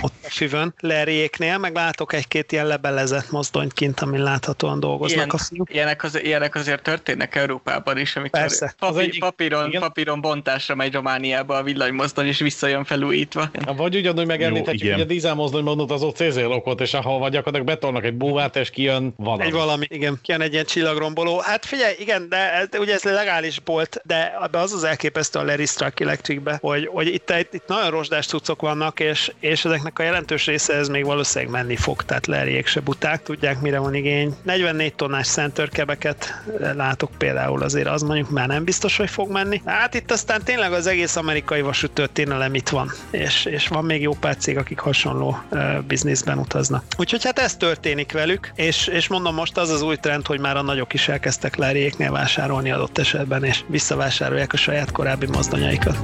[0.00, 5.38] ott füvön, Lerjéknél, meg látok egy-két ilyen lebelezett mozdonyt kint, amin láthatóan dolgoznak Ilyen, a
[5.38, 5.74] fiúk.
[5.74, 8.74] Ilyenek, az, ilyenek azért történnek Európában is, amikor Persze.
[8.78, 13.50] Papír, egyik, papíron, papíron bontásra megy Romániába a villanymozdony, és visszajön felújítva.
[13.76, 18.04] Vagy ugyanúgy megemlíthetjük, hogy a dízelmozdony mondott az OCZ lokot, és ahol vagy gyakorlatilag betolnak
[18.04, 19.44] egy búvát, és kijön valami.
[19.44, 21.38] Egy valami, igen, kijön egy ilyen csillagromboló.
[21.38, 26.00] Hát figyelj, igen, de ugye ez legális bolt, de az az elképesztő a Larry Struck
[26.00, 30.46] Electricbe, hogy, hogy itt, itt, itt nagyon rozsdás cuccok vannak, és, és ezeknek a jelentős
[30.46, 34.34] része ez még valószínűleg menni fog, tehát lerjék se buták, tudják mire van igény.
[34.42, 36.42] 44 tonnás centerkebeket
[36.74, 39.62] látok például azért az mondjuk már nem biztos, hogy fog menni.
[39.64, 44.02] Hát itt aztán tényleg az egész amerikai vasút történelem itt van, és, és van még
[44.02, 45.42] jó pár cég, akik hasonló
[45.86, 46.84] bizniszben utaznak.
[46.98, 50.56] Úgyhogy hát ez történik velük, és, és mondom most az az új trend, hogy már
[50.56, 55.98] a nagyok is elkezdtek lerjéknél vásárolni adott esetben, és visszavásárolják a saját korábbi mozdonyaikat.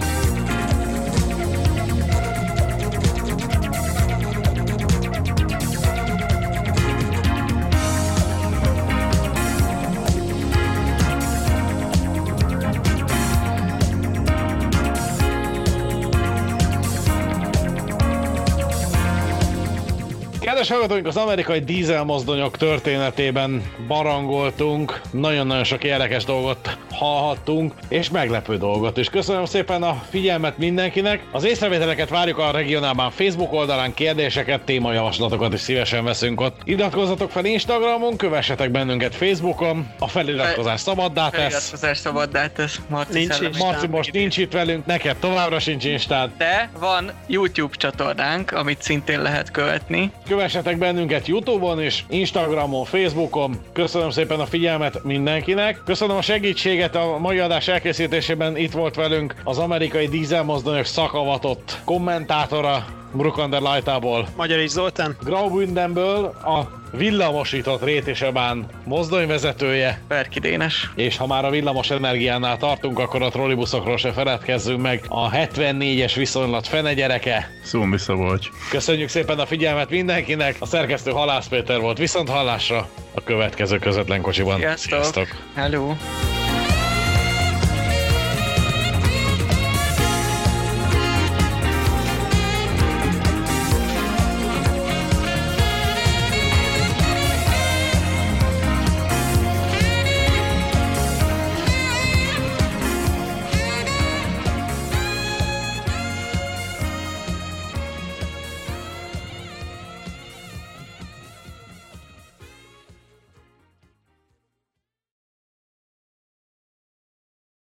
[20.77, 29.09] Hallgatóink, az amerikai dízelmozdonyok történetében barangoltunk, nagyon-nagyon sok érdekes dolgot hallhattunk, és meglepő dolgot is.
[29.09, 31.23] Köszönöm szépen a figyelmet mindenkinek.
[31.33, 36.61] Az észrevételeket várjuk a regionálban Facebook oldalán, kérdéseket, témajavaslatokat is szívesen veszünk ott.
[36.65, 41.41] Iratkozzatok fel Instagramon, kövessetek bennünket Facebookon, a feliratkozás szabaddá tesz.
[41.41, 42.81] Feliratkozás szabaddá tesz.
[42.89, 43.59] Marci Nincs.
[43.59, 46.31] Marci most nincs itt velünk, neked továbbra sincs Instád.
[46.39, 50.11] De van YouTube csatornánk, amit szintén lehet követni.
[50.29, 53.57] Kövessetek bennünket Youtube-on és Instagramon, Facebookon.
[53.73, 55.81] Köszönöm szépen a figyelmet mindenkinek.
[55.85, 58.57] Köszönöm a segítséget a mai adás elkészítésében.
[58.57, 65.17] Itt volt velünk az amerikai dízelmozdonyok szakavatott kommentátora, Brukander Lajtából, Magyar is Zoltán.
[65.23, 70.91] Graubündenből a villamosított Rétisebán mozdonyvezetője, Berki Dénes.
[70.95, 75.05] és ha már a villamos energiánál tartunk, akkor a trollibuszokról se feledkezzünk meg.
[75.09, 77.51] A 74-es viszonylat fene gyereke.
[77.63, 78.49] Szó Szabolcs.
[78.71, 80.57] Köszönjük szépen a figyelmet mindenkinek.
[80.59, 81.99] A szerkesztő Halász Péter volt.
[81.99, 84.61] Viszont hallásra a következő közvetlen kocsiban.
[84.77, 85.27] Sziasztok!
[85.55, 85.95] Hello!